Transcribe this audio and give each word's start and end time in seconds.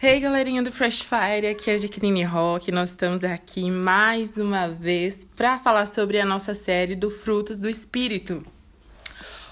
Hey 0.00 0.20
galerinha 0.20 0.62
do 0.62 0.72
Fresh 0.72 1.02
Fire, 1.02 1.46
aqui 1.46 1.70
é 1.70 1.74
a 1.74 1.76
Jaqueline 1.76 2.22
Rock. 2.24 2.72
Nós 2.72 2.90
estamos 2.90 3.24
aqui 3.24 3.70
mais 3.70 4.38
uma 4.38 4.68
vez 4.68 5.22
para 5.36 5.58
falar 5.58 5.84
sobre 5.84 6.18
a 6.18 6.24
nossa 6.24 6.54
série 6.54 6.96
do 6.96 7.10
Frutos 7.10 7.58
do 7.58 7.68
Espírito. 7.68 8.42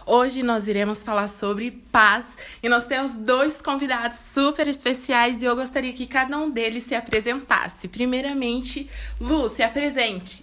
Hoje 0.06 0.42
nós 0.42 0.68
iremos 0.68 1.02
falar 1.02 1.28
sobre 1.28 1.72
paz 1.92 2.38
e 2.62 2.70
nós 2.70 2.86
temos 2.86 3.14
dois 3.14 3.60
convidados 3.60 4.18
super 4.18 4.66
especiais 4.66 5.42
e 5.42 5.44
eu 5.46 5.54
gostaria 5.54 5.92
que 5.92 6.06
cada 6.06 6.38
um 6.38 6.48
deles 6.48 6.84
se 6.84 6.94
apresentasse. 6.94 7.88
Primeiramente, 7.88 8.88
Lu, 9.20 9.48
se 9.50 9.62
apresente. 9.62 10.42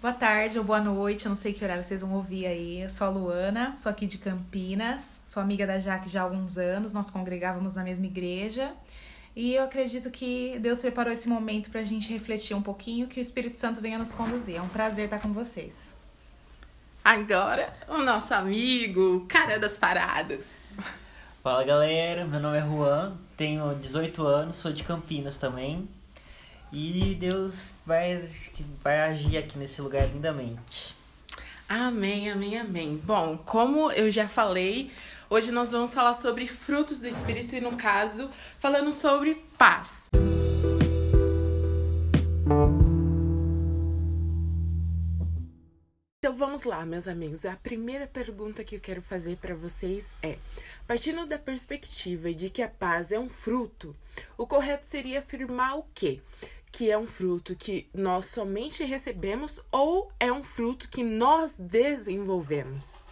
Boa 0.00 0.14
tarde 0.14 0.58
ou 0.58 0.64
boa 0.64 0.80
noite, 0.80 1.26
eu 1.26 1.28
não 1.28 1.36
sei 1.36 1.52
que 1.52 1.62
horário 1.62 1.84
vocês 1.84 2.00
vão 2.00 2.14
ouvir 2.14 2.46
aí. 2.46 2.80
Eu 2.80 2.88
sou 2.88 3.06
a 3.06 3.10
Luana, 3.10 3.76
sou 3.76 3.90
aqui 3.92 4.06
de 4.06 4.16
Campinas, 4.16 5.20
sou 5.26 5.42
amiga 5.42 5.66
da 5.66 5.78
Jaque 5.78 6.08
já 6.08 6.22
há 6.22 6.24
alguns 6.24 6.56
anos, 6.56 6.94
nós 6.94 7.10
congregávamos 7.10 7.74
na 7.74 7.84
mesma 7.84 8.06
igreja. 8.06 8.72
E 9.36 9.54
eu 9.54 9.62
acredito 9.62 10.10
que 10.10 10.58
Deus 10.58 10.80
preparou 10.80 11.12
esse 11.12 11.28
momento 11.28 11.68
para 11.68 11.82
a 11.82 11.84
gente 11.84 12.10
refletir 12.10 12.56
um 12.56 12.62
pouquinho, 12.62 13.08
que 13.08 13.20
o 13.20 13.22
Espírito 13.22 13.58
Santo 13.58 13.82
venha 13.82 13.98
nos 13.98 14.10
conduzir. 14.10 14.56
É 14.56 14.62
um 14.62 14.68
prazer 14.68 15.04
estar 15.04 15.18
com 15.18 15.34
vocês. 15.34 15.94
Agora, 17.04 17.70
o 17.86 17.98
nosso 17.98 18.32
amigo, 18.32 19.26
cara 19.28 19.58
das 19.58 19.76
paradas. 19.76 20.48
Fala 21.42 21.62
galera, 21.62 22.24
meu 22.24 22.40
nome 22.40 22.56
é 22.56 22.62
Juan, 22.62 23.18
tenho 23.36 23.74
18 23.74 24.26
anos, 24.26 24.56
sou 24.56 24.72
de 24.72 24.82
Campinas 24.82 25.36
também. 25.36 25.86
E 26.72 27.14
Deus 27.14 27.72
vai, 27.84 28.28
vai 28.82 29.00
agir 29.00 29.38
aqui 29.38 29.58
nesse 29.58 29.82
lugar 29.82 30.08
lindamente. 30.08 30.96
Amém, 31.68 32.30
amém, 32.30 32.58
amém. 32.58 33.00
Bom, 33.04 33.38
como 33.38 33.92
eu 33.92 34.10
já 34.10 34.26
falei, 34.26 34.90
Hoje 35.32 35.52
nós 35.52 35.70
vamos 35.70 35.94
falar 35.94 36.14
sobre 36.14 36.48
frutos 36.48 36.98
do 36.98 37.06
Espírito 37.06 37.54
e, 37.54 37.60
no 37.60 37.76
caso, 37.76 38.28
falando 38.58 38.92
sobre 38.92 39.36
paz. 39.56 40.10
Então 46.18 46.36
vamos 46.36 46.64
lá, 46.64 46.84
meus 46.84 47.06
amigos. 47.06 47.46
A 47.46 47.54
primeira 47.54 48.08
pergunta 48.08 48.64
que 48.64 48.74
eu 48.74 48.80
quero 48.80 49.00
fazer 49.00 49.36
para 49.36 49.54
vocês 49.54 50.16
é: 50.20 50.36
partindo 50.84 51.24
da 51.24 51.38
perspectiva 51.38 52.32
de 52.32 52.50
que 52.50 52.60
a 52.60 52.68
paz 52.68 53.12
é 53.12 53.18
um 53.18 53.28
fruto, 53.28 53.94
o 54.36 54.48
correto 54.48 54.84
seria 54.84 55.20
afirmar 55.20 55.78
o 55.78 55.86
quê? 55.94 56.20
Que 56.72 56.90
é 56.90 56.96
um 56.96 57.06
fruto 57.06 57.56
que 57.56 57.88
nós 57.92 58.26
somente 58.26 58.84
recebemos 58.84 59.60
ou 59.70 60.10
é 60.18 60.32
um 60.32 60.42
fruto 60.42 60.88
que 60.88 61.02
nós 61.02 61.54
desenvolvemos? 61.58 63.04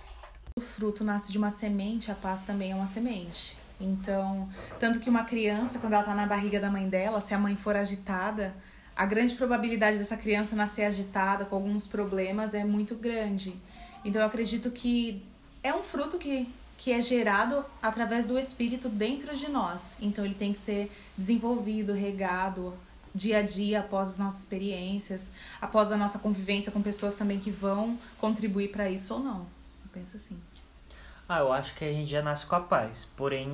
O 0.56 0.60
fruto 0.60 1.04
nasce 1.04 1.30
de 1.30 1.38
uma 1.38 1.50
semente, 1.50 2.10
a 2.10 2.14
paz 2.14 2.44
também 2.44 2.72
é 2.72 2.74
uma 2.74 2.86
semente. 2.86 3.56
Então, 3.80 4.48
tanto 4.78 4.98
que 4.98 5.08
uma 5.08 5.24
criança, 5.24 5.78
quando 5.78 5.92
ela 5.92 6.02
está 6.02 6.14
na 6.14 6.26
barriga 6.26 6.58
da 6.58 6.70
mãe 6.70 6.88
dela, 6.88 7.20
se 7.20 7.32
a 7.32 7.38
mãe 7.38 7.56
for 7.56 7.76
agitada, 7.76 8.54
a 8.96 9.06
grande 9.06 9.34
probabilidade 9.36 9.98
dessa 9.98 10.16
criança 10.16 10.56
nascer 10.56 10.84
agitada, 10.84 11.44
com 11.44 11.54
alguns 11.54 11.86
problemas, 11.86 12.54
é 12.54 12.64
muito 12.64 12.96
grande. 12.96 13.54
Então, 14.04 14.20
eu 14.20 14.26
acredito 14.26 14.70
que 14.70 15.22
é 15.62 15.72
um 15.72 15.82
fruto 15.82 16.18
que, 16.18 16.52
que 16.76 16.92
é 16.92 17.00
gerado 17.00 17.64
através 17.80 18.26
do 18.26 18.36
Espírito 18.36 18.88
dentro 18.88 19.36
de 19.36 19.48
nós. 19.48 19.96
Então, 20.00 20.24
ele 20.24 20.34
tem 20.34 20.52
que 20.52 20.58
ser 20.58 20.90
desenvolvido, 21.16 21.92
regado, 21.92 22.74
dia 23.18 23.38
a 23.38 23.42
dia, 23.42 23.80
após 23.80 24.10
as 24.10 24.18
nossas 24.18 24.40
experiências, 24.40 25.32
após 25.60 25.92
a 25.92 25.96
nossa 25.96 26.18
convivência 26.18 26.72
com 26.72 26.80
pessoas 26.80 27.16
também 27.16 27.38
que 27.38 27.50
vão 27.50 27.98
contribuir 28.18 28.68
para 28.68 28.88
isso 28.88 29.14
ou 29.14 29.20
não 29.20 29.58
penso 29.98 30.16
assim. 30.16 30.38
Ah, 31.28 31.40
eu 31.40 31.52
acho 31.52 31.74
que 31.74 31.84
a 31.84 31.92
gente 31.92 32.10
já 32.10 32.22
nasce 32.22 32.46
com 32.46 32.54
a 32.54 32.60
paz. 32.60 33.08
Porém, 33.16 33.48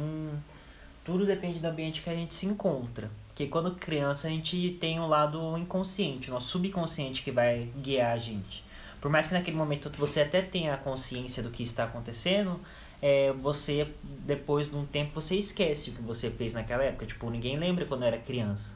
tudo 1.05 1.27
depende 1.27 1.59
do 1.59 1.67
ambiente 1.67 2.03
que 2.03 2.11
a 2.11 2.15
gente 2.15 2.35
se 2.35 2.47
encontra. 2.47 3.11
Porque 3.29 3.47
quando 3.47 3.75
criança 3.75 4.29
a 4.29 4.31
gente 4.31 4.77
tem 4.81 5.01
um 5.01 5.07
lado 5.07 5.59
inconsciente, 5.59 6.31
o 6.31 6.35
nosso 6.35 6.49
subconsciente 6.49 7.23
que 7.23 7.33
vai 7.33 7.69
guiar 7.79 8.13
a 8.13 8.17
gente. 8.17 8.65
Por 9.01 9.11
mais 9.11 9.27
que 9.27 9.35
naquele 9.35 9.57
momento 9.57 9.91
você 9.99 10.21
até 10.21 10.41
tenha 10.41 10.75
a 10.75 10.77
consciência 10.77 11.43
do 11.43 11.51
que 11.51 11.63
está 11.63 11.85
acontecendo, 11.85 12.61
é, 13.03 13.33
você, 13.33 13.93
depois 14.03 14.71
de 14.71 14.77
um 14.77 14.87
tempo, 14.87 15.13
você 15.13 15.35
esquece 15.35 15.91
o 15.91 15.95
que 15.95 16.03
você 16.03 16.31
fez 16.31 16.55
naquela 16.55 16.85
época. 16.85 17.07
Tipo, 17.07 17.29
ninguém 17.29 17.59
lembra 17.59 17.85
quando 17.85 18.05
era 18.05 18.17
criança. 18.17 18.75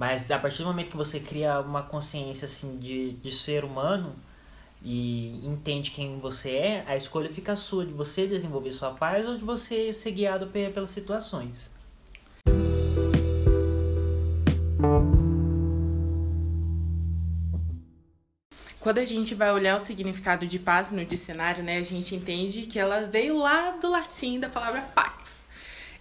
Mas 0.00 0.30
a 0.30 0.38
partir 0.38 0.62
do 0.62 0.64
momento 0.64 0.92
que 0.92 0.96
você 0.96 1.20
cria 1.20 1.60
uma 1.60 1.82
consciência 1.82 2.46
assim 2.46 2.78
de, 2.78 3.12
de 3.12 3.30
ser 3.30 3.66
humano, 3.66 4.16
e 4.82 5.46
entende 5.46 5.90
quem 5.90 6.18
você 6.18 6.52
é, 6.52 6.84
a 6.86 6.96
escolha 6.96 7.30
fica 7.30 7.54
sua 7.54 7.84
de 7.84 7.92
você 7.92 8.26
desenvolver 8.26 8.72
sua 8.72 8.92
paz 8.92 9.28
ou 9.28 9.36
de 9.36 9.44
você 9.44 9.92
ser 9.92 10.12
guiado 10.12 10.46
pelas 10.46 10.88
situações. 10.88 11.70
Quando 18.80 18.96
a 18.96 19.04
gente 19.04 19.34
vai 19.34 19.52
olhar 19.52 19.76
o 19.76 19.78
significado 19.78 20.46
de 20.46 20.58
paz 20.58 20.90
no 20.90 21.04
dicionário, 21.04 21.62
né, 21.62 21.76
a 21.76 21.82
gente 21.82 22.14
entende 22.14 22.62
que 22.62 22.78
ela 22.78 23.02
veio 23.02 23.36
lá 23.36 23.72
do 23.72 23.90
latim 23.90 24.40
da 24.40 24.48
palavra 24.48 24.80
pax. 24.80 25.39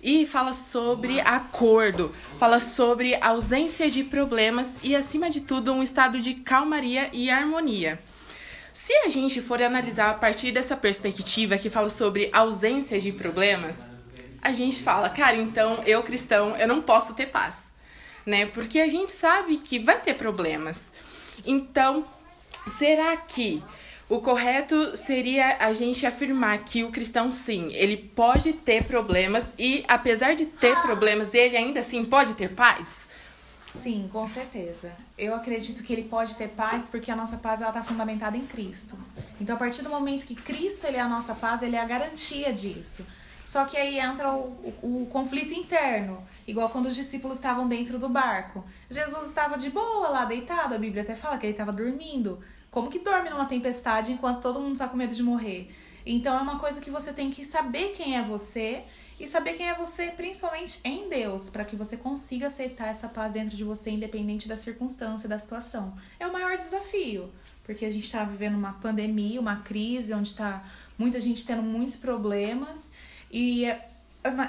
E 0.01 0.25
fala 0.25 0.53
sobre 0.53 1.19
acordo, 1.19 2.15
fala 2.37 2.57
sobre 2.59 3.15
ausência 3.21 3.89
de 3.89 4.03
problemas 4.03 4.79
e, 4.81 4.95
acima 4.95 5.29
de 5.29 5.41
tudo, 5.41 5.73
um 5.73 5.83
estado 5.83 6.19
de 6.19 6.35
calmaria 6.35 7.09
e 7.11 7.29
harmonia. 7.29 7.99
Se 8.71 8.93
a 8.93 9.09
gente 9.09 9.41
for 9.41 9.61
analisar 9.61 10.09
a 10.11 10.13
partir 10.13 10.53
dessa 10.53 10.77
perspectiva 10.77 11.57
que 11.57 11.69
fala 11.69 11.89
sobre 11.89 12.29
ausência 12.31 12.97
de 12.97 13.11
problemas, 13.11 13.89
a 14.41 14.53
gente 14.53 14.81
fala, 14.81 15.09
cara, 15.09 15.35
então 15.35 15.83
eu 15.85 16.01
cristão, 16.01 16.55
eu 16.55 16.67
não 16.67 16.81
posso 16.81 17.13
ter 17.13 17.25
paz, 17.25 17.73
né? 18.25 18.45
Porque 18.45 18.79
a 18.79 18.87
gente 18.87 19.11
sabe 19.11 19.57
que 19.57 19.79
vai 19.79 19.99
ter 19.99 20.13
problemas. 20.13 20.93
Então, 21.45 22.05
será 22.69 23.17
que 23.17 23.61
o 24.09 24.19
correto 24.19 24.97
seria 24.97 25.57
a 25.59 25.71
gente 25.71 26.03
afirmar 26.03 26.57
que 26.63 26.83
o 26.83 26.91
cristão, 26.91 27.29
sim, 27.29 27.71
ele 27.73 27.95
pode 27.95 28.53
ter 28.53 28.83
problemas 28.83 29.53
e, 29.57 29.85
apesar 29.87 30.33
de 30.33 30.47
ter 30.47 30.75
problemas, 30.81 31.33
ele 31.35 31.55
ainda 31.55 31.79
assim 31.79 32.03
pode 32.03 32.33
ter 32.33 32.49
paz? 32.49 33.07
Sim, 33.71 34.09
com 34.11 34.27
certeza. 34.27 34.91
Eu 35.15 35.35
acredito 35.35 35.83
que 35.83 35.93
ele 35.93 36.03
pode 36.05 36.35
ter 36.35 36.47
paz 36.47 36.87
porque 36.87 37.11
a 37.11 37.15
nossa 37.15 37.37
paz 37.37 37.61
ela 37.61 37.69
está 37.69 37.83
fundamentada 37.83 38.35
em 38.35 38.47
Cristo. 38.47 38.97
Então, 39.39 39.55
a 39.55 39.59
partir 39.59 39.83
do 39.83 39.89
momento 39.89 40.25
que 40.25 40.33
Cristo 40.33 40.87
ele 40.87 40.97
é 40.97 41.01
a 41.01 41.07
nossa 41.07 41.35
paz, 41.35 41.61
ele 41.61 41.75
é 41.75 41.79
a 41.79 41.85
garantia 41.85 42.51
disso. 42.51 43.05
Só 43.43 43.65
que 43.65 43.77
aí 43.77 43.99
entra 43.99 44.31
o, 44.31 44.75
o, 44.81 45.03
o 45.03 45.05
conflito 45.07 45.53
interno, 45.53 46.23
igual 46.47 46.69
quando 46.69 46.87
os 46.87 46.95
discípulos 46.95 47.37
estavam 47.37 47.67
dentro 47.67 47.99
do 47.99 48.09
barco. 48.09 48.65
Jesus 48.89 49.27
estava 49.27 49.55
de 49.55 49.69
boa 49.69 50.09
lá, 50.09 50.25
deitado. 50.25 50.73
A 50.73 50.77
Bíblia 50.79 51.03
até 51.03 51.15
fala 51.15 51.37
que 51.37 51.45
ele 51.45 51.53
estava 51.53 51.71
dormindo. 51.71 52.39
Como 52.71 52.89
que 52.89 52.99
dorme 52.99 53.29
numa 53.29 53.45
tempestade 53.45 54.11
enquanto 54.11 54.41
todo 54.41 54.59
mundo 54.59 54.73
está 54.73 54.87
com 54.87 54.97
medo 54.97 55.15
de 55.15 55.23
morrer? 55.23 55.73
Então, 56.05 56.37
é 56.37 56.41
uma 56.41 56.59
coisa 56.59 56.79
que 56.79 56.89
você 56.89 57.11
tem 57.11 57.29
que 57.29 57.43
saber 57.43 57.93
quem 57.93 58.17
é 58.17 58.21
você 58.21 58.83
e 59.19 59.27
saber 59.27 59.53
quem 59.53 59.67
é 59.67 59.73
você, 59.73 60.07
principalmente 60.07 60.79
em 60.83 61.09
Deus, 61.09 61.49
para 61.49 61.65
que 61.65 61.75
você 61.75 61.97
consiga 61.97 62.47
aceitar 62.47 62.87
essa 62.87 63.09
paz 63.09 63.33
dentro 63.33 63.57
de 63.57 63.63
você, 63.63 63.91
independente 63.91 64.47
da 64.47 64.55
circunstância, 64.55 65.27
da 65.27 65.37
situação. 65.37 65.93
É 66.19 66.25
o 66.25 66.31
maior 66.31 66.57
desafio, 66.57 67.29
porque 67.63 67.85
a 67.85 67.91
gente 67.91 68.05
está 68.05 68.23
vivendo 68.23 68.55
uma 68.55 68.73
pandemia, 68.73 69.41
uma 69.41 69.57
crise, 69.57 70.13
onde 70.13 70.29
está 70.29 70.63
muita 70.97 71.19
gente 71.19 71.45
tendo 71.45 71.61
muitos 71.61 71.97
problemas 71.97 72.91
e 73.31 73.65
é, 73.65 73.88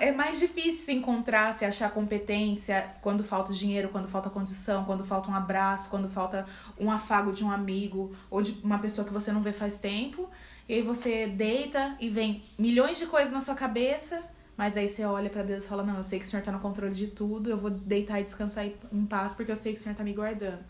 é 0.00 0.12
mais 0.12 0.38
difícil 0.38 0.84
se 0.86 0.92
encontrar, 0.92 1.54
se 1.54 1.64
achar 1.64 1.90
competência 1.90 2.94
quando 3.02 3.22
falta 3.24 3.52
dinheiro, 3.52 3.88
quando 3.88 4.08
falta 4.08 4.30
condição, 4.30 4.84
quando 4.84 5.04
falta 5.04 5.30
um 5.30 5.34
abraço, 5.34 5.90
quando 5.90 6.08
falta 6.08 6.46
um 6.78 6.90
afago 6.90 7.32
de 7.32 7.44
um 7.44 7.50
amigo 7.50 8.14
ou 8.30 8.42
de 8.42 8.52
uma 8.62 8.78
pessoa 8.78 9.06
que 9.06 9.12
você 9.12 9.32
não 9.32 9.42
vê 9.42 9.52
faz 9.52 9.80
tempo. 9.80 10.28
E 10.68 10.74
aí 10.74 10.82
você 10.82 11.26
deita 11.26 11.96
e 12.00 12.08
vem 12.08 12.42
milhões 12.58 12.98
de 12.98 13.06
coisas 13.06 13.32
na 13.32 13.40
sua 13.40 13.54
cabeça 13.54 14.22
mas 14.60 14.76
aí 14.76 14.90
você 14.90 15.02
olha 15.06 15.30
para 15.30 15.42
Deus 15.42 15.64
e 15.64 15.68
fala: 15.68 15.82
Não, 15.82 15.96
eu 15.96 16.04
sei 16.04 16.18
que 16.18 16.26
o 16.26 16.28
Senhor 16.28 16.42
tá 16.42 16.52
no 16.52 16.60
controle 16.60 16.92
de 16.92 17.06
tudo, 17.06 17.48
eu 17.48 17.56
vou 17.56 17.70
deitar 17.70 18.20
e 18.20 18.24
descansar 18.24 18.66
em 18.66 19.06
paz 19.06 19.32
porque 19.32 19.50
eu 19.50 19.56
sei 19.56 19.72
que 19.72 19.78
o 19.78 19.82
Senhor 19.82 19.94
tá 19.94 20.04
me 20.04 20.12
guardando. 20.12 20.62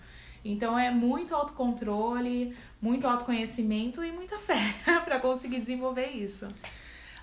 Então 0.45 0.79
é 0.79 0.93
muito 0.93 1.35
autocontrole, 1.35 2.56
muito 2.81 3.05
autoconhecimento 3.05 4.05
e 4.05 4.13
muita 4.13 4.39
fé 4.39 4.63
para 5.05 5.19
conseguir 5.19 5.59
desenvolver 5.59 6.06
isso. 6.06 6.47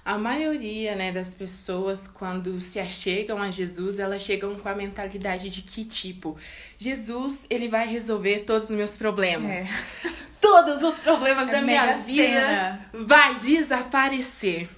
A 0.08 0.18
maioria 0.18 0.96
né, 0.96 1.12
das 1.12 1.34
pessoas, 1.34 2.08
quando 2.08 2.62
se 2.62 2.80
achegam 2.80 3.42
a 3.42 3.52
Jesus, 3.52 4.00
elas 4.00 4.22
chegam 4.22 4.56
com 4.56 4.70
a 4.70 4.74
mentalidade 4.74 5.50
de 5.50 5.62
que 5.62 5.84
tipo? 5.84 6.38
Jesus, 6.78 7.46
ele 7.50 7.68
vai 7.68 7.86
resolver 7.86 8.46
todos 8.46 8.70
os 8.70 8.72
meus 8.72 8.96
problemas. 8.96 9.58
É. 9.58 10.28
Todos 10.40 10.82
os 10.82 10.98
problemas 11.00 11.50
é 11.50 11.52
da 11.52 11.62
minha 11.62 11.98
vida 11.98 12.24
cena. 12.24 12.90
vai 12.94 13.38
desaparecer. 13.38 14.70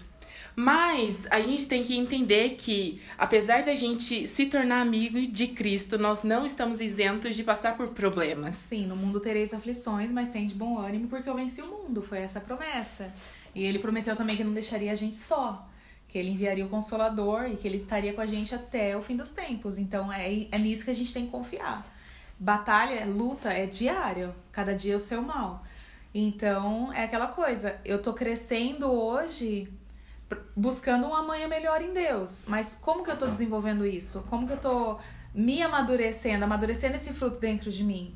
Mas 0.56 1.28
a 1.30 1.42
gente 1.42 1.68
tem 1.68 1.84
que 1.84 1.96
entender 1.96 2.56
que, 2.56 3.00
apesar 3.16 3.62
da 3.62 3.76
gente 3.76 4.26
se 4.26 4.48
tornar 4.48 4.82
amigo 4.82 5.22
de 5.28 5.48
Cristo, 5.48 6.00
nós 6.00 6.24
não 6.24 6.44
estamos 6.44 6.82
isentos 6.82 7.36
de 7.36 7.44
passar 7.44 7.78
por 7.78 7.90
problemas. 7.90 8.56
Sim, 8.56 8.88
no 8.88 8.96
mundo 8.96 9.20
tereis 9.20 9.54
aflições, 9.54 10.12
mas 10.12 10.30
tem 10.32 10.48
de 10.48 10.56
bom 10.56 10.80
ânimo 10.80 11.08
porque 11.08 11.30
eu 11.30 11.36
venci 11.36 11.62
o 11.62 11.68
mundo. 11.68 12.02
Foi 12.02 12.18
essa 12.18 12.40
a 12.40 12.42
promessa. 12.42 13.14
E 13.54 13.66
ele 13.66 13.80
prometeu 13.80 14.16
também 14.16 14.36
que 14.36 14.44
não 14.44 14.54
deixaria 14.54 14.92
a 14.92 14.96
gente 14.96 15.16
só. 15.16 15.68
Que 16.08 16.18
ele 16.18 16.30
enviaria 16.30 16.66
o 16.66 16.70
Consolador 16.70 17.46
e 17.46 17.56
que 17.56 17.68
ele 17.68 17.78
estaria 17.78 18.14
com 18.14 18.22
a 18.22 18.26
gente 18.26 18.54
até 18.56 18.98
o 18.98 19.02
fim 19.02 19.16
dos 19.16 19.32
tempos. 19.32 19.78
Então 19.78 20.12
é, 20.12 20.48
é 20.52 20.58
nisso 20.58 20.86
que 20.86 20.92
a 20.92 20.96
gente 20.96 21.14
tem 21.14 21.26
que 21.26 21.32
confiar. 21.32 21.86
Batalha, 22.40 23.06
luta 23.06 23.52
é 23.52 23.66
diário. 23.66 24.34
Cada 24.52 24.74
dia 24.74 24.94
é 24.94 24.98
o 24.98 25.00
seu 25.00 25.22
mal. 25.22 25.64
Então 26.14 26.92
é 26.94 27.04
aquela 27.04 27.28
coisa. 27.28 27.80
Eu 27.86 28.02
tô 28.02 28.14
crescendo 28.14 28.92
hoje 28.92 29.72
buscando 30.56 31.08
um 31.08 31.16
amanhã 31.16 31.48
melhor 31.48 31.82
em 31.82 31.94
Deus. 31.94 32.44
Mas 32.48 32.76
como 32.76 33.04
que 33.04 33.12
eu 33.12 33.18
tô 33.18 33.28
desenvolvendo 33.28 33.86
isso? 33.86 34.24
Como 34.30 34.48
que 34.48 34.54
eu 34.54 34.58
tô 34.58 35.00
me 35.34 35.62
amadurecendo, 35.62 36.44
amadurecendo 36.44 36.96
esse 36.96 37.14
fruto 37.14 37.40
dentro 37.40 37.72
de 37.72 37.84
mim? 37.84 38.16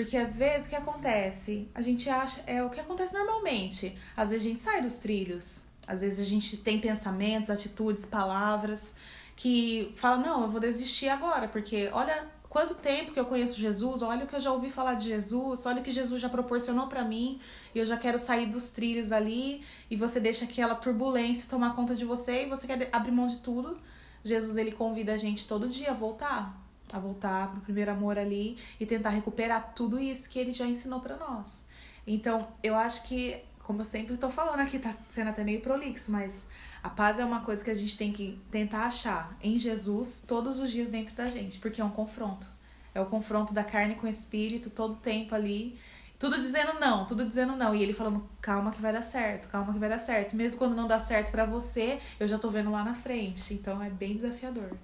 Porque 0.00 0.16
às 0.16 0.38
vezes 0.38 0.66
o 0.66 0.70
que 0.70 0.76
acontece? 0.76 1.68
A 1.74 1.82
gente 1.82 2.08
acha. 2.08 2.42
É 2.46 2.64
o 2.64 2.70
que 2.70 2.80
acontece 2.80 3.12
normalmente. 3.12 3.98
Às 4.16 4.30
vezes 4.30 4.46
a 4.46 4.48
gente 4.48 4.62
sai 4.62 4.80
dos 4.80 4.94
trilhos. 4.94 5.58
Às 5.86 6.00
vezes 6.00 6.18
a 6.18 6.24
gente 6.24 6.56
tem 6.56 6.80
pensamentos, 6.80 7.50
atitudes, 7.50 8.06
palavras 8.06 8.94
que 9.36 9.92
fala, 9.96 10.16
não, 10.16 10.44
eu 10.44 10.50
vou 10.50 10.58
desistir 10.58 11.10
agora, 11.10 11.48
porque 11.48 11.90
olha 11.92 12.26
quanto 12.48 12.74
tempo 12.74 13.12
que 13.12 13.20
eu 13.20 13.26
conheço 13.26 13.60
Jesus, 13.60 14.00
olha 14.00 14.24
o 14.24 14.26
que 14.26 14.34
eu 14.36 14.40
já 14.40 14.50
ouvi 14.50 14.70
falar 14.70 14.94
de 14.94 15.06
Jesus, 15.08 15.66
olha 15.66 15.80
o 15.80 15.84
que 15.84 15.90
Jesus 15.90 16.20
já 16.20 16.28
proporcionou 16.30 16.86
para 16.86 17.04
mim, 17.04 17.38
e 17.74 17.78
eu 17.78 17.84
já 17.84 17.96
quero 17.96 18.18
sair 18.18 18.46
dos 18.46 18.70
trilhos 18.70 19.12
ali, 19.12 19.62
e 19.90 19.96
você 19.96 20.18
deixa 20.18 20.44
aquela 20.46 20.74
turbulência 20.74 21.46
tomar 21.48 21.74
conta 21.74 21.94
de 21.94 22.04
você 22.04 22.44
e 22.44 22.48
você 22.48 22.66
quer 22.66 22.88
abrir 22.92 23.12
mão 23.12 23.26
de 23.26 23.38
tudo. 23.38 23.76
Jesus 24.22 24.56
ele 24.56 24.72
convida 24.72 25.14
a 25.14 25.18
gente 25.18 25.48
todo 25.48 25.68
dia 25.68 25.90
a 25.90 25.94
voltar, 25.94 26.54
a 26.92 26.98
voltar 26.98 27.50
pro 27.50 27.60
primeiro 27.60 27.90
amor 27.90 28.18
ali 28.18 28.58
e 28.78 28.86
tentar 28.86 29.10
recuperar 29.10 29.72
tudo 29.74 29.98
isso 29.98 30.28
que 30.28 30.38
ele 30.38 30.52
já 30.52 30.66
ensinou 30.66 31.00
para 31.00 31.16
nós. 31.16 31.64
Então, 32.06 32.48
eu 32.62 32.74
acho 32.76 33.04
que, 33.04 33.38
como 33.64 33.80
eu 33.80 33.84
sempre 33.84 34.16
tô 34.16 34.30
falando 34.30 34.60
aqui, 34.60 34.78
tá 34.78 34.94
sendo 35.10 35.30
até 35.30 35.44
meio 35.44 35.60
prolixo, 35.60 36.10
mas 36.10 36.46
a 36.82 36.88
paz 36.88 37.18
é 37.18 37.24
uma 37.24 37.40
coisa 37.40 37.62
que 37.62 37.70
a 37.70 37.74
gente 37.74 37.96
tem 37.96 38.12
que 38.12 38.40
tentar 38.50 38.84
achar 38.86 39.36
em 39.42 39.58
Jesus 39.58 40.24
todos 40.26 40.58
os 40.58 40.70
dias 40.70 40.88
dentro 40.88 41.14
da 41.14 41.28
gente, 41.28 41.58
porque 41.58 41.80
é 41.80 41.84
um 41.84 41.90
confronto. 41.90 42.48
É 42.94 43.00
o 43.00 43.06
confronto 43.06 43.54
da 43.54 43.62
carne 43.62 43.94
com 43.94 44.06
o 44.06 44.10
espírito 44.10 44.70
todo 44.70 44.96
tempo 44.96 45.34
ali. 45.34 45.78
Tudo 46.18 46.36
dizendo 46.36 46.78
não, 46.80 47.06
tudo 47.06 47.24
dizendo 47.24 47.54
não. 47.54 47.74
E 47.74 47.82
ele 47.82 47.92
falando, 47.92 48.28
calma 48.40 48.70
que 48.70 48.80
vai 48.80 48.92
dar 48.92 49.02
certo, 49.02 49.48
calma 49.48 49.72
que 49.72 49.78
vai 49.78 49.88
dar 49.88 49.98
certo. 49.98 50.34
Mesmo 50.34 50.58
quando 50.58 50.74
não 50.74 50.88
dá 50.88 50.98
certo 50.98 51.30
para 51.30 51.44
você, 51.44 51.98
eu 52.18 52.26
já 52.26 52.38
tô 52.38 52.50
vendo 52.50 52.70
lá 52.70 52.82
na 52.82 52.94
frente. 52.94 53.54
Então 53.54 53.82
é 53.82 53.88
bem 53.88 54.16
desafiador. 54.16 54.76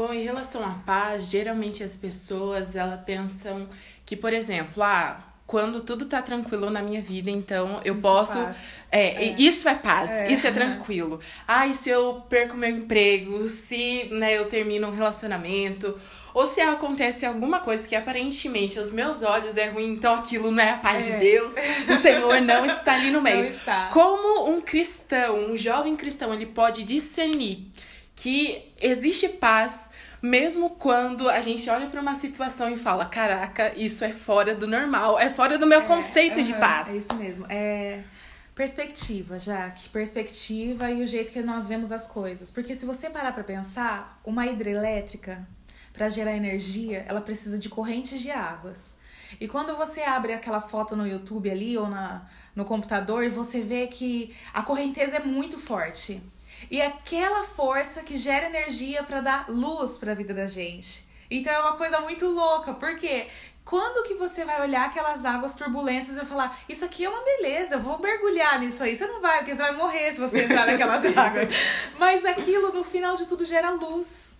Bom, 0.00 0.10
em 0.10 0.22
relação 0.22 0.64
à 0.64 0.70
paz, 0.70 1.28
geralmente 1.28 1.84
as 1.84 1.98
pessoas 1.98 2.74
elas 2.74 3.04
pensam 3.04 3.68
que, 4.06 4.16
por 4.16 4.32
exemplo, 4.32 4.82
ah, 4.82 5.18
quando 5.46 5.82
tudo 5.82 6.06
tá 6.06 6.22
tranquilo 6.22 6.70
na 6.70 6.80
minha 6.80 7.02
vida, 7.02 7.30
então 7.30 7.78
eu 7.84 7.92
isso 7.92 8.02
posso. 8.02 8.38
É, 8.90 9.22
é, 9.22 9.34
Isso 9.38 9.68
é 9.68 9.74
paz, 9.74 10.10
é. 10.10 10.32
isso 10.32 10.46
é 10.46 10.50
tranquilo. 10.50 11.20
Ai, 11.46 11.74
se 11.74 11.90
eu 11.90 12.24
perco 12.26 12.56
meu 12.56 12.70
emprego, 12.70 13.46
se 13.46 14.04
né, 14.10 14.38
eu 14.38 14.48
termino 14.48 14.88
um 14.88 14.92
relacionamento, 14.92 16.00
ou 16.32 16.46
se 16.46 16.62
acontece 16.62 17.26
alguma 17.26 17.60
coisa 17.60 17.86
que 17.86 17.94
aparentemente 17.94 18.78
aos 18.78 18.94
meus 18.94 19.20
olhos 19.20 19.58
é 19.58 19.68
ruim, 19.68 19.92
então 19.92 20.14
aquilo 20.14 20.50
não 20.50 20.62
é 20.62 20.70
a 20.70 20.78
paz 20.78 21.04
de 21.04 21.12
é. 21.12 21.18
Deus, 21.18 21.54
o 21.86 21.96
Senhor 21.96 22.40
não 22.40 22.64
está 22.64 22.94
ali 22.94 23.10
no 23.10 23.20
meio. 23.20 23.54
Como 23.92 24.48
um 24.50 24.58
cristão, 24.58 25.50
um 25.50 25.54
jovem 25.54 25.94
cristão, 25.96 26.32
ele 26.32 26.46
pode 26.46 26.82
discernir 26.82 27.70
que 28.14 28.72
existe 28.80 29.28
paz 29.28 29.90
mesmo 30.22 30.70
quando 30.70 31.28
a 31.28 31.40
gente 31.40 31.68
olha 31.68 31.88
para 31.88 32.00
uma 32.00 32.14
situação 32.14 32.70
e 32.70 32.76
fala, 32.76 33.06
caraca, 33.06 33.72
isso 33.76 34.04
é 34.04 34.12
fora 34.12 34.54
do 34.54 34.68
normal, 34.68 35.18
é 35.18 35.28
fora 35.28 35.58
do 35.58 35.66
meu 35.66 35.80
é, 35.80 35.84
conceito 35.84 36.40
de 36.40 36.54
paz. 36.54 36.88
É 36.88 36.96
isso 36.96 37.14
mesmo. 37.14 37.46
É 37.48 38.04
perspectiva, 38.54 39.38
Jaque, 39.38 39.88
perspectiva 39.88 40.90
e 40.90 41.02
o 41.02 41.06
jeito 41.06 41.32
que 41.32 41.42
nós 41.42 41.66
vemos 41.66 41.90
as 41.90 42.06
coisas. 42.06 42.50
Porque 42.50 42.76
se 42.76 42.86
você 42.86 43.10
parar 43.10 43.32
para 43.32 43.42
pensar, 43.42 44.20
uma 44.24 44.46
hidrelétrica 44.46 45.46
para 45.92 46.08
gerar 46.08 46.36
energia, 46.36 47.04
ela 47.08 47.20
precisa 47.20 47.58
de 47.58 47.68
correntes 47.68 48.20
de 48.20 48.30
águas. 48.30 48.94
E 49.40 49.48
quando 49.48 49.74
você 49.76 50.02
abre 50.02 50.32
aquela 50.32 50.60
foto 50.60 50.94
no 50.94 51.06
YouTube 51.06 51.50
ali 51.50 51.76
ou 51.76 51.88
na, 51.88 52.28
no 52.54 52.64
computador, 52.64 53.28
você 53.30 53.60
vê 53.60 53.86
que 53.86 54.34
a 54.52 54.62
correnteza 54.62 55.16
é 55.16 55.20
muito 55.20 55.58
forte. 55.58 56.22
E 56.70 56.80
aquela 56.80 57.44
força 57.44 58.02
que 58.02 58.16
gera 58.16 58.46
energia 58.46 59.02
para 59.02 59.20
dar 59.20 59.48
luz 59.48 59.98
para 59.98 60.12
a 60.12 60.14
vida 60.14 60.32
da 60.32 60.46
gente. 60.46 61.06
Então 61.30 61.52
é 61.52 61.60
uma 61.60 61.76
coisa 61.76 62.00
muito 62.00 62.26
louca, 62.26 62.74
porque 62.74 63.26
quando 63.64 64.06
que 64.06 64.14
você 64.14 64.44
vai 64.44 64.60
olhar 64.60 64.86
aquelas 64.86 65.24
águas 65.24 65.54
turbulentas 65.54 66.12
e 66.12 66.20
vai 66.20 66.26
falar, 66.26 66.60
isso 66.68 66.84
aqui 66.84 67.04
é 67.04 67.08
uma 67.08 67.24
beleza, 67.24 67.76
eu 67.76 67.80
vou 67.80 67.98
mergulhar 67.98 68.60
nisso 68.60 68.82
aí. 68.82 68.96
Você 68.96 69.06
não 69.06 69.20
vai, 69.20 69.38
porque 69.38 69.52
você 69.52 69.62
vai 69.62 69.72
morrer 69.72 70.12
se 70.12 70.20
você 70.20 70.44
entrar 70.44 70.66
naquelas 70.66 71.04
águas. 71.16 71.48
Mas 71.98 72.24
aquilo, 72.24 72.72
no 72.72 72.84
final 72.84 73.16
de 73.16 73.26
tudo, 73.26 73.44
gera 73.44 73.70
luz. 73.70 74.32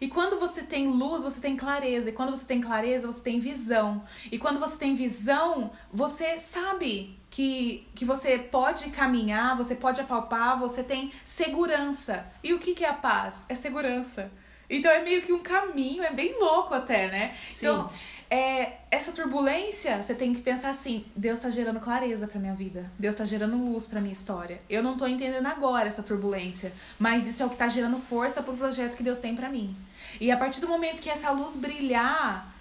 E 0.00 0.08
quando 0.08 0.40
você 0.40 0.62
tem 0.62 0.88
luz, 0.88 1.22
você 1.22 1.40
tem 1.40 1.56
clareza. 1.56 2.08
E 2.08 2.12
quando 2.12 2.30
você 2.30 2.44
tem 2.44 2.60
clareza, 2.60 3.06
você 3.06 3.22
tem 3.22 3.38
visão. 3.38 4.02
E 4.32 4.38
quando 4.38 4.58
você 4.58 4.76
tem 4.76 4.94
visão, 4.94 5.70
você 5.92 6.40
sabe 6.40 7.19
que, 7.30 7.86
que 7.94 8.04
você 8.04 8.38
pode 8.38 8.90
caminhar, 8.90 9.56
você 9.56 9.74
pode 9.74 10.00
apalpar, 10.00 10.58
você 10.58 10.82
tem 10.82 11.12
segurança. 11.24 12.26
E 12.42 12.52
o 12.52 12.58
que, 12.58 12.74
que 12.74 12.84
é 12.84 12.88
a 12.88 12.94
paz? 12.94 13.46
É 13.48 13.54
segurança. 13.54 14.30
Então 14.68 14.90
é 14.90 15.02
meio 15.02 15.22
que 15.22 15.32
um 15.32 15.40
caminho, 15.40 16.02
é 16.02 16.12
bem 16.12 16.38
louco 16.38 16.74
até, 16.74 17.08
né? 17.08 17.34
Sim. 17.50 17.66
Então, 17.66 17.90
é, 18.30 18.74
essa 18.88 19.10
turbulência, 19.10 20.00
você 20.00 20.14
tem 20.14 20.32
que 20.32 20.40
pensar 20.40 20.70
assim: 20.70 21.04
Deus 21.16 21.38
está 21.38 21.50
gerando 21.50 21.80
clareza 21.80 22.28
para 22.28 22.38
minha 22.38 22.54
vida, 22.54 22.88
Deus 22.96 23.14
está 23.14 23.24
gerando 23.24 23.56
luz 23.56 23.86
para 23.86 24.00
minha 24.00 24.12
história. 24.12 24.60
Eu 24.70 24.82
não 24.82 24.96
tô 24.96 25.08
entendendo 25.08 25.46
agora 25.46 25.88
essa 25.88 26.04
turbulência, 26.04 26.72
mas 26.96 27.26
isso 27.26 27.42
é 27.42 27.46
o 27.46 27.48
que 27.48 27.56
está 27.56 27.68
gerando 27.68 27.98
força 27.98 28.40
pro 28.42 28.56
projeto 28.56 28.96
que 28.96 29.02
Deus 29.02 29.18
tem 29.18 29.34
para 29.34 29.48
mim. 29.48 29.76
E 30.20 30.30
a 30.30 30.36
partir 30.36 30.60
do 30.60 30.68
momento 30.68 31.00
que 31.00 31.10
essa 31.10 31.32
luz 31.32 31.56
brilhar, 31.56 32.54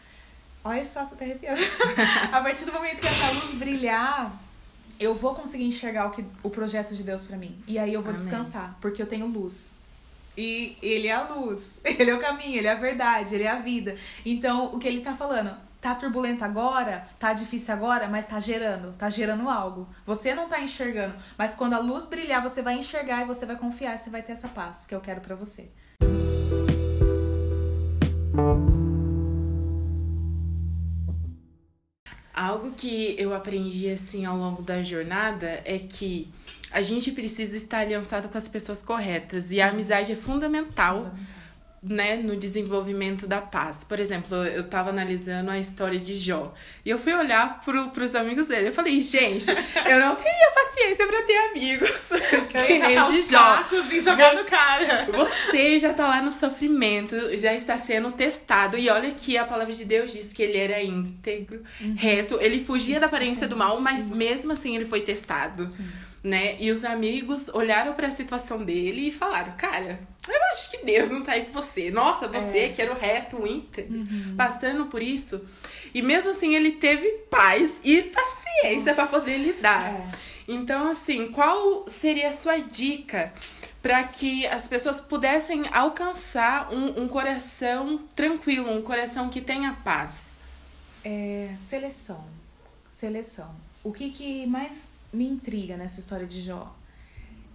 olha 0.64 0.86
só, 0.88 1.06
tô 1.06 1.14
até 1.14 1.26
arrepiando. 1.26 1.62
a 2.34 2.42
partir 2.42 2.66
do 2.66 2.74
momento 2.74 3.00
que 3.00 3.08
essa 3.08 3.32
luz 3.34 3.54
brilhar, 3.54 4.32
eu 5.00 5.16
vou 5.16 5.34
conseguir 5.34 5.64
enxergar 5.64 6.08
o, 6.08 6.12
que, 6.12 6.26
o 6.44 6.50
projeto 6.50 6.94
de 6.94 7.04
Deus 7.04 7.24
para 7.24 7.38
mim. 7.38 7.58
E 7.66 7.80
aí 7.80 7.94
eu 7.94 8.02
vou 8.02 8.12
Amém. 8.12 8.22
descansar, 8.22 8.78
porque 8.82 9.02
eu 9.02 9.08
tenho 9.08 9.26
luz. 9.26 9.76
E 10.38 10.78
ele 10.82 11.08
é 11.08 11.14
a 11.14 11.24
luz, 11.24 11.80
ele 11.84 12.12
é 12.12 12.16
o 12.16 12.20
caminho, 12.20 12.58
ele 12.58 12.68
é 12.68 12.72
a 12.72 12.76
verdade, 12.76 13.36
ele 13.36 13.44
é 13.44 13.50
a 13.50 13.60
vida. 13.60 13.96
Então, 14.26 14.74
o 14.74 14.80
que 14.80 14.88
ele 14.88 15.02
tá 15.02 15.16
falando, 15.16 15.56
tá 15.82 15.96
turbulento 15.96 16.44
agora, 16.44 17.08
tá 17.18 17.34
difícil 17.34 17.74
agora, 17.74 18.08
mas 18.08 18.28
tá 18.28 18.40
gerando, 18.40 18.94
tá 18.98 19.10
gerando 19.10 19.50
algo. 19.50 19.88
Você 20.06 20.36
não 20.36 20.48
tá 20.48 20.60
enxergando, 20.62 21.16
mas 21.38 21.56
quando 21.56 21.74
a 21.74 21.80
luz 21.80 22.06
brilhar, 22.06 22.42
você 22.42 22.62
vai 22.62 22.76
enxergar 22.76 23.22
e 23.22 23.26
você 23.26 23.46
vai 23.46 23.56
confiar, 23.56 23.98
você 23.98 24.10
vai 24.10 24.22
ter 24.22 24.34
essa 24.34 24.50
paz 24.50 24.86
que 24.86 24.94
eu 24.94 25.02
quero 25.02 25.22
para 25.22 25.36
você. 25.36 25.70
Algo 32.40 32.72
que 32.72 33.16
eu 33.20 33.36
aprendi 33.36 33.90
assim 33.90 34.24
ao 34.24 34.38
longo 34.38 34.62
da 34.62 34.82
jornada 34.82 35.62
é 35.66 35.78
que 35.78 36.32
a 36.72 36.82
gente 36.82 37.12
precisa 37.12 37.58
estar 37.58 37.80
aliançado 37.80 38.30
com 38.30 38.38
as 38.38 38.48
pessoas 38.48 38.82
corretas 38.82 39.52
e 39.52 39.60
a 39.60 39.68
amizade 39.68 40.14
é 40.14 40.16
fundamental. 40.16 41.02
fundamental 41.04 41.39
né, 41.82 42.18
no 42.18 42.36
desenvolvimento 42.36 43.26
da 43.26 43.40
paz. 43.40 43.84
Por 43.84 44.00
exemplo, 44.00 44.36
eu 44.46 44.64
tava 44.66 44.90
analisando 44.90 45.50
a 45.50 45.58
história 45.58 45.98
de 45.98 46.16
Jó. 46.16 46.54
E 46.86 46.90
eu 46.90 47.00
fui 47.00 47.14
olhar 47.14 47.62
pro, 47.62 47.90
pros 47.90 48.14
amigos 48.16 48.48
dele. 48.48 48.70
Eu 48.70 48.74
falei, 48.74 49.02
gente, 49.02 49.50
eu 49.50 50.00
não 50.00 50.16
teria 50.16 50.52
paciência 50.54 51.08
para 51.08 51.22
ter 51.24 51.38
amigos. 51.50 52.10
que 52.50 52.80
nem 52.80 53.02
o 53.02 53.06
de 53.06 53.22
Jó. 53.22 53.64
E 53.64 54.02
cara. 54.46 55.08
Você 55.12 55.80
já 55.80 55.94
tá 55.94 56.08
lá 56.08 56.22
no 56.22 56.32
sofrimento, 56.32 57.16
já 57.38 57.54
está 57.54 57.78
sendo 57.78 58.12
testado. 58.12 58.78
E 58.78 58.90
olha 58.90 59.12
que 59.12 59.38
a 59.38 59.46
palavra 59.46 59.74
de 59.74 59.86
Deus 59.86 60.12
diz 60.12 60.34
que 60.34 60.44
ele 60.44 60.58
era 60.58 60.82
íntegro, 60.84 61.64
uhum. 61.80 61.96
reto. 61.96 62.38
Ele 62.42 62.64
fugia 62.64 63.00
da 63.00 63.06
aparência 63.06 63.48
do 63.48 63.56
mal, 63.56 63.80
mas 63.80 64.10
mesmo 64.10 64.52
assim 64.52 64.76
ele 64.76 64.86
foi 64.86 65.02
testado. 65.02 65.66
Sim 65.66 65.88
né? 66.24 66.58
E 66.60 66.70
os 66.70 66.84
amigos 66.84 67.50
olharam 67.50 67.94
para 67.94 68.08
a 68.08 68.12
situação 68.12 68.64
dele 68.64 69.10
e 69.10 69.12
falaram: 69.12 69.54
Cara, 69.58 70.00
eu 70.28 70.44
acho 70.54 70.72
que 70.72 70.86
Deus 70.86 71.10
não 71.12 71.24
tá 71.24 71.34
aí 71.34 71.46
com 71.46 71.54
você. 71.54 71.90
Nossa, 71.90 72.28
você 72.28 72.60
é. 72.60 72.70
que 72.70 72.82
era 72.82 72.92
o 72.92 72.98
reto, 72.98 73.42
o 73.42 73.48
íntegro, 73.48 73.94
uhum. 73.94 74.36
passando 74.38 74.86
por 74.88 75.02
isso. 75.02 75.46
E 75.94 76.02
mesmo 76.02 76.32
assim, 76.32 76.56
ele 76.56 76.74
teve 76.74 77.08
paz 77.30 77.80
e 77.84 78.04
paciência 78.04 78.94
para 78.94 79.08
poder 79.08 79.38
lidar. 79.38 79.94
É. 79.94 80.30
Então, 80.48 80.90
assim, 80.90 81.28
qual 81.32 81.86
seria 81.88 82.30
a 82.30 82.34
sua 82.34 82.58
dica 82.58 83.32
para 83.82 84.04
que 84.04 84.46
as 84.48 84.68
pessoas 84.68 85.00
pudessem 85.00 85.64
alcançar 85.72 86.74
um, 86.74 87.04
um 87.04 87.08
coração 87.08 88.00
tranquilo, 88.16 88.72
um 88.72 88.82
coração 88.82 89.30
que 89.30 89.42
tenha 89.42 89.74
paz? 89.84 90.36
É, 91.04 91.50
seleção 91.58 92.28
Seleção. 93.00 93.56
O 93.82 93.94
que, 93.94 94.10
que 94.10 94.46
mais 94.46 94.92
me 95.12 95.28
intriga 95.28 95.78
nessa 95.78 96.00
história 96.00 96.26
de 96.26 96.42
Jó? 96.42 96.76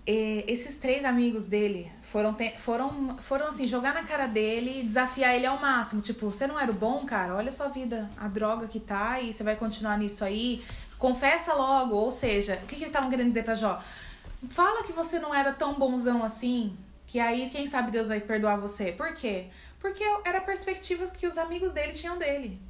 É, 0.06 0.44
esses 0.46 0.76
três 0.76 1.02
amigos 1.02 1.46
dele 1.46 1.90
foram, 2.02 2.36
foram, 2.58 3.16
foram 3.18 3.46
assim, 3.48 3.66
jogar 3.66 3.94
na 3.94 4.02
cara 4.02 4.26
dele 4.26 4.80
e 4.80 4.82
desafiar 4.82 5.34
ele 5.34 5.46
ao 5.46 5.58
máximo. 5.58 6.02
Tipo, 6.02 6.26
você 6.26 6.46
não 6.46 6.60
era 6.60 6.70
o 6.70 6.74
bom, 6.74 7.06
cara? 7.06 7.34
Olha 7.34 7.48
a 7.48 7.52
sua 7.52 7.68
vida, 7.68 8.10
a 8.16 8.28
droga 8.28 8.66
que 8.66 8.78
tá 8.78 9.20
e 9.20 9.32
você 9.32 9.42
vai 9.42 9.56
continuar 9.56 9.96
nisso 9.96 10.24
aí. 10.24 10.62
Confessa 10.98 11.54
logo. 11.54 11.94
Ou 11.94 12.10
seja, 12.10 12.56
o 12.56 12.66
que, 12.66 12.76
que 12.76 12.82
eles 12.82 12.88
estavam 12.88 13.08
querendo 13.08 13.28
dizer 13.28 13.44
pra 13.44 13.54
Jó? 13.54 13.82
Fala 14.50 14.82
que 14.84 14.92
você 14.92 15.18
não 15.18 15.34
era 15.34 15.52
tão 15.52 15.74
bonzão 15.74 16.22
assim, 16.22 16.76
que 17.06 17.18
aí 17.18 17.48
quem 17.48 17.66
sabe 17.66 17.90
Deus 17.90 18.08
vai 18.08 18.20
perdoar 18.20 18.56
você. 18.56 18.92
Por 18.92 19.14
quê? 19.14 19.46
Porque 19.80 20.04
era 20.24 20.40
perspectivas 20.40 21.10
que 21.10 21.26
os 21.26 21.38
amigos 21.38 21.72
dele 21.72 21.92
tinham 21.94 22.18
dele. 22.18 22.60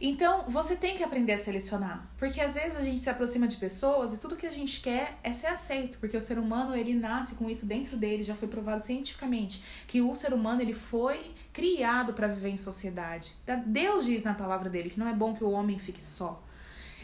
Então, 0.00 0.44
você 0.48 0.76
tem 0.76 0.96
que 0.96 1.02
aprender 1.02 1.32
a 1.32 1.38
selecionar, 1.38 2.08
porque 2.18 2.40
às 2.40 2.54
vezes 2.54 2.76
a 2.76 2.82
gente 2.82 3.00
se 3.00 3.08
aproxima 3.08 3.48
de 3.48 3.56
pessoas 3.56 4.14
e 4.14 4.18
tudo 4.18 4.36
que 4.36 4.46
a 4.46 4.50
gente 4.50 4.80
quer 4.80 5.18
é 5.22 5.32
ser 5.32 5.46
aceito, 5.46 5.98
porque 5.98 6.16
o 6.16 6.20
ser 6.20 6.38
humano 6.38 6.76
ele 6.76 6.94
nasce 6.94 7.34
com 7.34 7.48
isso 7.48 7.66
dentro 7.66 7.96
dele, 7.96 8.22
já 8.22 8.34
foi 8.34 8.48
provado 8.48 8.82
cientificamente 8.82 9.62
que 9.86 10.00
o 10.00 10.14
ser 10.14 10.32
humano 10.32 10.60
ele 10.60 10.74
foi 10.74 11.34
criado 11.52 12.12
para 12.12 12.26
viver 12.26 12.50
em 12.50 12.56
sociedade. 12.56 13.34
Deus 13.66 14.04
diz 14.04 14.22
na 14.22 14.34
palavra 14.34 14.68
dele 14.68 14.90
que 14.90 14.98
não 14.98 15.08
é 15.08 15.14
bom 15.14 15.34
que 15.34 15.44
o 15.44 15.50
homem 15.50 15.78
fique 15.78 16.02
só. 16.02 16.42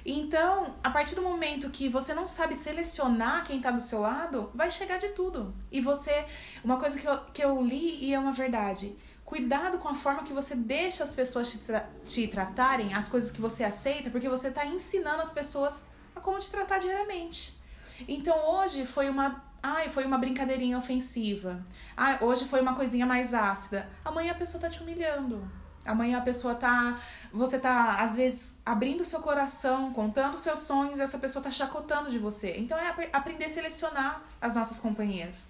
Então, 0.05 0.75
a 0.83 0.91
partir 0.91 1.15
do 1.15 1.23
momento 1.23 1.71
que 1.71 1.89
você 1.89 2.13
não 2.13 2.27
sabe 2.27 2.57
selecionar 2.57 3.45
quem 3.45 3.61
tá 3.61 3.71
do 3.71 3.81
seu 3.81 4.01
lado, 4.01 4.51
vai 4.53 4.71
chegar 4.71 4.99
de 4.99 5.11
tudo. 5.11 5.55
E 5.71 5.81
você. 5.81 6.25
Uma 6.65 6.77
coisa 6.77 6.99
que 6.99 7.07
eu, 7.07 7.19
que 7.33 7.45
eu 7.45 7.63
li 7.63 8.05
e 8.05 8.13
é 8.13 8.19
uma 8.19 8.33
verdade. 8.33 8.97
Cuidado 9.33 9.79
com 9.79 9.89
a 9.89 9.95
forma 9.95 10.25
que 10.25 10.33
você 10.35 10.55
deixa 10.55 11.03
as 11.03 11.15
pessoas 11.15 11.51
te, 11.51 11.57
tra 11.61 11.89
te 12.07 12.29
tratarem, 12.29 12.93
as 12.93 13.09
coisas 13.09 13.31
que 13.31 13.41
você 13.41 13.65
aceita, 13.65 14.11
porque 14.11 14.29
você 14.29 14.51
tá 14.51 14.67
ensinando 14.67 15.23
as 15.23 15.31
pessoas 15.31 15.87
a 16.15 16.21
como 16.21 16.39
te 16.39 16.51
tratar 16.51 16.81
diariamente. 16.81 17.59
Então 18.07 18.37
hoje 18.57 18.85
foi 18.85 19.09
uma. 19.09 19.43
Ai, 19.63 19.89
foi 19.89 20.05
uma 20.05 20.19
brincadeirinha 20.19 20.77
ofensiva. 20.77 21.65
Ai, 21.97 22.19
hoje 22.21 22.45
foi 22.45 22.61
uma 22.61 22.75
coisinha 22.75 23.07
mais 23.07 23.33
ácida. 23.33 23.89
Amanhã 24.05 24.33
a 24.33 24.35
pessoa 24.35 24.61
tá 24.61 24.69
te 24.69 24.83
humilhando. 24.83 25.51
Amanhã 25.83 26.19
a 26.19 26.21
pessoa 26.21 26.55
tá. 26.55 27.01
Você 27.33 27.59
tá, 27.59 27.97
às 28.01 28.17
vezes, 28.17 28.61
abrindo 28.67 29.03
seu 29.03 29.21
coração, 29.21 29.95
contando 29.95 30.37
seus 30.37 30.59
sonhos, 30.59 31.01
essa 31.01 31.17
pessoa 31.17 31.43
tá 31.43 31.51
chacotando 31.51 32.11
de 32.11 32.19
você. 32.19 32.55
Então 32.59 32.77
é 32.77 32.87
ap 32.87 33.09
aprender 33.11 33.47
a 33.47 33.49
selecionar 33.49 34.21
as 34.43 34.55
nossas 34.55 34.79
companhias. 34.79 35.49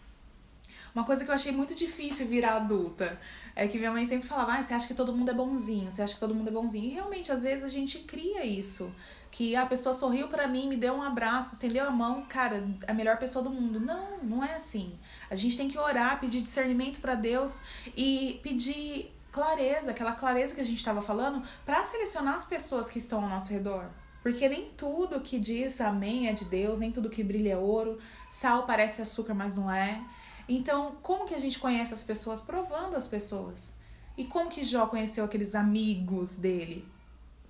Uma 0.94 1.04
coisa 1.04 1.24
que 1.24 1.30
eu 1.30 1.34
achei 1.34 1.52
muito 1.52 1.74
difícil 1.74 2.26
virar 2.26 2.56
adulta 2.56 3.18
é 3.56 3.66
que 3.66 3.78
minha 3.78 3.90
mãe 3.90 4.06
sempre 4.06 4.28
falava: 4.28 4.54
ah, 4.54 4.62
você 4.62 4.74
acha 4.74 4.86
que 4.86 4.94
todo 4.94 5.12
mundo 5.12 5.30
é 5.30 5.34
bonzinho, 5.34 5.90
você 5.90 6.02
acha 6.02 6.14
que 6.14 6.20
todo 6.20 6.34
mundo 6.34 6.48
é 6.48 6.52
bonzinho. 6.52 6.84
E 6.84 6.94
realmente, 6.94 7.32
às 7.32 7.42
vezes, 7.44 7.64
a 7.64 7.68
gente 7.68 8.00
cria 8.00 8.44
isso. 8.44 8.92
Que 9.30 9.56
a 9.56 9.64
pessoa 9.64 9.94
sorriu 9.94 10.28
para 10.28 10.46
mim, 10.46 10.68
me 10.68 10.76
deu 10.76 10.92
um 10.92 11.02
abraço, 11.02 11.54
estendeu 11.54 11.86
a 11.86 11.90
mão, 11.90 12.26
cara, 12.28 12.62
a 12.86 12.92
melhor 12.92 13.16
pessoa 13.16 13.42
do 13.42 13.48
mundo. 13.48 13.80
Não, 13.80 14.18
não 14.22 14.44
é 14.44 14.56
assim. 14.56 14.92
A 15.30 15.34
gente 15.34 15.56
tem 15.56 15.68
que 15.68 15.78
orar, 15.78 16.20
pedir 16.20 16.42
discernimento 16.42 17.00
para 17.00 17.14
Deus 17.14 17.62
e 17.96 18.38
pedir 18.42 19.10
clareza, 19.32 19.92
aquela 19.92 20.12
clareza 20.12 20.54
que 20.54 20.60
a 20.60 20.64
gente 20.64 20.76
estava 20.76 21.00
falando, 21.00 21.42
para 21.64 21.82
selecionar 21.82 22.34
as 22.34 22.44
pessoas 22.44 22.90
que 22.90 22.98
estão 22.98 23.22
ao 23.22 23.30
nosso 23.30 23.50
redor. 23.50 23.88
Porque 24.22 24.46
nem 24.48 24.70
tudo 24.76 25.20
que 25.20 25.40
diz 25.40 25.80
amém 25.80 26.28
é 26.28 26.32
de 26.32 26.44
Deus, 26.44 26.78
nem 26.78 26.92
tudo 26.92 27.08
que 27.08 27.24
brilha 27.24 27.54
é 27.54 27.56
ouro. 27.56 27.98
Sal 28.28 28.66
parece 28.66 29.00
açúcar, 29.00 29.32
mas 29.32 29.56
não 29.56 29.72
é. 29.72 30.00
Então, 30.48 30.96
como 31.02 31.26
que 31.26 31.34
a 31.34 31.38
gente 31.38 31.58
conhece 31.58 31.94
as 31.94 32.02
pessoas? 32.02 32.42
Provando 32.42 32.96
as 32.96 33.06
pessoas. 33.06 33.74
E 34.16 34.24
como 34.24 34.50
que 34.50 34.64
Jó 34.64 34.86
conheceu 34.86 35.24
aqueles 35.24 35.54
amigos 35.54 36.36
dele? 36.36 36.86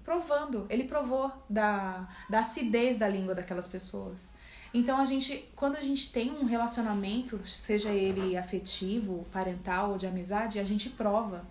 Provando. 0.04 0.66
Ele 0.68 0.84
provou 0.84 1.32
da, 1.48 2.08
da 2.28 2.40
acidez 2.40 2.98
da 2.98 3.08
língua 3.08 3.34
daquelas 3.34 3.66
pessoas. 3.66 4.32
Então, 4.74 4.98
a 4.98 5.04
gente, 5.04 5.48
quando 5.54 5.76
a 5.76 5.80
gente 5.80 6.10
tem 6.10 6.30
um 6.30 6.44
relacionamento, 6.44 7.40
seja 7.46 7.90
ele 7.90 8.36
afetivo, 8.36 9.26
parental 9.30 9.90
ou 9.92 9.98
de 9.98 10.06
amizade, 10.06 10.58
a 10.58 10.64
gente 10.64 10.88
prova. 10.88 11.44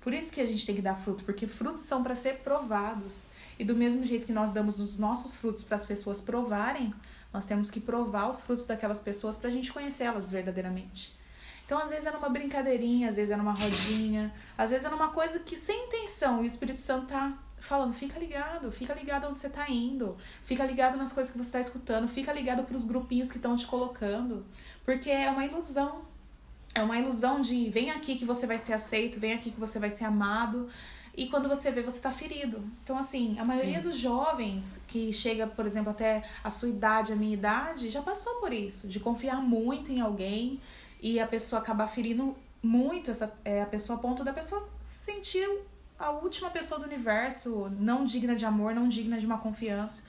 Por 0.00 0.12
isso 0.12 0.30
que 0.30 0.40
a 0.40 0.46
gente 0.46 0.64
tem 0.64 0.76
que 0.76 0.82
dar 0.82 0.94
fruto, 0.94 1.24
porque 1.24 1.48
frutos 1.48 1.82
são 1.82 2.02
para 2.02 2.14
ser 2.14 2.36
provados. 2.36 3.28
E 3.58 3.64
do 3.64 3.74
mesmo 3.74 4.04
jeito 4.04 4.26
que 4.26 4.32
nós 4.32 4.52
damos 4.52 4.78
os 4.78 4.98
nossos 4.98 5.36
frutos 5.36 5.64
para 5.64 5.76
as 5.76 5.86
pessoas 5.86 6.20
provarem, 6.20 6.94
nós 7.32 7.44
temos 7.44 7.70
que 7.70 7.80
provar 7.80 8.30
os 8.30 8.40
frutos 8.40 8.66
daquelas 8.66 9.00
pessoas 9.00 9.36
para 9.36 9.48
a 9.48 9.52
gente 9.52 9.72
conhecê-las 9.72 10.30
verdadeiramente. 10.30 11.16
Então, 11.64 11.78
às 11.78 11.90
vezes 11.90 12.06
é 12.06 12.12
numa 12.12 12.28
brincadeirinha, 12.28 13.08
às 13.08 13.16
vezes 13.16 13.32
é 13.32 13.36
numa 13.36 13.52
rodinha, 13.52 14.32
às 14.56 14.70
vezes 14.70 14.86
é 14.86 14.88
numa 14.88 15.08
coisa 15.08 15.40
que 15.40 15.56
sem 15.56 15.86
intenção, 15.86 16.42
e 16.42 16.44
o 16.44 16.46
Espírito 16.46 16.78
Santo 16.78 17.06
tá 17.06 17.36
falando, 17.58 17.92
fica 17.92 18.18
ligado, 18.20 18.70
fica 18.70 18.94
ligado 18.94 19.26
onde 19.26 19.40
você 19.40 19.50
tá 19.50 19.68
indo, 19.68 20.16
fica 20.44 20.64
ligado 20.64 20.96
nas 20.96 21.12
coisas 21.12 21.32
que 21.32 21.38
você 21.38 21.52
tá 21.52 21.60
escutando, 21.60 22.06
fica 22.06 22.32
ligado 22.32 22.62
para 22.62 22.76
os 22.76 22.84
grupinhos 22.84 23.30
que 23.30 23.38
estão 23.38 23.56
te 23.56 23.66
colocando, 23.66 24.46
porque 24.84 25.10
é 25.10 25.28
uma 25.28 25.44
ilusão. 25.44 26.02
É 26.72 26.82
uma 26.82 26.98
ilusão 26.98 27.40
de 27.40 27.70
vem 27.70 27.90
aqui 27.90 28.16
que 28.16 28.24
você 28.24 28.46
vai 28.46 28.58
ser 28.58 28.74
aceito, 28.74 29.18
vem 29.18 29.32
aqui 29.32 29.50
que 29.50 29.58
você 29.58 29.78
vai 29.78 29.90
ser 29.90 30.04
amado. 30.04 30.68
E 31.16 31.28
quando 31.28 31.48
você 31.48 31.70
vê, 31.70 31.82
você 31.82 31.98
tá 31.98 32.12
ferido. 32.12 32.62
Então, 32.84 32.98
assim, 32.98 33.38
a 33.38 33.44
maioria 33.44 33.76
Sim. 33.76 33.88
dos 33.88 33.96
jovens 33.96 34.82
que 34.86 35.12
chega, 35.12 35.46
por 35.46 35.64
exemplo, 35.64 35.90
até 35.90 36.22
a 36.44 36.50
sua 36.50 36.68
idade, 36.68 37.12
a 37.12 37.16
minha 37.16 37.32
idade, 37.32 37.88
já 37.88 38.02
passou 38.02 38.34
por 38.34 38.52
isso, 38.52 38.86
de 38.86 39.00
confiar 39.00 39.40
muito 39.40 39.90
em 39.90 40.00
alguém 40.00 40.60
e 41.00 41.18
a 41.18 41.26
pessoa 41.26 41.62
acabar 41.62 41.86
ferindo 41.86 42.36
muito 42.62 43.10
essa, 43.10 43.32
é, 43.44 43.62
a 43.62 43.66
pessoa 43.66 43.98
a 43.98 44.02
ponto 44.02 44.22
da 44.24 44.32
pessoa 44.32 44.60
se 44.82 45.12
sentir 45.12 45.48
a 45.98 46.10
última 46.10 46.50
pessoa 46.50 46.78
do 46.78 46.86
universo, 46.86 47.70
não 47.78 48.04
digna 48.04 48.36
de 48.36 48.44
amor, 48.44 48.74
não 48.74 48.88
digna 48.88 49.18
de 49.18 49.26
uma 49.26 49.38
confiança. 49.38 50.02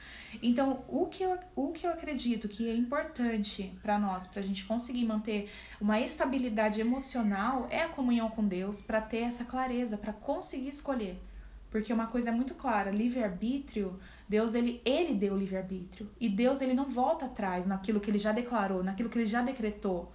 Então, 0.43 0.83
o 0.87 1.05
que 1.05 1.23
eu, 1.23 1.37
o 1.55 1.71
que 1.71 1.87
eu 1.87 1.91
acredito 1.91 2.49
que 2.49 2.69
é 2.69 2.75
importante 2.75 3.73
para 3.81 3.97
nós, 3.97 4.27
para 4.27 4.41
a 4.41 4.43
gente 4.43 4.65
conseguir 4.65 5.05
manter 5.05 5.49
uma 5.79 5.99
estabilidade 5.99 6.81
emocional, 6.81 7.67
é 7.69 7.81
a 7.81 7.89
comunhão 7.89 8.29
com 8.29 8.45
Deus, 8.45 8.81
para 8.81 8.99
ter 8.99 9.19
essa 9.19 9.45
clareza, 9.45 9.97
para 9.97 10.11
conseguir 10.11 10.69
escolher. 10.69 11.21
Porque 11.69 11.93
uma 11.93 12.07
coisa 12.07 12.29
é 12.29 12.31
muito 12.31 12.53
clara, 12.55 12.91
livre-arbítrio, 12.91 13.99
Deus 14.27 14.53
ele, 14.53 14.81
ele 14.83 15.13
deu 15.13 15.37
livre-arbítrio. 15.37 16.09
E 16.19 16.27
Deus 16.27 16.61
ele 16.61 16.73
não 16.73 16.85
volta 16.85 17.25
atrás 17.25 17.65
naquilo 17.65 17.99
que 17.99 18.09
ele 18.09 18.17
já 18.17 18.31
declarou, 18.31 18.83
naquilo 18.83 19.09
que 19.09 19.17
ele 19.17 19.25
já 19.25 19.41
decretou. 19.41 20.11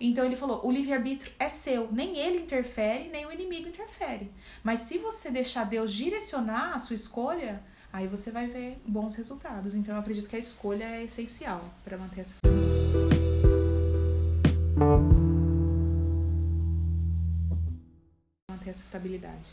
Então 0.00 0.24
ele 0.24 0.36
falou: 0.36 0.66
o 0.66 0.70
livre-arbítrio 0.70 1.32
é 1.38 1.48
seu, 1.48 1.90
nem 1.92 2.18
ele 2.18 2.38
interfere, 2.38 3.08
nem 3.08 3.26
o 3.26 3.32
inimigo 3.32 3.68
interfere. 3.68 4.30
Mas 4.62 4.80
se 4.80 4.98
você 4.98 5.30
deixar 5.30 5.64
Deus 5.64 5.92
direcionar 5.92 6.74
a 6.74 6.78
sua 6.78 6.96
escolha, 6.96 7.62
aí 7.92 8.06
você 8.06 8.30
vai 8.30 8.46
ver 8.46 8.78
bons 8.86 9.14
resultados. 9.14 9.74
Então 9.74 9.94
eu 9.94 10.00
acredito 10.00 10.28
que 10.28 10.36
a 10.36 10.38
escolha 10.38 10.84
é 10.84 11.04
essencial 11.04 11.64
para 11.84 11.96
manter 11.96 12.22
essa 12.22 12.38
manter 18.50 18.70
essa 18.70 18.82
estabilidade. 18.82 19.52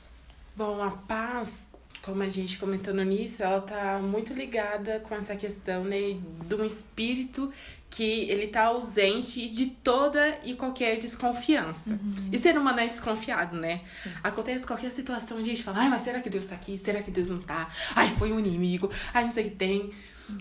Bom, 0.55 0.81
a 0.81 0.91
paz 0.91 1.67
como 2.01 2.24
a 2.24 2.27
gente 2.27 2.58
comentando 2.58 3.03
nisso, 3.03 3.43
ela 3.43 3.62
tá 3.62 4.00
muito 4.00 4.34
ligada 4.34 5.00
com 5.01 5.13
essa 5.13 5.36
questão 5.36 5.84
né, 5.84 6.17
de 6.48 6.55
um 6.55 6.65
espírito 6.65 7.51
que 7.91 8.22
ele 8.29 8.48
tá 8.48 8.63
ausente 8.63 9.48
de 9.50 9.67
toda 9.67 10.39
e 10.43 10.55
qualquer 10.55 10.98
desconfiança. 10.98 11.91
Uhum. 11.91 12.29
E 12.31 12.38
ser 12.38 12.58
humano 12.58 12.79
é 12.79 12.88
desconfiado, 12.88 13.58
né? 13.58 13.81
Sim. 13.91 14.12
Acontece 14.24 14.65
qualquer 14.65 14.91
situação, 14.91 15.38
a 15.38 15.43
gente 15.43 15.62
fala, 15.62 15.79
ai, 15.79 15.89
mas 15.89 16.01
será 16.01 16.22
que 16.22 16.29
Deus 16.29 16.48
tá 16.48 16.55
aqui? 16.55 16.79
Será 16.79 17.03
que 17.03 17.12
Deus 17.12 17.29
não 17.29 17.39
tá? 17.39 17.70
Ai, 17.93 18.10
foi 18.10 18.31
um 18.31 18.39
inimigo. 18.39 18.89
Ai, 19.13 19.25
não 19.25 19.29
sei 19.29 19.43
o 19.43 19.50
que 19.50 19.55
tem. 19.55 19.91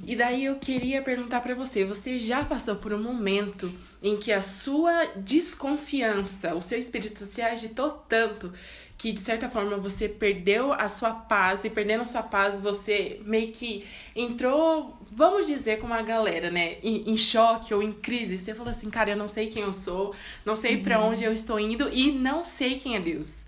E 0.06 0.14
daí 0.14 0.44
eu 0.44 0.56
queria 0.56 1.02
perguntar 1.02 1.40
para 1.40 1.54
você, 1.54 1.84
você 1.84 2.16
já 2.16 2.44
passou 2.44 2.76
por 2.76 2.92
um 2.92 3.02
momento 3.02 3.72
em 4.00 4.16
que 4.16 4.30
a 4.30 4.40
sua 4.40 5.06
desconfiança, 5.16 6.54
o 6.54 6.62
seu 6.62 6.78
espírito 6.78 7.18
se 7.18 7.42
agitou 7.42 7.90
tanto 8.08 8.52
que 9.00 9.12
de 9.12 9.20
certa 9.20 9.48
forma 9.48 9.78
você 9.78 10.06
perdeu 10.06 10.74
a 10.74 10.86
sua 10.86 11.14
paz 11.14 11.64
e 11.64 11.70
perdendo 11.70 12.02
a 12.02 12.04
sua 12.04 12.22
paz 12.22 12.60
você 12.60 13.18
meio 13.24 13.50
que 13.50 13.82
entrou, 14.14 14.94
vamos 15.10 15.46
dizer, 15.46 15.78
com 15.78 15.86
uma 15.86 16.02
galera, 16.02 16.50
né, 16.50 16.76
em, 16.82 17.10
em 17.10 17.16
choque 17.16 17.72
ou 17.72 17.82
em 17.82 17.92
crise. 17.92 18.36
Você 18.36 18.54
falou 18.54 18.68
assim, 18.68 18.90
cara, 18.90 19.12
eu 19.12 19.16
não 19.16 19.26
sei 19.26 19.48
quem 19.48 19.62
eu 19.62 19.72
sou, 19.72 20.14
não 20.44 20.54
sei 20.54 20.76
uhum. 20.76 20.82
para 20.82 21.00
onde 21.00 21.24
eu 21.24 21.32
estou 21.32 21.58
indo 21.58 21.88
e 21.90 22.12
não 22.12 22.44
sei 22.44 22.76
quem 22.76 22.94
é 22.94 23.00
Deus. 23.00 23.46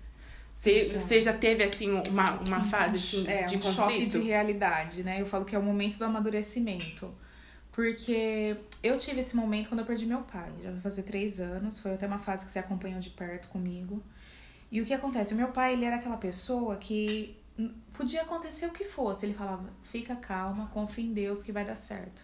Você 0.55 0.89
já, 0.89 0.97
você 0.97 1.21
já 1.21 1.33
teve, 1.33 1.63
assim, 1.63 2.01
uma, 2.09 2.31
uma 2.47 2.63
fase 2.63 2.95
assim, 2.95 3.27
é, 3.29 3.43
de 3.43 3.57
um 3.57 3.59
conflito? 3.59 3.75
choque 3.75 4.05
de 4.07 4.21
realidade, 4.21 5.03
né? 5.03 5.21
Eu 5.21 5.25
falo 5.27 5.45
que 5.45 5.55
é 5.55 5.59
o 5.59 5.63
momento 5.63 5.99
do 5.99 6.05
amadurecimento. 6.05 7.13
Porque 7.71 8.55
eu 8.81 8.97
tive 8.97 9.19
esse 9.19 9.35
momento 9.35 9.69
quando 9.69 9.81
eu 9.81 9.85
perdi 9.85 10.07
meu 10.07 10.21
pai. 10.21 10.51
Já 10.63 10.71
vai 10.71 10.81
fazer 10.81 11.03
três 11.03 11.39
anos. 11.39 11.79
Foi 11.79 11.93
até 11.93 12.07
uma 12.07 12.19
fase 12.19 12.45
que 12.45 12.51
você 12.51 12.59
acompanhou 12.59 12.99
de 12.99 13.09
perto 13.11 13.49
comigo. 13.49 14.01
E 14.73 14.81
o 14.81 14.85
que 14.85 14.91
acontece? 14.91 15.35
O 15.35 15.37
meu 15.37 15.49
pai, 15.49 15.73
ele 15.73 15.85
era 15.85 15.97
aquela 15.97 16.17
pessoa 16.17 16.77
que 16.77 17.39
podia 17.93 18.23
acontecer 18.23 18.65
o 18.65 18.71
que 18.71 18.83
fosse. 18.83 19.23
Ele 19.23 19.35
falava, 19.35 19.69
fica 19.83 20.15
calma, 20.15 20.65
confia 20.73 21.05
em 21.05 21.13
Deus 21.13 21.43
que 21.43 21.51
vai 21.51 21.63
dar 21.63 21.75
certo. 21.75 22.23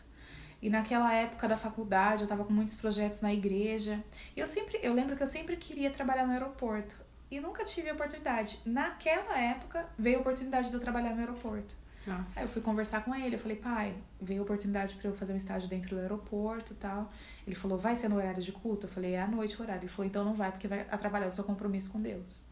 E 0.59 0.67
naquela 0.67 1.13
época 1.13 1.47
da 1.47 1.55
faculdade, 1.55 2.23
eu 2.23 2.27
tava 2.27 2.43
com 2.43 2.51
muitos 2.51 2.73
projetos 2.73 3.21
na 3.21 3.31
igreja. 3.31 4.03
E 4.35 4.39
eu 4.39 4.47
sempre, 4.47 4.79
eu 4.81 4.95
lembro 4.95 5.15
que 5.15 5.21
eu 5.21 5.27
sempre 5.27 5.57
queria 5.57 5.91
trabalhar 5.91 6.25
no 6.25 6.33
aeroporto 6.33 6.95
e 7.29 7.39
nunca 7.39 7.63
tive 7.63 7.87
a 7.87 7.93
oportunidade. 7.93 8.59
Naquela 8.65 9.39
época 9.39 9.87
veio 9.95 10.17
a 10.17 10.21
oportunidade 10.21 10.69
de 10.69 10.73
eu 10.73 10.79
trabalhar 10.79 11.13
no 11.13 11.19
aeroporto. 11.19 11.75
Nossa. 12.09 12.39
Aí 12.39 12.45
eu 12.45 12.49
fui 12.49 12.61
conversar 12.61 13.03
com 13.03 13.13
ele, 13.13 13.35
eu 13.35 13.39
falei, 13.39 13.57
pai, 13.57 13.95
veio 14.19 14.41
a 14.41 14.43
oportunidade 14.43 14.95
para 14.95 15.09
eu 15.09 15.13
fazer 15.13 15.33
um 15.33 15.37
estágio 15.37 15.69
dentro 15.69 15.95
do 15.95 15.99
aeroporto 16.01 16.73
e 16.73 16.75
tal. 16.75 17.11
Ele 17.45 17.55
falou, 17.55 17.77
vai 17.77 17.95
ser 17.95 18.09
no 18.09 18.15
horário 18.15 18.41
de 18.41 18.51
culto? 18.51 18.87
Eu 18.87 18.91
falei, 18.91 19.13
é 19.13 19.21
à 19.21 19.27
noite 19.27 19.57
o 19.59 19.63
horário. 19.63 19.81
Ele 19.81 19.89
falou, 19.89 20.07
então 20.07 20.25
não 20.25 20.33
vai, 20.33 20.51
porque 20.51 20.67
vai 20.67 20.81
atrapalhar 20.89 21.27
o 21.27 21.31
seu 21.31 21.43
compromisso 21.43 21.91
com 21.91 22.01
Deus. 22.01 22.47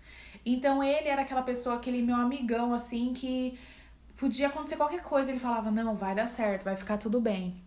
Então 0.45 0.83
ele 0.83 1.09
era 1.09 1.23
aquela 1.23 1.41
pessoa, 1.41 1.75
aquele 1.75 2.01
meu 2.01 2.15
amigão, 2.15 2.73
assim, 2.73 3.13
que 3.13 3.59
podia 4.15 4.47
acontecer 4.47 4.77
qualquer 4.77 5.01
coisa. 5.01 5.31
Ele 5.31 5.39
falava, 5.39 5.71
não, 5.71 5.95
vai 5.95 6.15
dar 6.15 6.27
certo, 6.27 6.63
vai 6.63 6.75
ficar 6.75 6.97
tudo 6.97 7.19
bem. 7.19 7.66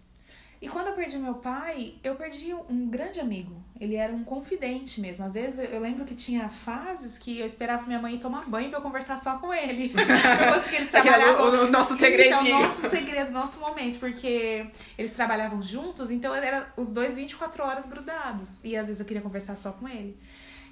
E 0.62 0.68
quando 0.68 0.88
eu 0.88 0.92
perdi 0.92 1.16
meu 1.16 1.36
pai, 1.36 1.94
eu 2.04 2.14
perdi 2.16 2.52
um 2.52 2.86
grande 2.90 3.18
amigo. 3.18 3.56
Ele 3.80 3.96
era 3.96 4.12
um 4.12 4.22
confidente 4.22 5.00
mesmo. 5.00 5.24
Às 5.24 5.32
vezes 5.32 5.70
eu 5.72 5.80
lembro 5.80 6.04
que 6.04 6.14
tinha 6.14 6.50
fases 6.50 7.16
que 7.16 7.38
eu 7.38 7.46
esperava 7.46 7.86
minha 7.86 7.98
mãe 7.98 8.18
tomar 8.18 8.46
banho 8.46 8.68
pra 8.68 8.78
eu 8.78 8.82
conversar 8.82 9.18
só 9.18 9.38
com 9.38 9.54
ele. 9.54 9.90
Eles 10.76 10.90
trabalhavam... 10.90 11.62
o, 11.62 11.64
o 11.64 11.70
nosso 11.70 11.94
é 11.94 11.96
segredinho. 11.96 12.58
nosso 12.58 12.90
segredo, 12.90 13.30
nosso 13.30 13.58
momento, 13.58 13.98
porque 13.98 14.66
eles 14.98 15.12
trabalhavam 15.12 15.62
juntos, 15.62 16.10
então 16.10 16.34
era 16.34 16.70
os 16.76 16.92
dois 16.92 17.16
24 17.16 17.64
horas 17.64 17.86
grudados. 17.86 18.62
E 18.62 18.76
às 18.76 18.86
vezes 18.86 19.00
eu 19.00 19.06
queria 19.06 19.22
conversar 19.22 19.56
só 19.56 19.72
com 19.72 19.88
ele. 19.88 20.18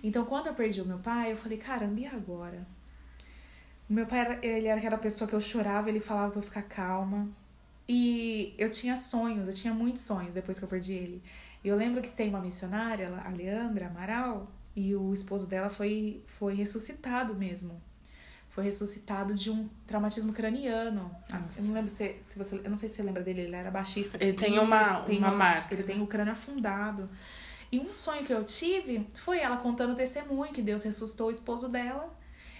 Então 0.03 0.27
quando 0.27 0.49
eu 0.49 0.55
perdi 0.55 0.83
o 0.83 0.85
meu 0.85 0.99
pai, 0.99 1.33
eu 1.33 1.37
falei, 1.37 1.57
caramba, 1.57 1.99
e 1.99 2.07
agora? 2.07 2.67
O 3.89 3.93
meu 3.95 4.05
pai, 4.05 4.21
era, 4.21 4.47
ele 4.47 4.69
era 4.69 4.79
aquela 4.79 4.99
pessoa 4.99 5.27
que 5.27 5.35
eu 5.35 5.41
chorava, 5.41 5.89
ele 5.89 5.99
falava 5.99 6.31
pra 6.31 6.41
eu 6.41 6.45
ficar 6.45 6.63
calma. 6.63 7.27
E 7.89 8.55
eu 8.59 8.71
tinha 8.71 8.97
sonhos, 8.97 9.49
eu 9.49 9.55
tinha 9.55 9.73
muitos 9.73 10.03
sonhos 10.03 10.33
depois 10.35 10.59
que 10.59 10.65
eu 10.65 10.69
perdi 10.69 10.93
ele. 10.93 11.23
E 11.65 11.69
eu 11.69 11.77
lembro 11.77 12.03
que 12.03 12.11
tem 12.11 12.29
uma 12.29 12.41
missionária, 12.41 13.09
a 13.25 13.31
Leandra 13.31 13.87
Amaral, 13.87 14.51
e 14.77 14.95
o 14.95 15.13
esposo 15.15 15.47
dela 15.47 15.71
foi, 15.71 16.23
foi 16.27 16.55
ressuscitado 16.55 17.35
mesmo. 17.35 17.81
Foi 18.51 18.65
ressuscitado 18.65 19.35
de 19.35 19.51
um 19.51 19.69
traumatismo 19.87 20.33
craniano. 20.33 21.11
Nossa. 21.33 21.61
Eu 21.61 21.65
não 21.67 21.75
lembro 21.75 21.91
se, 21.91 22.17
se 22.23 22.37
você. 22.39 22.57
Eu 22.63 22.71
não 22.71 22.77
sei 22.77 22.89
se 22.89 22.97
você 22.97 23.03
lembra 23.03 23.23
dele, 23.23 23.43
ele 23.43 23.55
era 23.57 23.71
baixista. 23.71 24.19
Ele 24.21 24.33
tem 24.35 24.59
uma- 24.59 24.83
tem 25.07 25.19
uma 25.19 25.31
marca. 25.31 25.75
Ele 25.75 25.83
tem 25.85 26.03
o 26.03 26.07
crânio 26.07 26.33
afundado. 26.33 27.09
E 27.71 27.79
um 27.79 27.93
sonho 27.95 28.25
que 28.25 28.33
eu 28.33 28.45
tive 28.45 29.07
foi 29.15 29.39
ela 29.41 29.57
contando 29.59 29.93
o 29.93 29.95
testemunho 29.95 30.53
que 30.53 30.63
Deus 30.63 30.83
ressuscitou 30.83 31.29
o 31.29 31.31
esposo 31.31 31.69
dela. 31.69 32.13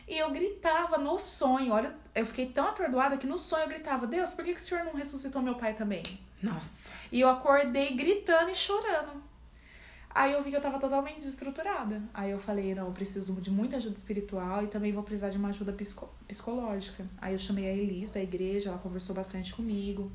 E 0.09 0.17
eu 0.17 0.31
gritava 0.31 0.97
no 0.97 1.19
sonho, 1.19 1.73
olha, 1.73 1.95
eu 2.15 2.25
fiquei 2.25 2.47
tão 2.47 2.67
atordoada 2.67 3.19
que 3.19 3.27
no 3.27 3.37
sonho 3.37 3.65
eu 3.65 3.69
gritava, 3.69 4.07
Deus, 4.07 4.33
por 4.33 4.43
que, 4.43 4.55
que 4.55 4.61
o 4.61 4.63
senhor 4.63 4.83
não 4.85 4.95
ressuscitou 4.95 5.43
meu 5.43 5.57
pai 5.57 5.75
também? 5.75 6.03
Nossa. 6.43 6.91
E 7.13 7.21
eu 7.21 7.29
acordei 7.29 7.95
gritando 7.95 8.51
e 8.51 8.55
chorando. 8.55 9.23
Aí 10.11 10.33
eu 10.33 10.43
vi 10.43 10.51
que 10.51 10.57
eu 10.57 10.61
tava 10.61 10.79
totalmente 10.79 11.17
desestruturada. 11.19 12.03
Aí 12.15 12.31
eu 12.31 12.41
falei, 12.41 12.75
não, 12.75 12.87
eu 12.87 12.93
preciso 12.93 13.39
de 13.41 13.51
muita 13.51 13.77
ajuda 13.77 13.97
espiritual 13.99 14.65
e 14.65 14.67
também 14.69 14.93
vou 14.93 15.03
precisar 15.03 15.29
de 15.29 15.37
uma 15.37 15.51
ajuda 15.51 15.73
psico- 15.73 16.11
psicológica. 16.27 17.07
Aí 17.21 17.35
eu 17.35 17.39
chamei 17.39 17.69
a 17.69 17.73
Elis 17.73 18.11
da 18.11 18.21
igreja, 18.21 18.71
ela 18.71 18.79
conversou 18.79 19.15
bastante 19.15 19.55
comigo. 19.55 20.11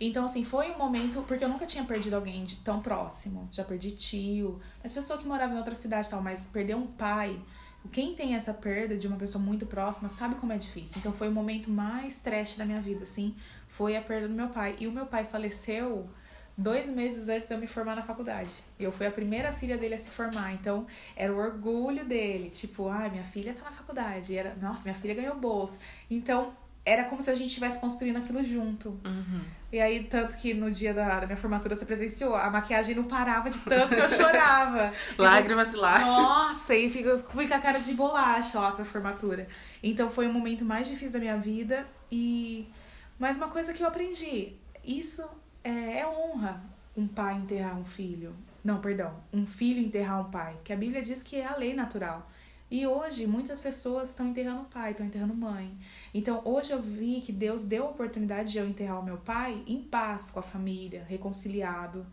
Então, 0.00 0.24
assim, 0.24 0.42
foi 0.44 0.70
um 0.70 0.78
momento, 0.78 1.22
porque 1.22 1.44
eu 1.44 1.48
nunca 1.48 1.66
tinha 1.66 1.84
perdido 1.84 2.14
alguém 2.16 2.44
de 2.44 2.56
tão 2.56 2.80
próximo. 2.80 3.48
Já 3.52 3.62
perdi 3.64 3.92
tio, 3.92 4.60
mas 4.82 4.90
pessoa 4.92 5.18
que 5.18 5.26
morava 5.26 5.54
em 5.54 5.58
outra 5.58 5.74
cidade 5.74 6.08
e 6.08 6.10
tal, 6.10 6.22
mas 6.22 6.46
perder 6.46 6.74
um 6.74 6.86
pai. 6.86 7.38
Quem 7.92 8.14
tem 8.14 8.34
essa 8.34 8.52
perda 8.52 8.96
de 8.96 9.06
uma 9.06 9.16
pessoa 9.16 9.42
muito 9.42 9.66
próxima 9.66 10.08
sabe 10.08 10.34
como 10.36 10.52
é 10.52 10.58
difícil. 10.58 10.98
Então 10.98 11.12
foi 11.12 11.28
o 11.28 11.32
momento 11.32 11.70
mais 11.70 12.18
trash 12.18 12.56
da 12.56 12.64
minha 12.64 12.80
vida, 12.80 13.02
assim, 13.02 13.34
foi 13.68 13.96
a 13.96 14.02
perda 14.02 14.28
do 14.28 14.34
meu 14.34 14.48
pai. 14.48 14.76
E 14.78 14.86
o 14.86 14.92
meu 14.92 15.06
pai 15.06 15.24
faleceu 15.24 16.08
dois 16.56 16.88
meses 16.88 17.28
antes 17.28 17.48
de 17.48 17.54
eu 17.54 17.58
me 17.58 17.66
formar 17.66 17.96
na 17.96 18.02
faculdade. 18.02 18.50
Eu 18.78 18.90
fui 18.90 19.06
a 19.06 19.10
primeira 19.10 19.52
filha 19.52 19.76
dele 19.76 19.94
a 19.94 19.98
se 19.98 20.10
formar, 20.10 20.54
então 20.54 20.86
era 21.14 21.32
o 21.32 21.36
orgulho 21.36 22.04
dele, 22.04 22.50
tipo, 22.50 22.88
ai, 22.88 23.10
minha 23.10 23.24
filha 23.24 23.52
tá 23.52 23.64
na 23.64 23.76
faculdade, 23.76 24.32
e 24.32 24.36
era, 24.36 24.54
nossa, 24.56 24.84
minha 24.88 25.00
filha 25.00 25.14
ganhou 25.14 25.36
bolsa. 25.36 25.78
Então, 26.10 26.54
era 26.86 27.02
como 27.04 27.20
se 27.20 27.28
a 27.28 27.34
gente 27.34 27.48
estivesse 27.48 27.80
construindo 27.80 28.18
aquilo 28.18 28.42
junto. 28.44 28.90
Uhum. 29.04 29.40
E 29.72 29.80
aí, 29.80 30.04
tanto 30.04 30.36
que 30.36 30.54
no 30.54 30.70
dia 30.70 30.94
da, 30.94 31.18
da 31.20 31.26
minha 31.26 31.36
formatura 31.36 31.74
você 31.74 31.84
presenciou, 31.84 32.36
a 32.36 32.48
maquiagem 32.48 32.94
não 32.94 33.02
parava 33.04 33.50
de 33.50 33.58
tanto 33.58 33.88
que 33.88 34.00
eu 34.00 34.08
chorava. 34.08 34.92
Lágrimas 35.18 35.74
lá. 35.74 35.98
Nossa, 35.98 36.76
e 36.76 36.88
fico, 36.88 37.28
fui 37.32 37.48
com 37.48 37.54
a 37.54 37.58
cara 37.58 37.80
de 37.80 37.92
bolacha 37.92 38.60
lá 38.60 38.70
pra 38.70 38.84
formatura. 38.84 39.48
Então 39.82 40.08
foi 40.08 40.28
o 40.28 40.32
momento 40.32 40.64
mais 40.64 40.86
difícil 40.86 41.14
da 41.14 41.18
minha 41.18 41.36
vida. 41.36 41.84
E 42.10 42.70
mas 43.18 43.36
uma 43.36 43.48
coisa 43.48 43.72
que 43.72 43.82
eu 43.82 43.88
aprendi, 43.88 44.52
isso 44.84 45.28
é, 45.64 45.98
é 45.98 46.06
honra 46.06 46.62
um 46.96 47.08
pai 47.08 47.34
enterrar 47.34 47.76
um 47.76 47.84
filho. 47.84 48.34
Não, 48.62 48.80
perdão, 48.80 49.14
um 49.32 49.44
filho 49.44 49.80
enterrar 49.80 50.20
um 50.20 50.30
pai. 50.30 50.56
Que 50.62 50.72
a 50.72 50.76
Bíblia 50.76 51.02
diz 51.02 51.22
que 51.22 51.36
é 51.36 51.46
a 51.46 51.56
lei 51.56 51.74
natural. 51.74 52.30
E 52.68 52.86
hoje 52.86 53.26
muitas 53.26 53.60
pessoas 53.60 54.10
estão 54.10 54.28
enterrando 54.28 54.64
pai, 54.64 54.90
estão 54.90 55.06
enterrando 55.06 55.34
mãe. 55.34 55.76
Então 56.12 56.42
hoje 56.44 56.72
eu 56.72 56.82
vi 56.82 57.20
que 57.20 57.32
Deus 57.32 57.64
deu 57.64 57.84
a 57.84 57.90
oportunidade 57.90 58.50
de 58.50 58.58
eu 58.58 58.68
enterrar 58.68 59.00
o 59.00 59.04
meu 59.04 59.18
pai 59.18 59.62
em 59.66 59.80
paz 59.82 60.30
com 60.30 60.40
a 60.40 60.42
família, 60.42 61.04
reconciliado. 61.08 62.04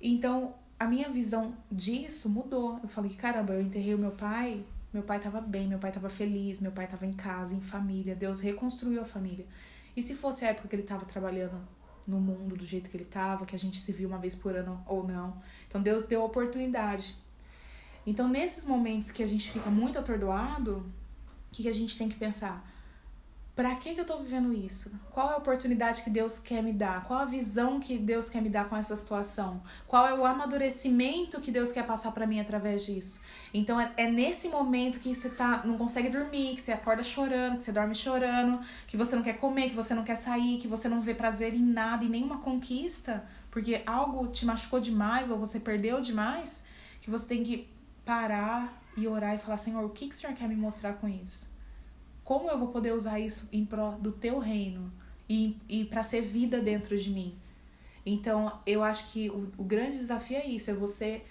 Então 0.00 0.54
a 0.80 0.86
minha 0.86 1.10
visão 1.10 1.54
disso 1.70 2.28
mudou. 2.30 2.80
Eu 2.82 2.88
falei, 2.88 3.10
caramba, 3.10 3.52
eu 3.52 3.60
enterrei 3.60 3.94
o 3.94 3.98
meu 3.98 4.12
pai, 4.12 4.64
meu 4.92 5.02
pai 5.02 5.20
tava 5.20 5.40
bem, 5.40 5.68
meu 5.68 5.78
pai 5.78 5.92
tava 5.92 6.08
feliz, 6.08 6.60
meu 6.60 6.72
pai 6.72 6.86
tava 6.86 7.04
em 7.04 7.12
casa, 7.12 7.54
em 7.54 7.60
família. 7.60 8.14
Deus 8.14 8.40
reconstruiu 8.40 9.02
a 9.02 9.04
família. 9.04 9.46
E 9.94 10.02
se 10.02 10.14
fosse 10.14 10.44
a 10.44 10.48
época 10.48 10.68
que 10.68 10.76
ele 10.76 10.84
tava 10.84 11.04
trabalhando 11.04 11.60
no 12.06 12.18
mundo 12.18 12.56
do 12.56 12.64
jeito 12.64 12.88
que 12.88 12.96
ele 12.96 13.04
tava, 13.04 13.44
que 13.44 13.54
a 13.54 13.58
gente 13.58 13.78
se 13.78 13.92
viu 13.92 14.08
uma 14.08 14.18
vez 14.18 14.34
por 14.34 14.56
ano 14.56 14.82
ou 14.86 15.06
não. 15.06 15.36
Então 15.66 15.82
Deus 15.82 16.06
deu 16.06 16.22
a 16.22 16.24
oportunidade. 16.24 17.14
Então 18.08 18.26
nesses 18.26 18.64
momentos 18.64 19.10
que 19.10 19.22
a 19.22 19.26
gente 19.26 19.50
fica 19.50 19.68
muito 19.68 19.98
atordoado, 19.98 20.76
o 20.76 21.52
que, 21.52 21.64
que 21.64 21.68
a 21.68 21.74
gente 21.74 21.98
tem 21.98 22.08
que 22.08 22.16
pensar? 22.16 22.66
Pra 23.54 23.74
que, 23.74 23.92
que 23.92 24.00
eu 24.00 24.04
tô 24.06 24.16
vivendo 24.16 24.50
isso? 24.50 24.90
Qual 25.10 25.30
é 25.30 25.34
a 25.34 25.36
oportunidade 25.36 26.02
que 26.02 26.08
Deus 26.08 26.38
quer 26.38 26.62
me 26.62 26.72
dar? 26.72 27.04
Qual 27.04 27.18
a 27.20 27.26
visão 27.26 27.78
que 27.78 27.98
Deus 27.98 28.30
quer 28.30 28.40
me 28.40 28.48
dar 28.48 28.66
com 28.66 28.76
essa 28.76 28.96
situação? 28.96 29.60
Qual 29.86 30.06
é 30.06 30.14
o 30.14 30.24
amadurecimento 30.24 31.38
que 31.38 31.50
Deus 31.50 31.70
quer 31.70 31.84
passar 31.84 32.12
pra 32.12 32.26
mim 32.26 32.40
através 32.40 32.86
disso? 32.86 33.20
Então 33.52 33.78
é, 33.78 33.92
é 33.98 34.10
nesse 34.10 34.48
momento 34.48 35.00
que 35.00 35.14
você 35.14 35.28
tá, 35.28 35.62
não 35.66 35.76
consegue 35.76 36.08
dormir, 36.08 36.54
que 36.54 36.62
você 36.62 36.72
acorda 36.72 37.02
chorando, 37.02 37.58
que 37.58 37.64
você 37.64 37.72
dorme 37.72 37.94
chorando, 37.94 38.58
que 38.86 38.96
você 38.96 39.14
não 39.16 39.22
quer 39.22 39.36
comer, 39.36 39.68
que 39.68 39.76
você 39.76 39.92
não 39.92 40.04
quer 40.04 40.16
sair, 40.16 40.56
que 40.58 40.68
você 40.68 40.88
não 40.88 41.02
vê 41.02 41.12
prazer 41.12 41.52
em 41.52 41.62
nada, 41.62 42.06
em 42.06 42.08
nenhuma 42.08 42.38
conquista, 42.38 43.28
porque 43.50 43.82
algo 43.84 44.28
te 44.28 44.46
machucou 44.46 44.80
demais 44.80 45.30
ou 45.30 45.36
você 45.36 45.60
perdeu 45.60 46.00
demais, 46.00 46.64
que 47.02 47.10
você 47.10 47.28
tem 47.28 47.44
que 47.44 47.77
parar 48.08 48.82
e 48.96 49.06
orar 49.06 49.34
e 49.34 49.38
falar: 49.38 49.58
Senhor, 49.58 49.84
o 49.84 49.90
que, 49.90 50.08
que 50.08 50.14
o 50.14 50.18
Senhor 50.18 50.34
quer 50.34 50.48
me 50.48 50.56
mostrar 50.56 50.94
com 50.94 51.06
isso? 51.06 51.50
Como 52.24 52.48
eu 52.48 52.58
vou 52.58 52.68
poder 52.68 52.94
usar 52.94 53.20
isso 53.20 53.46
em 53.52 53.66
prol 53.66 53.92
do 53.92 54.12
teu 54.12 54.38
reino 54.38 54.90
e, 55.28 55.58
e 55.68 55.84
para 55.84 56.02
ser 56.02 56.22
vida 56.22 56.58
dentro 56.58 56.98
de 56.98 57.10
mim? 57.10 57.36
Então, 58.06 58.58
eu 58.66 58.82
acho 58.82 59.12
que 59.12 59.28
o, 59.28 59.52
o 59.58 59.62
grande 59.62 59.98
desafio 59.98 60.38
é 60.38 60.46
isso: 60.46 60.70
é 60.70 60.74
você 60.74 61.22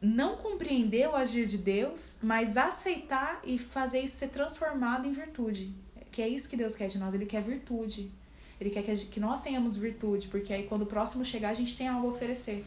não 0.00 0.38
compreender 0.38 1.06
o 1.06 1.14
agir 1.14 1.46
de 1.46 1.58
Deus, 1.58 2.16
mas 2.22 2.56
aceitar 2.56 3.42
e 3.44 3.58
fazer 3.58 4.00
isso 4.00 4.16
ser 4.16 4.28
transformado 4.28 5.06
em 5.06 5.12
virtude. 5.12 5.70
Que 6.10 6.22
é 6.22 6.28
isso 6.28 6.48
que 6.48 6.56
Deus 6.56 6.74
quer 6.74 6.88
de 6.88 6.98
nós, 6.98 7.12
Ele 7.12 7.26
quer 7.26 7.42
virtude. 7.42 8.10
Ele 8.58 8.70
quer 8.70 8.82
que, 8.82 8.96
que 9.06 9.20
nós 9.20 9.42
tenhamos 9.42 9.76
virtude, 9.76 10.28
porque 10.28 10.52
aí 10.52 10.62
quando 10.62 10.82
o 10.82 10.86
próximo 10.86 11.26
chegar, 11.26 11.50
a 11.50 11.54
gente 11.54 11.76
tem 11.76 11.88
algo 11.88 12.08
a 12.08 12.10
oferecer. 12.10 12.64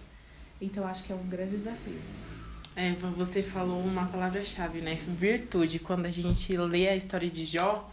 Então, 0.62 0.86
acho 0.86 1.04
que 1.04 1.12
é 1.12 1.16
um 1.16 1.28
grande 1.28 1.52
desafio. 1.52 2.00
É, 2.76 2.92
você 3.16 3.42
falou 3.42 3.80
uma 3.80 4.06
palavra-chave, 4.08 4.82
né? 4.82 4.96
Virtude. 4.96 5.80
Quando 5.80 6.06
a 6.06 6.12
gente 6.12 6.58
lê 6.58 6.90
a 6.90 6.96
história 6.96 7.30
de 7.30 7.46
Jó, 7.46 7.90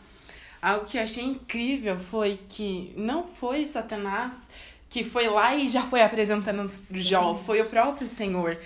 algo 0.60 0.86
que 0.86 0.98
eu 0.98 1.02
achei 1.02 1.24
incrível 1.24 1.98
foi 1.98 2.40
que 2.48 2.92
não 2.96 3.26
foi 3.26 3.64
Satanás 3.64 4.42
que 4.92 5.02
foi 5.02 5.26
lá 5.26 5.56
e 5.56 5.70
já 5.70 5.82
foi 5.82 6.02
apresentando 6.02 6.70
Jó, 6.90 7.34
foi 7.34 7.62
o 7.62 7.64
próprio 7.64 8.06
Senhor. 8.06 8.58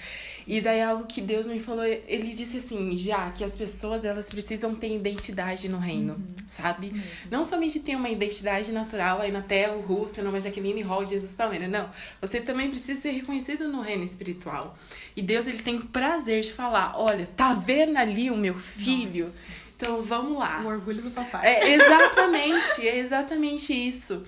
E 0.46 0.61
daí 0.61 0.80
algo 0.80 1.06
que 1.06 1.20
Deus 1.20 1.46
me 1.46 1.59
falou, 1.59 1.85
ele 1.85 2.32
disse 2.32 2.59
assim, 2.59 2.96
já 2.96 3.30
que 3.32 3.42
as 3.42 3.56
pessoas 3.56 4.04
elas 4.04 4.26
precisam 4.26 4.74
ter 4.74 4.94
identidade 4.94 5.68
no 5.68 5.78
reino, 5.78 6.22
sabe? 6.46 6.87
Isso 6.87 6.94
mesmo. 6.94 7.11
Não 7.30 7.42
somente 7.42 7.80
ter 7.80 7.96
uma 7.96 8.09
identidade 8.09 8.70
natural 8.70 9.20
aí 9.20 9.32
na 9.32 9.42
terra, 9.42 9.72
o 9.72 9.80
Russo, 9.80 10.22
numa 10.22 10.40
Jaqueline 10.40 10.82
Hall, 10.82 11.04
Jesus 11.04 11.35
Palmeira. 11.35 11.66
Não. 11.66 11.90
Você 12.20 12.40
também 12.40 12.70
precisa 12.70 13.00
ser 13.00 13.11
reconhecido 13.11 13.66
no 13.66 13.80
reino 13.80 14.04
espiritual. 14.04 14.78
E 15.16 15.22
Deus, 15.22 15.48
ele 15.48 15.62
tem 15.62 15.80
prazer 15.80 16.42
de 16.42 16.52
falar: 16.52 16.94
olha, 16.96 17.28
tá 17.37 17.52
vendo 17.54 17.96
ali 17.96 18.30
o 18.30 18.37
meu 18.37 18.54
filho? 18.54 19.28
Então 19.76 20.00
vamos 20.02 20.38
lá. 20.38 20.62
O 20.64 20.68
orgulho 20.68 21.02
do 21.02 21.11
papai. 21.11 21.46
É 21.46 21.74
exatamente, 21.74 22.88
é 22.88 22.98
exatamente 22.98 23.74
isso. 23.74 24.24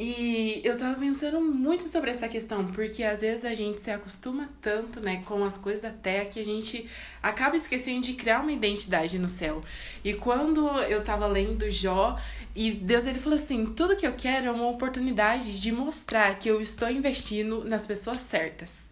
E 0.00 0.60
eu 0.62 0.78
tava 0.78 0.94
pensando 0.96 1.40
muito 1.40 1.88
sobre 1.88 2.08
essa 2.12 2.28
questão, 2.28 2.64
porque 2.68 3.02
às 3.02 3.20
vezes 3.20 3.44
a 3.44 3.52
gente 3.52 3.80
se 3.80 3.90
acostuma 3.90 4.48
tanto, 4.62 5.00
né, 5.00 5.24
com 5.24 5.44
as 5.44 5.58
coisas 5.58 5.82
da 5.82 5.90
terra 5.90 6.26
que 6.26 6.38
a 6.38 6.44
gente 6.44 6.88
acaba 7.20 7.56
esquecendo 7.56 8.02
de 8.02 8.12
criar 8.12 8.40
uma 8.40 8.52
identidade 8.52 9.18
no 9.18 9.28
céu. 9.28 9.60
E 10.04 10.14
quando 10.14 10.68
eu 10.82 11.02
tava 11.02 11.26
lendo 11.26 11.68
Jó, 11.68 12.16
e 12.54 12.70
Deus 12.70 13.06
ele 13.06 13.18
falou 13.18 13.34
assim: 13.34 13.66
tudo 13.66 13.96
que 13.96 14.06
eu 14.06 14.12
quero 14.12 14.46
é 14.46 14.50
uma 14.52 14.68
oportunidade 14.68 15.58
de 15.60 15.72
mostrar 15.72 16.38
que 16.38 16.48
eu 16.48 16.60
estou 16.60 16.88
investindo 16.88 17.64
nas 17.64 17.84
pessoas 17.84 18.18
certas. 18.20 18.87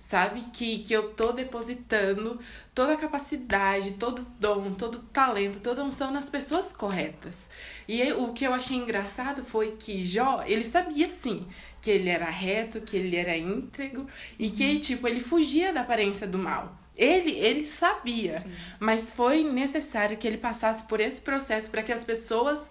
Sabe? 0.00 0.40
Que, 0.50 0.78
que 0.78 0.94
eu 0.94 1.10
tô 1.10 1.30
depositando 1.30 2.40
toda 2.74 2.94
a 2.94 2.96
capacidade, 2.96 3.92
todo 3.92 4.26
dom, 4.40 4.72
todo 4.72 4.98
talento, 5.12 5.60
toda 5.60 5.84
unção 5.84 6.10
nas 6.10 6.30
pessoas 6.30 6.72
corretas. 6.72 7.50
E 7.86 8.02
o 8.14 8.32
que 8.32 8.46
eu 8.46 8.54
achei 8.54 8.78
engraçado 8.78 9.44
foi 9.44 9.76
que 9.78 10.02
Jó, 10.02 10.42
ele 10.46 10.64
sabia 10.64 11.10
sim 11.10 11.46
que 11.82 11.90
ele 11.90 12.08
era 12.08 12.24
reto, 12.24 12.80
que 12.80 12.96
ele 12.96 13.14
era 13.14 13.36
íntegro 13.36 14.06
e 14.38 14.48
que, 14.48 14.78
tipo, 14.78 15.06
ele 15.06 15.20
fugia 15.20 15.70
da 15.70 15.82
aparência 15.82 16.26
do 16.26 16.38
mal. 16.38 16.78
Ele, 16.96 17.32
ele 17.32 17.62
sabia, 17.62 18.40
sim. 18.40 18.52
mas 18.78 19.12
foi 19.12 19.42
necessário 19.42 20.16
que 20.16 20.26
ele 20.26 20.38
passasse 20.38 20.84
por 20.84 20.98
esse 20.98 21.20
processo 21.20 21.70
para 21.70 21.82
que 21.82 21.92
as 21.92 22.04
pessoas 22.04 22.70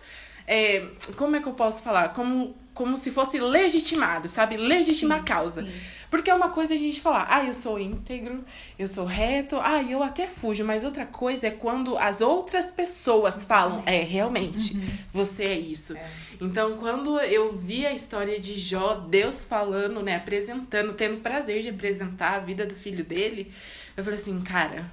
é, 0.51 0.87
como 1.15 1.35
é 1.35 1.39
que 1.39 1.47
eu 1.47 1.53
posso 1.53 1.83
falar? 1.83 2.09
Como, 2.09 2.57
como 2.79 2.95
se 2.95 3.11
fosse 3.11 3.37
legitimado, 3.41 4.29
sabe? 4.29 4.55
Legitimar 4.55 5.17
sim, 5.17 5.21
a 5.21 5.25
causa. 5.25 5.63
Sim. 5.63 5.71
Porque 6.09 6.29
é 6.29 6.33
uma 6.33 6.47
coisa 6.47 6.73
a 6.73 6.77
gente 6.77 7.01
falar, 7.01 7.27
ah, 7.29 7.43
eu 7.43 7.53
sou 7.53 7.77
íntegro, 7.77 8.45
eu 8.79 8.87
sou 8.87 9.03
reto, 9.03 9.57
ah, 9.61 9.83
eu 9.83 10.01
até 10.01 10.25
fujo, 10.25 10.63
mas 10.63 10.85
outra 10.85 11.05
coisa 11.05 11.47
é 11.47 11.51
quando 11.51 11.97
as 11.97 12.21
outras 12.21 12.71
pessoas 12.71 13.43
falam, 13.43 13.83
é, 13.85 14.01
realmente, 14.01 14.77
uhum. 14.77 14.89
você 15.11 15.43
é 15.43 15.59
isso. 15.59 15.97
É. 15.97 16.09
Então, 16.39 16.77
quando 16.77 17.19
eu 17.19 17.57
vi 17.57 17.85
a 17.85 17.91
história 17.91 18.39
de 18.39 18.57
Jó, 18.57 18.93
Deus 18.93 19.43
falando, 19.43 20.01
né, 20.01 20.15
apresentando, 20.15 20.93
tendo 20.93 21.17
prazer 21.17 21.61
de 21.61 21.67
apresentar 21.67 22.35
a 22.35 22.39
vida 22.39 22.65
do 22.65 22.75
filho 22.75 23.03
dele, 23.03 23.51
eu 23.97 24.05
falei 24.05 24.17
assim, 24.17 24.39
cara, 24.39 24.89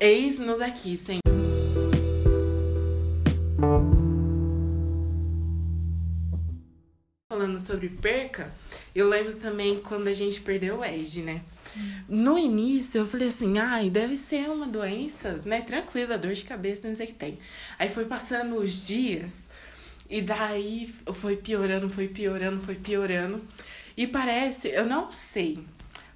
eis-nos 0.00 0.62
aqui, 0.62 0.96
Senhor. 0.96 1.41
Sobre 7.62 7.88
perca, 7.88 8.52
eu 8.94 9.08
lembro 9.08 9.36
também 9.36 9.78
quando 9.80 10.08
a 10.08 10.12
gente 10.12 10.40
perdeu 10.40 10.78
o 10.78 10.84
Ed, 10.84 11.22
né? 11.22 11.42
No 12.08 12.38
início 12.38 12.98
eu 12.98 13.06
falei 13.06 13.28
assim, 13.28 13.58
ai, 13.58 13.88
deve 13.88 14.16
ser 14.16 14.50
uma 14.50 14.66
doença, 14.66 15.40
né? 15.44 15.62
Tranquila, 15.62 16.18
dor 16.18 16.34
de 16.34 16.44
cabeça, 16.44 16.88
não 16.88 16.94
sei 16.94 17.06
o 17.06 17.08
que 17.08 17.14
tem. 17.14 17.38
Aí 17.78 17.88
foi 17.88 18.04
passando 18.04 18.56
os 18.56 18.86
dias 18.86 19.50
e 20.10 20.20
daí 20.20 20.94
foi 21.14 21.36
piorando, 21.36 21.88
foi 21.88 22.08
piorando, 22.08 22.60
foi 22.60 22.74
piorando. 22.74 23.42
E 23.96 24.06
parece, 24.06 24.68
eu 24.68 24.84
não 24.86 25.10
sei, 25.10 25.64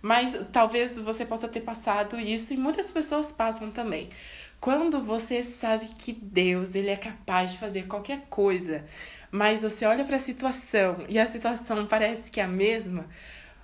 mas 0.03 0.39
talvez 0.53 0.99
você 0.99 1.25
possa 1.25 1.49
ter 1.49 1.61
passado 1.61 2.19
isso 2.19 2.53
e 2.55 2.57
muitas 2.57 2.91
pessoas 2.91 3.33
passam 3.33 3.71
também. 3.71 4.09
Quando 4.67 5.01
você 5.01 5.45
sabe 5.45 5.87
que 5.97 6.13
Deus, 6.13 6.75
ele 6.75 6.89
é 6.89 6.97
capaz 6.97 7.53
de 7.53 7.59
fazer 7.59 7.87
qualquer 7.87 8.23
coisa, 8.29 8.85
mas 9.31 9.63
você 9.63 9.87
olha 9.87 10.05
para 10.05 10.17
a 10.17 10.19
situação 10.19 11.07
e 11.09 11.21
a 11.21 11.27
situação 11.29 11.87
parece 11.87 12.33
que 12.33 12.41
é 12.41 12.43
a 12.43 12.49
mesma, 12.49 13.07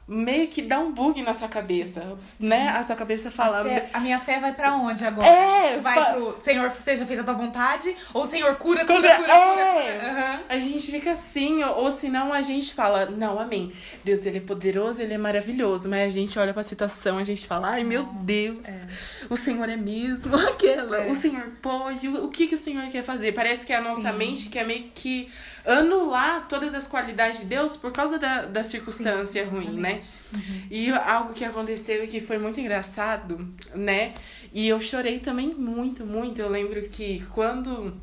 meio 0.07 0.49
que 0.49 0.62
dá 0.62 0.79
um 0.79 0.93
bug 0.93 1.23
na 1.23 1.33
sua 1.33 1.49
cabeça, 1.49 2.01
Sim. 2.01 2.47
né? 2.47 2.69
A 2.71 2.83
sua 2.83 2.97
cabeça 2.97 3.31
falando. 3.31 3.67
Até 3.67 3.91
a 3.93 4.01
minha 4.01 4.19
fé 4.19 4.41
vai 4.41 4.53
para 4.53 4.75
onde 4.75 5.05
agora? 5.05 5.27
É, 5.27 5.79
vai 5.79 5.95
fa... 5.95 6.12
pro 6.12 6.37
Senhor, 6.41 6.71
seja 6.81 7.07
feita 7.07 7.23
a 7.23 7.25
tua 7.25 7.35
vontade, 7.35 7.95
ou 8.12 8.27
Senhor, 8.27 8.55
cura, 8.57 8.85
cura, 8.85 8.99
cura, 9.01 9.17
cura. 9.17 9.33
É. 9.33 9.99
Cura. 9.99 10.12
Uhum. 10.12 10.45
A 10.49 10.59
gente 10.59 10.91
fica 10.91 11.12
assim, 11.12 11.62
ou, 11.62 11.85
ou 11.85 11.91
senão 11.91 12.33
a 12.33 12.43
gente 12.43 12.75
fala, 12.75 13.07
não, 13.07 13.38
amém. 13.38 13.73
Deus, 14.05 14.27
ele 14.27 14.38
é 14.38 14.41
poderoso, 14.41 15.01
ele 15.01 15.15
é 15.15 15.19
maravilhoso, 15.19 15.88
mas 15.88 16.07
a 16.07 16.11
gente 16.11 16.38
olha 16.38 16.53
para 16.53 16.61
a 16.61 16.65
situação, 16.65 17.19
a 17.19 17.25
gente 17.25 17.47
fala, 17.47 17.71
ai 17.71 17.85
meu 17.85 18.05
Deus, 18.05 18.69
é. 18.69 18.87
o 19.31 19.37
Senhor 19.37 19.69
é 19.69 19.77
mesmo 19.77 20.35
aquela, 20.49 21.05
é. 21.05 21.11
o 21.11 21.15
Senhor 21.15 21.53
pode, 21.62 22.09
o, 22.09 22.29
que 22.29 22.49
que 22.49 22.55
o 22.55 22.59
Senhor 22.59 22.88
quer 22.88 23.03
fazer? 23.03 23.33
Parece 23.33 23.65
que 23.65 23.73
a 23.73 23.81
nossa 23.81 24.11
Sim. 24.11 24.19
mente 24.19 24.49
quer 24.49 24.67
meio 24.67 24.91
que 24.95 25.31
anular 25.64 26.46
todas 26.48 26.75
as 26.75 26.87
qualidades 26.87 27.40
de 27.40 27.46
Deus 27.46 27.77
por 27.77 27.92
causa 27.92 28.18
da, 28.18 28.42
da 28.42 28.64
circunstância 28.64 29.44
Sim, 29.44 29.51
ruim, 29.51 29.79
né? 29.79 30.01
Uhum. 30.35 30.66
E 30.70 30.90
algo 30.90 31.33
que 31.33 31.44
aconteceu 31.44 32.05
e 32.05 32.09
que 32.09 32.20
foi 32.20 32.38
muito 32.38 32.61
engraçado, 32.61 33.48
né? 33.75 34.14
E 34.53 34.68
eu 34.68 34.81
chorei 34.81 35.18
também 35.20 35.55
muito, 35.55 36.05
muito. 36.05 36.40
Eu 36.40 36.48
lembro 36.48 36.83
que 36.88 37.25
quando. 37.33 37.94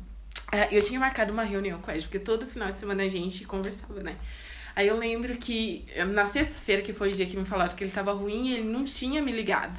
É, 0.52 0.68
eu 0.76 0.82
tinha 0.82 0.98
marcado 0.98 1.32
uma 1.32 1.44
reunião 1.44 1.80
com 1.80 1.90
a 1.90 1.94
Ed, 1.94 2.04
porque 2.04 2.18
todo 2.18 2.46
final 2.46 2.72
de 2.72 2.78
semana 2.78 3.04
a 3.04 3.08
gente 3.08 3.44
conversava, 3.44 4.02
né? 4.02 4.16
Aí 4.74 4.88
eu 4.88 4.96
lembro 4.96 5.36
que 5.36 5.84
na 6.12 6.26
sexta-feira, 6.26 6.82
que 6.82 6.92
foi 6.92 7.10
o 7.10 7.12
dia 7.12 7.26
que 7.26 7.36
me 7.36 7.44
falaram 7.44 7.74
que 7.74 7.84
ele 7.84 7.90
tava 7.90 8.12
ruim, 8.12 8.52
ele 8.52 8.64
não 8.64 8.84
tinha 8.84 9.20
me 9.20 9.30
ligado. 9.30 9.78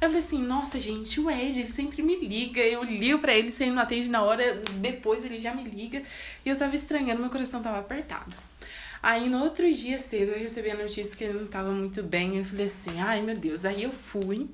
Aí 0.00 0.06
eu 0.06 0.08
falei 0.08 0.18
assim, 0.18 0.42
nossa, 0.42 0.80
gente, 0.80 1.20
o 1.20 1.30
Ed, 1.30 1.58
ele 1.58 1.68
sempre 1.68 2.02
me 2.02 2.16
liga. 2.16 2.60
Eu 2.62 2.82
ligo 2.82 3.18
pra 3.18 3.34
ele, 3.34 3.50
se 3.50 3.64
ele 3.64 3.72
não 3.72 3.82
atende 3.82 4.10
na 4.10 4.22
hora, 4.22 4.62
depois 4.80 5.24
ele 5.24 5.36
já 5.36 5.54
me 5.54 5.62
liga. 5.62 6.02
E 6.44 6.48
eu 6.48 6.56
tava 6.56 6.74
estranhando, 6.74 7.20
meu 7.20 7.30
coração 7.30 7.62
tava 7.62 7.78
apertado. 7.78 8.34
Aí 9.02 9.30
no 9.30 9.42
outro 9.42 9.70
dia 9.72 9.98
cedo 9.98 10.32
eu 10.32 10.38
recebi 10.38 10.70
a 10.70 10.74
notícia 10.74 11.16
que 11.16 11.24
ele 11.24 11.38
não 11.38 11.46
tava 11.46 11.70
muito 11.70 12.02
bem. 12.02 12.38
Eu 12.38 12.44
falei 12.44 12.66
assim, 12.66 12.98
ai 13.00 13.20
meu 13.20 13.36
Deus. 13.36 13.64
Aí 13.64 13.82
eu 13.82 13.92
fui 13.92 14.48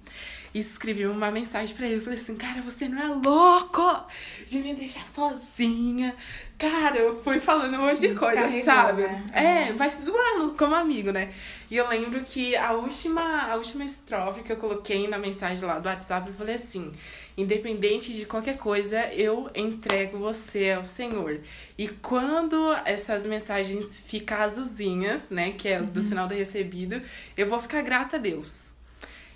e 0.56 0.58
escrevi 0.58 1.06
uma 1.06 1.30
mensagem 1.30 1.76
para 1.76 1.86
ele. 1.86 1.96
Eu 1.96 2.00
falei 2.00 2.18
assim, 2.18 2.34
cara, 2.34 2.62
você 2.62 2.88
não 2.88 2.98
é 2.98 3.08
louco 3.08 4.06
de 4.46 4.58
me 4.60 4.74
deixar 4.74 5.06
sozinha. 5.06 6.16
Cara, 6.58 6.96
eu 6.96 7.22
fui 7.22 7.38
falando 7.40 7.74
um 7.74 7.82
monte 7.82 8.00
de 8.00 8.14
coisa, 8.14 8.50
sabe? 8.62 9.02
Né? 9.02 9.26
É, 9.34 9.72
vai 9.74 9.90
se 9.90 10.02
zoando 10.02 10.54
como 10.54 10.74
amigo, 10.74 11.12
né? 11.12 11.30
E 11.70 11.76
eu 11.76 11.86
lembro 11.86 12.22
que 12.22 12.56
a 12.56 12.72
última, 12.72 13.52
a 13.52 13.56
última 13.56 13.84
estrofe 13.84 14.42
que 14.42 14.50
eu 14.50 14.56
coloquei 14.56 15.06
na 15.06 15.18
mensagem 15.18 15.68
lá 15.68 15.78
do 15.78 15.90
WhatsApp, 15.90 16.26
eu 16.26 16.34
falei 16.34 16.54
assim: 16.54 16.90
independente 17.36 18.14
de 18.14 18.24
qualquer 18.24 18.56
coisa, 18.56 19.12
eu 19.12 19.50
entrego 19.54 20.18
você 20.18 20.70
ao 20.70 20.86
Senhor. 20.86 21.38
E 21.76 21.86
quando 21.86 22.74
essas 22.86 23.26
mensagens 23.26 23.94
ficam 23.94 24.40
azulzinhas, 24.40 25.28
né, 25.28 25.50
que 25.50 25.68
é 25.68 25.82
do 25.82 26.00
uhum. 26.00 26.08
sinal 26.08 26.26
do 26.26 26.32
recebido, 26.32 27.02
eu 27.36 27.46
vou 27.46 27.60
ficar 27.60 27.82
grata 27.82 28.16
a 28.16 28.18
Deus. 28.18 28.74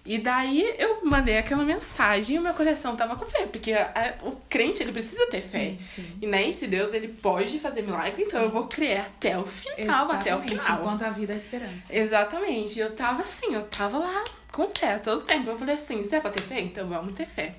E 0.04 0.16
daí 0.18 0.74
eu 0.78 1.04
mandei 1.04 1.36
aquela 1.36 1.62
mensagem 1.62 2.36
e 2.36 2.38
o 2.38 2.42
meu 2.42 2.54
coração 2.54 2.96
tava 2.96 3.16
com 3.16 3.26
fé, 3.26 3.46
porque 3.46 3.72
a, 3.72 3.92
a, 3.94 4.28
o 4.28 4.36
crente 4.48 4.82
ele 4.82 4.92
precisa 4.92 5.26
ter 5.26 5.42
fé. 5.42 5.70
Sim, 5.70 5.78
sim. 5.82 6.18
E 6.22 6.26
nem 6.26 6.44
né, 6.46 6.50
esse 6.50 6.66
Deus 6.66 6.94
ele 6.94 7.08
pode 7.08 7.58
fazer 7.58 7.82
milagre, 7.82 8.22
então 8.22 8.42
eu 8.42 8.50
vou 8.50 8.66
crer 8.66 9.00
até 9.00 9.38
o 9.38 9.44
final, 9.44 10.06
Exatamente, 10.06 10.14
até 10.14 10.36
o 10.36 10.40
final. 10.40 10.80
Enquanto 10.80 11.02
a 11.02 11.10
vida 11.10 11.32
é 11.32 11.36
a 11.36 11.38
esperança. 11.38 11.94
Exatamente. 11.94 12.80
Eu 12.80 12.92
tava 12.92 13.22
assim, 13.22 13.54
eu 13.54 13.62
tava 13.64 13.98
lá 13.98 14.24
com 14.50 14.70
fé 14.74 14.98
todo 14.98 15.22
tempo. 15.22 15.50
Eu 15.50 15.58
falei 15.58 15.74
assim, 15.74 16.02
se 16.02 16.16
é 16.16 16.20
pra 16.20 16.30
ter 16.30 16.42
fé, 16.42 16.60
então 16.60 16.88
vamos 16.88 17.12
ter 17.12 17.26
fé. 17.26 17.56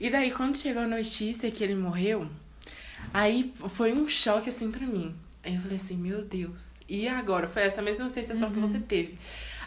E 0.00 0.10
daí 0.10 0.32
quando 0.32 0.56
chegou 0.56 0.82
a 0.82 0.86
notícia 0.86 1.48
que 1.50 1.62
ele 1.62 1.76
morreu, 1.76 2.28
aí 3.14 3.52
foi 3.68 3.92
um 3.92 4.08
choque 4.08 4.48
assim 4.48 4.70
para 4.72 4.84
mim. 4.84 5.14
Aí 5.44 5.54
eu 5.54 5.60
falei 5.60 5.76
assim, 5.76 5.96
meu 5.96 6.22
Deus. 6.22 6.74
E 6.88 7.06
agora? 7.06 7.46
Foi 7.46 7.62
essa 7.62 7.80
mesma 7.80 8.10
sensação 8.10 8.48
uhum. 8.48 8.54
que 8.54 8.60
você 8.60 8.80
teve 8.80 9.16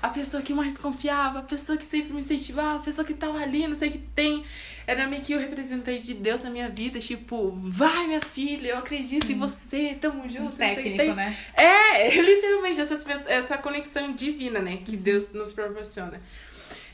a 0.01 0.09
pessoa 0.09 0.41
que 0.41 0.53
mais 0.53 0.77
confiava, 0.77 1.39
a 1.39 1.43
pessoa 1.43 1.77
que 1.77 1.85
sempre 1.85 2.13
me 2.13 2.19
incentivava, 2.19 2.79
a 2.79 2.83
pessoa 2.83 3.05
que 3.05 3.13
tava 3.13 3.37
ali, 3.37 3.67
não 3.67 3.75
sei 3.75 3.89
o 3.89 3.91
que 3.91 3.97
tem. 3.99 4.43
Era 4.87 5.05
meio 5.07 5.21
que 5.21 5.35
o 5.35 5.39
representante 5.39 6.03
de 6.03 6.15
Deus 6.15 6.41
na 6.41 6.49
minha 6.49 6.69
vida, 6.69 6.99
tipo, 6.99 7.51
vai 7.61 8.07
minha 8.07 8.21
filha, 8.21 8.69
eu 8.69 8.77
acredito 8.77 9.27
Sim. 9.27 9.33
em 9.33 9.37
você, 9.37 9.97
tamo 9.99 10.27
junto. 10.29 10.55
Um 10.55 10.57
técnico, 10.57 11.13
né? 11.13 11.37
É, 11.53 12.09
literalmente 12.19 12.81
essa, 12.81 12.99
essa 13.27 13.57
conexão 13.57 14.11
divina, 14.13 14.59
né, 14.59 14.77
que. 14.77 15.01
Deus 15.01 15.31
nos 15.33 15.51
proporciona. 15.51 16.21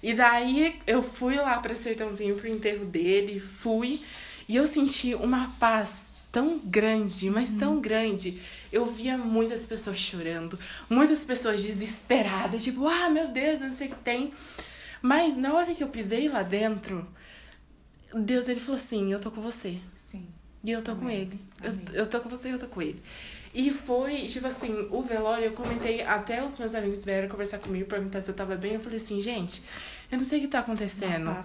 E 0.02 0.14
daí 0.14 0.80
eu 0.86 1.02
fui 1.02 1.36
lá 1.36 1.60
pra 1.60 1.76
Sertãozinho 1.76 2.36
pro 2.36 2.48
enterro 2.48 2.86
dele, 2.86 3.40
fui, 3.40 4.02
e 4.48 4.56
eu 4.56 4.66
senti 4.66 5.14
uma 5.16 5.52
paz 5.60 6.08
tão 6.32 6.60
grande, 6.60 7.30
mas 7.30 7.52
tão 7.52 7.74
uhum. 7.74 7.82
grande. 7.82 8.40
Eu 8.72 8.86
via 8.86 9.18
muitas 9.18 9.66
pessoas 9.66 9.98
chorando, 9.98 10.58
muitas 10.90 11.24
pessoas 11.24 11.64
desesperadas, 11.64 12.64
tipo, 12.64 12.88
ah, 12.88 13.10
meu 13.10 13.30
Deus, 13.30 13.62
não 13.62 13.72
sei 13.72 13.88
o 13.88 13.90
que 13.92 13.96
tem. 13.98 14.34
Mas 15.02 15.36
na 15.38 15.54
hora 15.54 15.74
que 15.74 15.84
eu 15.84 15.88
pisei 15.88 16.28
lá 16.28 16.44
dentro, 16.44 17.08
Deus 18.14 18.48
ele 18.48 18.60
falou 18.60 18.76
assim: 18.76 19.12
Eu 19.12 19.20
tô 19.20 19.32
com 19.32 19.42
você. 19.42 19.78
Sim. 19.96 20.28
E 20.64 20.72
eu 20.72 20.82
tô 20.82 20.92
Amém. 20.92 21.04
com 21.04 21.10
ele. 21.10 21.40
Eu, 21.64 22.02
eu 22.02 22.06
tô 22.08 22.20
com 22.20 22.30
você 22.30 22.50
e 22.50 22.52
eu 22.52 22.60
tô 22.60 22.68
com 22.68 22.82
ele. 22.82 23.02
E 23.54 23.72
foi, 23.72 24.26
tipo 24.26 24.46
assim, 24.46 24.88
o 24.92 25.02
velório, 25.02 25.46
eu 25.46 25.54
comentei, 25.54 26.04
até 26.04 26.44
os 26.44 26.60
meus 26.60 26.76
amigos 26.76 27.04
vieram 27.04 27.28
conversar 27.30 27.58
comigo, 27.60 27.88
perguntar 27.88 28.22
se 28.22 28.30
eu 28.30 28.36
tava 28.36 28.56
bem. 28.56 28.74
Eu 28.74 28.80
falei 28.80 28.98
assim, 28.98 29.20
gente, 29.22 29.64
eu 30.12 30.18
não 30.18 30.26
sei 30.26 30.40
o 30.40 30.42
que 30.42 30.48
tá 30.48 30.60
acontecendo. 30.60 31.36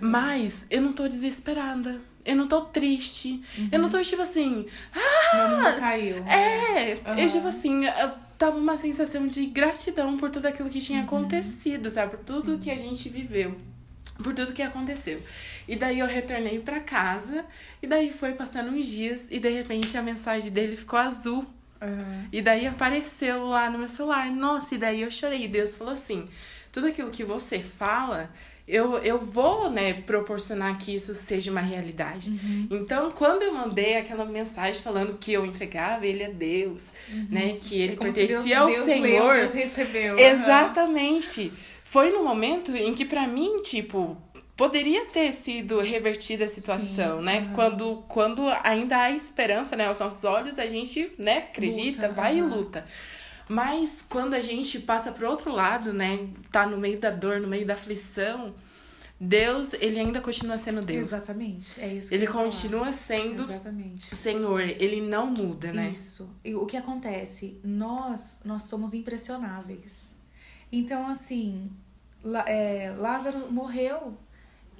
Mas 0.00 0.66
eu 0.70 0.82
não 0.82 0.92
tô 0.92 1.06
desesperada. 1.08 2.00
Eu 2.24 2.36
não 2.36 2.48
tô 2.48 2.62
triste. 2.62 3.42
Uhum. 3.58 3.68
Eu 3.70 3.78
não 3.78 3.90
tô, 3.90 4.00
tipo 4.00 4.22
assim. 4.22 4.66
Ah! 4.94 5.36
Meu 5.36 5.56
mundo 5.56 5.78
caiu. 5.78 6.16
É! 6.26 6.94
Uhum. 7.06 7.18
Eu, 7.18 7.28
tipo 7.28 7.46
assim, 7.46 7.84
eu 7.84 8.10
tava 8.38 8.56
uma 8.56 8.76
sensação 8.76 9.26
de 9.26 9.46
gratidão 9.46 10.16
por 10.16 10.30
tudo 10.30 10.46
aquilo 10.46 10.70
que 10.70 10.80
tinha 10.80 11.00
uhum. 11.00 11.04
acontecido, 11.04 11.90
sabe? 11.90 12.16
Por 12.16 12.24
tudo 12.24 12.52
Sim. 12.52 12.58
que 12.58 12.70
a 12.70 12.76
gente 12.76 13.08
viveu. 13.08 13.56
Por 14.22 14.32
tudo 14.32 14.52
que 14.52 14.62
aconteceu. 14.62 15.22
E 15.66 15.76
daí 15.76 15.98
eu 15.98 16.06
retornei 16.06 16.58
para 16.60 16.80
casa. 16.80 17.44
E 17.82 17.86
daí 17.86 18.12
foi 18.12 18.32
passando 18.32 18.70
uns 18.70 18.86
dias. 18.86 19.26
E 19.30 19.38
de 19.38 19.50
repente 19.50 19.96
a 19.96 20.02
mensagem 20.02 20.50
dele 20.50 20.76
ficou 20.76 20.98
azul. 20.98 21.44
Uhum. 21.82 22.28
E 22.32 22.40
daí 22.40 22.66
apareceu 22.66 23.46
lá 23.46 23.68
no 23.68 23.78
meu 23.78 23.88
celular. 23.88 24.30
Nossa, 24.30 24.74
e 24.74 24.78
daí 24.78 25.02
eu 25.02 25.10
chorei. 25.10 25.44
E 25.44 25.48
Deus 25.48 25.76
falou 25.76 25.92
assim: 25.92 26.28
tudo 26.72 26.86
aquilo 26.86 27.10
que 27.10 27.24
você 27.24 27.60
fala, 27.60 28.30
eu, 28.66 28.96
eu 28.98 29.18
vou, 29.18 29.70
né, 29.70 29.92
proporcionar 29.92 30.78
que 30.78 30.94
isso 30.94 31.14
seja 31.14 31.50
uma 31.50 31.60
realidade. 31.60 32.30
Uhum. 32.30 32.68
Então, 32.70 33.10
quando 33.10 33.42
eu 33.42 33.52
mandei 33.52 33.98
aquela 33.98 34.24
mensagem 34.24 34.80
falando 34.82 35.18
que 35.18 35.32
eu 35.32 35.44
entregava 35.44 36.06
ele 36.06 36.24
a 36.24 36.30
Deus, 36.30 36.86
uhum. 37.12 37.26
né, 37.30 37.56
que 37.60 37.78
ele 37.78 37.92
é 37.92 37.96
pertencia 37.96 38.40
Deus, 38.40 38.56
ao 38.56 38.68
Deus 38.68 38.84
Senhor. 38.84 39.34
Deus 39.34 39.52
recebeu. 39.52 40.18
Exatamente. 40.18 41.52
Foi 41.82 42.10
no 42.10 42.24
momento 42.24 42.74
em 42.74 42.94
que 42.94 43.04
para 43.04 43.28
mim, 43.28 43.60
tipo, 43.62 44.16
poderia 44.56 45.04
ter 45.06 45.32
sido 45.32 45.80
revertida 45.80 46.46
a 46.46 46.48
situação, 46.48 47.18
Sim, 47.18 47.24
né? 47.24 47.40
uhum. 47.40 47.52
Quando, 47.52 48.04
quando 48.08 48.42
ainda 48.62 48.96
há 48.96 49.10
esperança, 49.10 49.76
né? 49.76 49.88
Aos 49.88 49.98
nossos 49.98 50.24
olhos, 50.24 50.58
a 50.58 50.66
gente, 50.66 51.12
né, 51.18 51.38
acredita, 51.50 52.08
Luta, 52.08 52.12
vai 52.12 52.38
e 52.38 52.42
uhum. 52.42 52.48
luta. 52.48 52.86
Mas 53.48 54.04
quando 54.08 54.34
a 54.34 54.40
gente 54.40 54.80
passa 54.80 55.12
pro 55.12 55.28
outro 55.28 55.52
lado, 55.52 55.92
né? 55.92 56.28
Tá 56.50 56.66
no 56.66 56.78
meio 56.78 56.98
da 56.98 57.10
dor, 57.10 57.40
no 57.40 57.48
meio 57.48 57.66
da 57.66 57.74
aflição, 57.74 58.54
Deus, 59.20 59.72
ele 59.74 59.98
ainda 59.98 60.20
continua 60.20 60.56
sendo 60.56 60.82
Deus. 60.82 61.12
Exatamente. 61.12 61.80
É 61.80 61.94
isso 61.94 62.08
que 62.08 62.14
Ele 62.14 62.24
eu 62.24 62.28
ia 62.28 62.32
falar. 62.32 62.44
continua 62.44 62.92
sendo 62.92 63.42
Exatamente. 63.42 64.16
Senhor, 64.16 64.60
ele 64.60 65.00
não 65.00 65.26
muda, 65.26 65.72
né? 65.72 65.90
Isso. 65.94 66.34
E 66.44 66.54
o 66.54 66.66
que 66.66 66.76
acontece? 66.76 67.58
Nós, 67.62 68.40
nós 68.44 68.64
somos 68.64 68.92
impressionáveis. 68.94 70.16
Então, 70.72 71.06
assim, 71.06 71.70
é, 72.46 72.94
Lázaro 72.98 73.50
morreu 73.52 74.16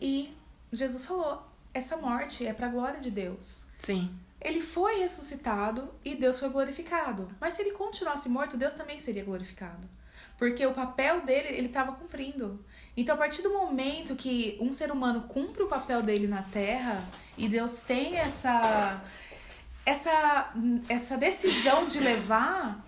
e 0.00 0.34
Jesus 0.72 1.06
falou: 1.06 1.42
essa 1.72 1.96
morte 1.96 2.44
é 2.46 2.52
para 2.52 2.66
a 2.66 2.70
glória 2.70 3.00
de 3.00 3.10
Deus. 3.10 3.64
Sim. 3.78 4.10
Ele 4.44 4.60
foi 4.60 4.98
ressuscitado 5.00 5.88
e 6.04 6.14
Deus 6.14 6.38
foi 6.38 6.50
glorificado. 6.50 7.28
Mas 7.40 7.54
se 7.54 7.62
ele 7.62 7.70
continuasse 7.70 8.28
morto, 8.28 8.58
Deus 8.58 8.74
também 8.74 8.98
seria 8.98 9.24
glorificado. 9.24 9.88
Porque 10.36 10.66
o 10.66 10.74
papel 10.74 11.22
dele, 11.22 11.48
ele 11.48 11.68
estava 11.68 11.92
cumprindo. 11.92 12.62
Então, 12.94 13.14
a 13.14 13.18
partir 13.18 13.40
do 13.40 13.50
momento 13.50 14.14
que 14.14 14.58
um 14.60 14.70
ser 14.72 14.92
humano 14.92 15.22
cumpre 15.22 15.62
o 15.62 15.66
papel 15.66 16.02
dele 16.02 16.26
na 16.26 16.42
Terra 16.42 17.02
e 17.38 17.48
Deus 17.48 17.80
tem 17.80 18.16
essa 18.16 19.02
essa 19.86 20.52
essa 20.88 21.16
decisão 21.16 21.86
de 21.86 22.00
levar, 22.00 22.84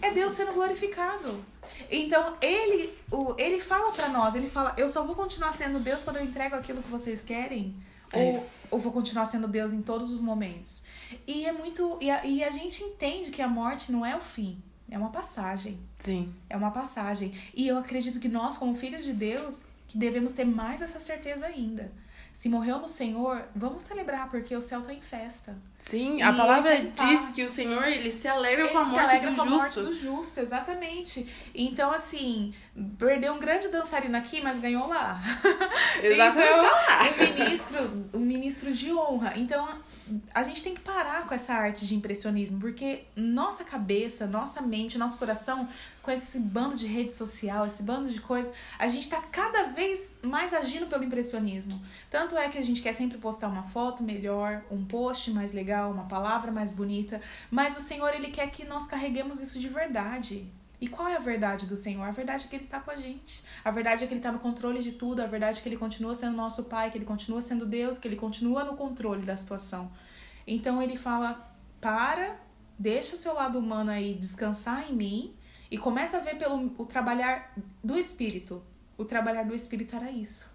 é 0.00 0.10
Deus 0.10 0.34
sendo 0.34 0.52
glorificado. 0.52 1.44
Então, 1.90 2.36
ele 2.40 2.96
o, 3.10 3.34
ele 3.38 3.60
fala 3.60 3.90
pra 3.92 4.08
nós, 4.08 4.34
ele 4.34 4.48
fala: 4.48 4.74
"Eu 4.76 4.88
só 4.88 5.04
vou 5.04 5.16
continuar 5.16 5.52
sendo 5.52 5.80
Deus 5.80 6.02
quando 6.04 6.16
eu 6.18 6.24
entrego 6.24 6.54
aquilo 6.54 6.82
que 6.82 6.90
vocês 6.90 7.22
querem". 7.22 7.74
É. 8.12 8.18
Ou, 8.18 8.46
ou 8.72 8.78
vou 8.78 8.90
continuar 8.90 9.26
sendo 9.26 9.46
Deus 9.46 9.72
em 9.72 9.82
todos 9.82 10.10
os 10.10 10.20
momentos. 10.22 10.84
E 11.26 11.44
é 11.44 11.52
muito. 11.52 11.98
E 12.00 12.10
a, 12.10 12.24
e 12.24 12.42
a 12.42 12.50
gente 12.50 12.82
entende 12.82 13.30
que 13.30 13.42
a 13.42 13.46
morte 13.46 13.92
não 13.92 14.04
é 14.04 14.16
o 14.16 14.20
fim, 14.20 14.60
é 14.90 14.96
uma 14.98 15.10
passagem. 15.10 15.78
Sim. 15.96 16.34
É 16.48 16.56
uma 16.56 16.70
passagem. 16.70 17.32
E 17.54 17.68
eu 17.68 17.76
acredito 17.76 18.18
que 18.18 18.28
nós, 18.28 18.56
como 18.56 18.74
filhos 18.74 19.04
de 19.04 19.12
Deus, 19.12 19.64
que 19.86 19.98
devemos 19.98 20.32
ter 20.32 20.46
mais 20.46 20.80
essa 20.80 20.98
certeza 20.98 21.46
ainda. 21.46 21.92
Se 22.32 22.48
morreu 22.48 22.78
no 22.78 22.88
Senhor, 22.88 23.44
vamos 23.54 23.84
celebrar, 23.84 24.28
porque 24.28 24.56
o 24.56 24.60
céu 24.60 24.80
está 24.80 24.92
em 24.92 25.00
festa. 25.00 25.56
Sim, 25.78 26.20
a 26.22 26.32
E 26.32 26.36
palavra 26.36 26.74
ele 26.74 26.90
tá 26.90 27.04
em 27.04 27.08
diz 27.08 27.28
que 27.30 27.42
o 27.44 27.48
Senhor, 27.48 27.84
ele 27.84 28.10
se 28.10 28.26
alegra 28.26 28.68
com 28.68 28.78
a 28.78 28.80
Ele 28.80 28.90
se 28.90 28.96
morte 28.96 29.10
alegra 29.10 29.30
do 29.30 29.36
com 29.36 29.42
a 29.42 29.44
morte 29.46 29.74
justo. 29.74 29.82
do 29.84 29.94
justo, 29.94 30.40
exatamente. 30.40 31.28
Então, 31.54 31.92
assim, 31.92 32.52
perdeu 32.98 33.34
um 33.34 33.38
grande 33.38 33.68
dançarino 33.68 34.16
aqui, 34.16 34.40
mas 34.40 34.58
ganhou 34.58 34.88
lá. 34.88 35.20
Exatamente. 36.02 36.48
Então, 36.48 36.62
tá 36.62 36.70
lá. 36.70 37.10
um 37.30 37.34
ministro, 37.44 38.08
um 38.14 38.18
ministro 38.20 38.72
de 38.72 38.92
honra. 38.92 39.32
Então, 39.36 39.68
a 40.34 40.42
gente 40.42 40.62
tem 40.64 40.74
que 40.74 40.80
parar 40.80 41.26
com 41.26 41.34
essa 41.34 41.54
arte 41.54 41.86
de 41.86 41.94
impressionismo, 41.94 42.58
porque 42.60 43.04
nossa 43.14 43.62
cabeça, 43.64 44.26
nossa 44.26 44.60
mente, 44.60 44.98
nosso 44.98 45.16
coração, 45.18 45.68
com 46.02 46.10
esse 46.10 46.38
bando 46.40 46.76
de 46.76 46.86
rede 46.86 47.12
social, 47.12 47.64
esse 47.64 47.82
bando 47.82 48.10
de 48.10 48.20
coisa, 48.20 48.52
a 48.78 48.88
gente 48.88 49.08
tá 49.08 49.20
cada 49.20 49.68
vez 49.68 50.16
mais 50.20 50.52
agindo 50.52 50.86
pelo 50.86 51.04
impressionismo. 51.04 51.80
Tanto 52.10 52.36
é 52.36 52.48
que 52.48 52.58
a 52.58 52.62
gente 52.62 52.82
quer 52.82 52.92
sempre 52.92 53.18
postar 53.18 53.48
uma 53.48 53.62
foto 53.62 54.02
melhor, 54.02 54.64
um 54.70 54.84
post 54.84 55.30
mais 55.30 55.52
legal, 55.52 55.92
uma 55.92 56.04
palavra 56.04 56.50
mais 56.50 56.74
bonita, 56.74 57.20
mas 57.50 57.78
o 57.78 57.80
Senhor, 57.80 58.12
ele 58.12 58.30
quer 58.30 58.50
que 58.50 58.64
nós 58.64 58.88
carreguemos 58.88 59.40
isso 59.40 59.60
de 59.60 59.68
verdade. 59.68 60.50
E 60.80 60.88
qual 60.88 61.06
é 61.06 61.14
a 61.14 61.20
verdade 61.20 61.66
do 61.66 61.76
Senhor? 61.76 62.02
A 62.02 62.10
verdade 62.10 62.44
é 62.44 62.48
que 62.48 62.56
Ele 62.56 62.64
está 62.64 62.80
com 62.80 62.90
a 62.90 62.96
gente. 62.96 63.44
A 63.64 63.70
verdade 63.70 64.02
é 64.02 64.06
que 64.08 64.12
Ele 64.12 64.18
está 64.18 64.32
no 64.32 64.40
controle 64.40 64.82
de 64.82 64.90
tudo. 64.90 65.22
A 65.22 65.26
verdade 65.26 65.60
é 65.60 65.62
que 65.62 65.68
Ele 65.68 65.76
continua 65.76 66.12
sendo 66.12 66.36
nosso 66.36 66.64
Pai, 66.64 66.90
que 66.90 66.98
Ele 66.98 67.04
continua 67.04 67.40
sendo 67.40 67.64
Deus, 67.64 68.00
que 68.00 68.08
Ele 68.08 68.16
continua 68.16 68.64
no 68.64 68.76
controle 68.76 69.22
da 69.22 69.36
situação. 69.36 69.92
Então 70.44 70.82
Ele 70.82 70.96
fala: 70.96 71.56
para, 71.80 72.36
deixa 72.76 73.14
o 73.14 73.16
seu 73.16 73.32
lado 73.32 73.60
humano 73.60 73.92
aí 73.92 74.12
descansar 74.14 74.90
em 74.90 74.92
mim 74.92 75.36
e 75.72 75.78
começa 75.78 76.18
a 76.18 76.20
ver 76.20 76.36
pelo 76.36 76.70
o 76.76 76.84
trabalhar 76.84 77.54
do 77.82 77.98
Espírito. 77.98 78.62
O 78.98 79.06
trabalhar 79.06 79.42
do 79.44 79.54
Espírito 79.54 79.96
era 79.96 80.10
isso. 80.10 80.52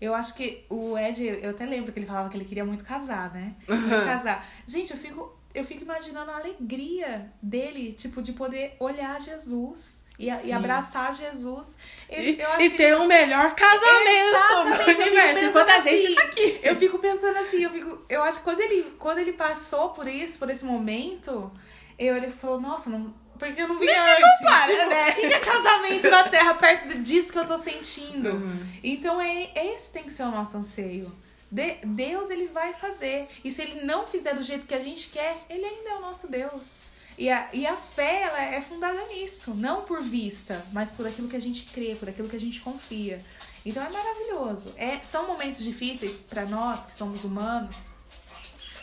Eu 0.00 0.12
acho 0.12 0.34
que 0.34 0.64
o 0.68 0.98
Ed, 0.98 1.24
eu 1.24 1.50
até 1.50 1.64
lembro 1.64 1.92
que 1.92 2.00
ele 2.00 2.06
falava 2.06 2.28
que 2.28 2.36
ele 2.36 2.44
queria 2.44 2.64
muito 2.64 2.84
casar, 2.84 3.32
né? 3.32 3.54
Queria 3.64 4.04
casar. 4.04 4.44
Gente, 4.66 4.90
eu 4.90 4.98
fico, 4.98 5.38
eu 5.54 5.64
fico 5.64 5.84
imaginando 5.84 6.32
a 6.32 6.38
alegria 6.38 7.32
dele, 7.40 7.92
tipo, 7.92 8.20
de 8.20 8.32
poder 8.32 8.76
olhar 8.80 9.20
Jesus 9.20 10.04
e, 10.18 10.26
e 10.26 10.52
abraçar 10.52 11.14
Jesus. 11.14 11.78
Eu, 12.08 12.22
E, 12.24 12.40
eu 12.40 12.60
e 12.60 12.70
ter 12.70 12.96
um 12.96 13.06
melhor 13.06 13.54
casamento 13.54 14.36
Exatamente, 14.36 14.66
no 14.66 14.74
eu 14.74 14.84
fico 14.84 15.02
universo, 15.02 15.34
pensando 15.34 15.48
enquanto 15.48 15.70
a 15.70 15.80
gente 15.80 16.06
assim. 16.06 16.14
tá 16.16 16.22
aqui. 16.22 16.60
Eu 16.60 16.74
fico 16.74 16.98
pensando 16.98 17.38
assim, 17.38 17.62
eu 17.62 17.70
fico. 17.70 18.04
Eu 18.08 18.22
acho 18.24 18.38
que 18.38 18.44
quando 18.44 18.60
ele, 18.60 18.96
quando 18.98 19.18
ele 19.18 19.32
passou 19.32 19.90
por 19.90 20.08
isso, 20.08 20.40
por 20.40 20.50
esse 20.50 20.64
momento, 20.64 21.52
eu, 21.96 22.16
ele 22.16 22.30
falou, 22.30 22.60
nossa, 22.60 22.90
não. 22.90 23.14
Porque 23.38 23.60
eu 23.60 23.68
não 23.68 23.78
vi 23.78 23.86
Nem 23.86 23.94
se 23.94 24.00
antes. 24.00 24.38
compara, 24.38 24.72
tipo, 24.76 24.88
né? 24.88 25.12
que 25.14 25.26
é 25.26 25.38
casamento 25.38 26.10
na 26.10 26.28
terra 26.28 26.54
perto 26.54 26.98
disso 26.98 27.32
que 27.32 27.38
eu 27.38 27.46
tô 27.46 27.58
sentindo. 27.58 28.30
Uhum. 28.30 28.66
Então 28.82 29.20
é 29.20 29.50
esse 29.74 29.92
tem 29.92 30.04
que 30.04 30.12
ser 30.12 30.22
o 30.24 30.30
nosso 30.30 30.56
anseio. 30.56 31.12
De- 31.50 31.78
Deus 31.84 32.30
ele 32.30 32.48
vai 32.48 32.72
fazer. 32.74 33.28
E 33.44 33.50
se 33.50 33.62
ele 33.62 33.84
não 33.84 34.06
fizer 34.06 34.34
do 34.34 34.42
jeito 34.42 34.66
que 34.66 34.74
a 34.74 34.80
gente 34.82 35.08
quer, 35.10 35.36
ele 35.48 35.64
ainda 35.64 35.90
é 35.90 35.94
o 35.96 36.00
nosso 36.00 36.28
Deus. 36.28 36.82
E 37.18 37.30
a, 37.30 37.48
e 37.52 37.66
a 37.66 37.74
fé 37.76 38.22
ela 38.22 38.42
é 38.42 38.60
fundada 38.60 39.00
nisso, 39.06 39.54
não 39.54 39.82
por 39.82 40.02
vista, 40.02 40.62
mas 40.72 40.90
por 40.90 41.06
aquilo 41.06 41.28
que 41.28 41.36
a 41.36 41.40
gente 41.40 41.62
crê, 41.72 41.94
por 41.98 42.08
aquilo 42.10 42.28
que 42.28 42.36
a 42.36 42.40
gente 42.40 42.60
confia. 42.60 43.24
Então 43.64 43.82
é 43.82 43.88
maravilhoso. 43.88 44.74
É, 44.76 44.98
são 45.02 45.26
momentos 45.26 45.64
difíceis 45.64 46.12
para 46.28 46.44
nós 46.44 46.86
que 46.86 46.94
somos 46.94 47.24
humanos. 47.24 47.86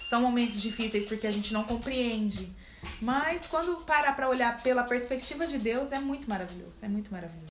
São 0.07 0.21
momentos 0.21 0.61
difíceis 0.61 1.05
porque 1.05 1.27
a 1.27 1.31
gente 1.31 1.53
não 1.53 1.63
compreende. 1.63 2.49
Mas 3.01 3.47
quando 3.47 3.77
parar 3.85 4.15
para 4.15 4.29
olhar 4.29 4.61
pela 4.61 4.83
perspectiva 4.83 5.45
de 5.45 5.57
Deus, 5.57 5.91
é 5.91 5.99
muito 5.99 6.29
maravilhoso. 6.29 6.83
É 6.83 6.87
muito 6.87 7.11
maravilhoso. 7.11 7.47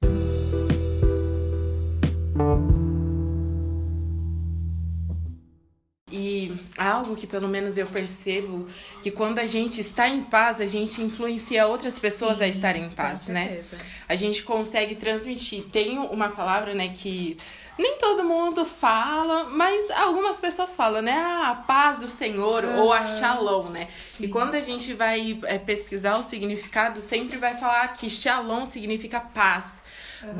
E 6.14 6.52
algo 6.76 7.16
que 7.16 7.26
pelo 7.26 7.48
menos 7.48 7.78
eu 7.78 7.86
percebo 7.86 8.68
que 9.02 9.10
quando 9.10 9.38
a 9.38 9.46
gente 9.46 9.80
está 9.80 10.06
em 10.06 10.22
paz, 10.22 10.60
a 10.60 10.66
gente 10.66 11.00
influencia 11.00 11.66
outras 11.66 11.98
pessoas 11.98 12.42
a 12.42 12.46
estarem 12.46 12.84
em 12.84 12.90
paz, 12.90 13.28
né? 13.28 13.62
A 14.06 14.14
gente 14.14 14.42
consegue 14.42 14.94
transmitir. 14.94 15.64
Tem 15.72 15.98
uma 15.98 16.28
palavra, 16.28 16.74
né, 16.74 16.88
que 16.88 17.38
nem 17.78 17.96
todo 17.98 18.22
mundo 18.22 18.64
fala, 18.64 19.44
mas 19.44 19.90
algumas 19.90 20.40
pessoas 20.40 20.74
falam, 20.76 21.02
né? 21.02 21.12
Ah, 21.12 21.50
a 21.50 21.54
paz 21.54 22.00
do 22.00 22.08
Senhor 22.08 22.64
ou 22.64 22.92
a 22.92 22.98
Aham. 22.98 23.06
shalom, 23.06 23.64
né? 23.70 23.88
Sim. 24.12 24.24
E 24.24 24.28
quando 24.28 24.54
a 24.54 24.60
gente 24.60 24.92
vai 24.92 25.38
é, 25.44 25.58
pesquisar 25.58 26.16
o 26.16 26.22
significado, 26.22 27.00
sempre 27.00 27.38
vai 27.38 27.56
falar 27.56 27.88
que 27.88 28.10
shalom 28.10 28.64
significa 28.64 29.20
paz. 29.20 29.82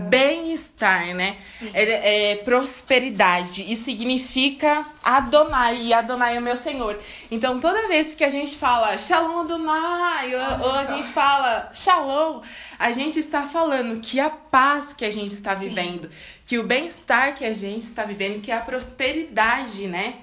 Bem-estar, 0.08 1.12
né? 1.12 1.36
É, 1.74 2.32
é 2.32 2.36
prosperidade 2.36 3.64
e 3.68 3.74
significa 3.74 4.84
Adonai, 5.02 5.86
e 5.86 5.92
Adonai 5.92 6.36
é 6.36 6.38
o 6.38 6.42
meu 6.42 6.56
Senhor. 6.56 6.96
Então, 7.32 7.58
toda 7.58 7.88
vez 7.88 8.14
que 8.14 8.22
a 8.22 8.30
gente 8.30 8.54
fala 8.56 8.96
Shalom 8.96 9.40
Adonai, 9.40 10.36
ou, 10.36 10.68
ou 10.68 10.74
a 10.74 10.84
gente 10.84 11.08
fala 11.08 11.68
Shalom, 11.74 12.42
a 12.78 12.92
gente 12.92 13.18
está 13.18 13.42
falando 13.42 14.00
que 14.00 14.20
a 14.20 14.30
paz 14.30 14.92
que 14.92 15.04
a 15.04 15.10
gente 15.10 15.32
está 15.32 15.56
Sim. 15.56 15.68
vivendo, 15.68 16.08
que 16.44 16.58
o 16.58 16.66
bem-estar 16.66 17.34
que 17.34 17.44
a 17.44 17.52
gente 17.52 17.82
está 17.82 18.04
vivendo, 18.04 18.40
que 18.40 18.50
a 18.50 18.60
prosperidade, 18.60 19.86
né? 19.86 20.20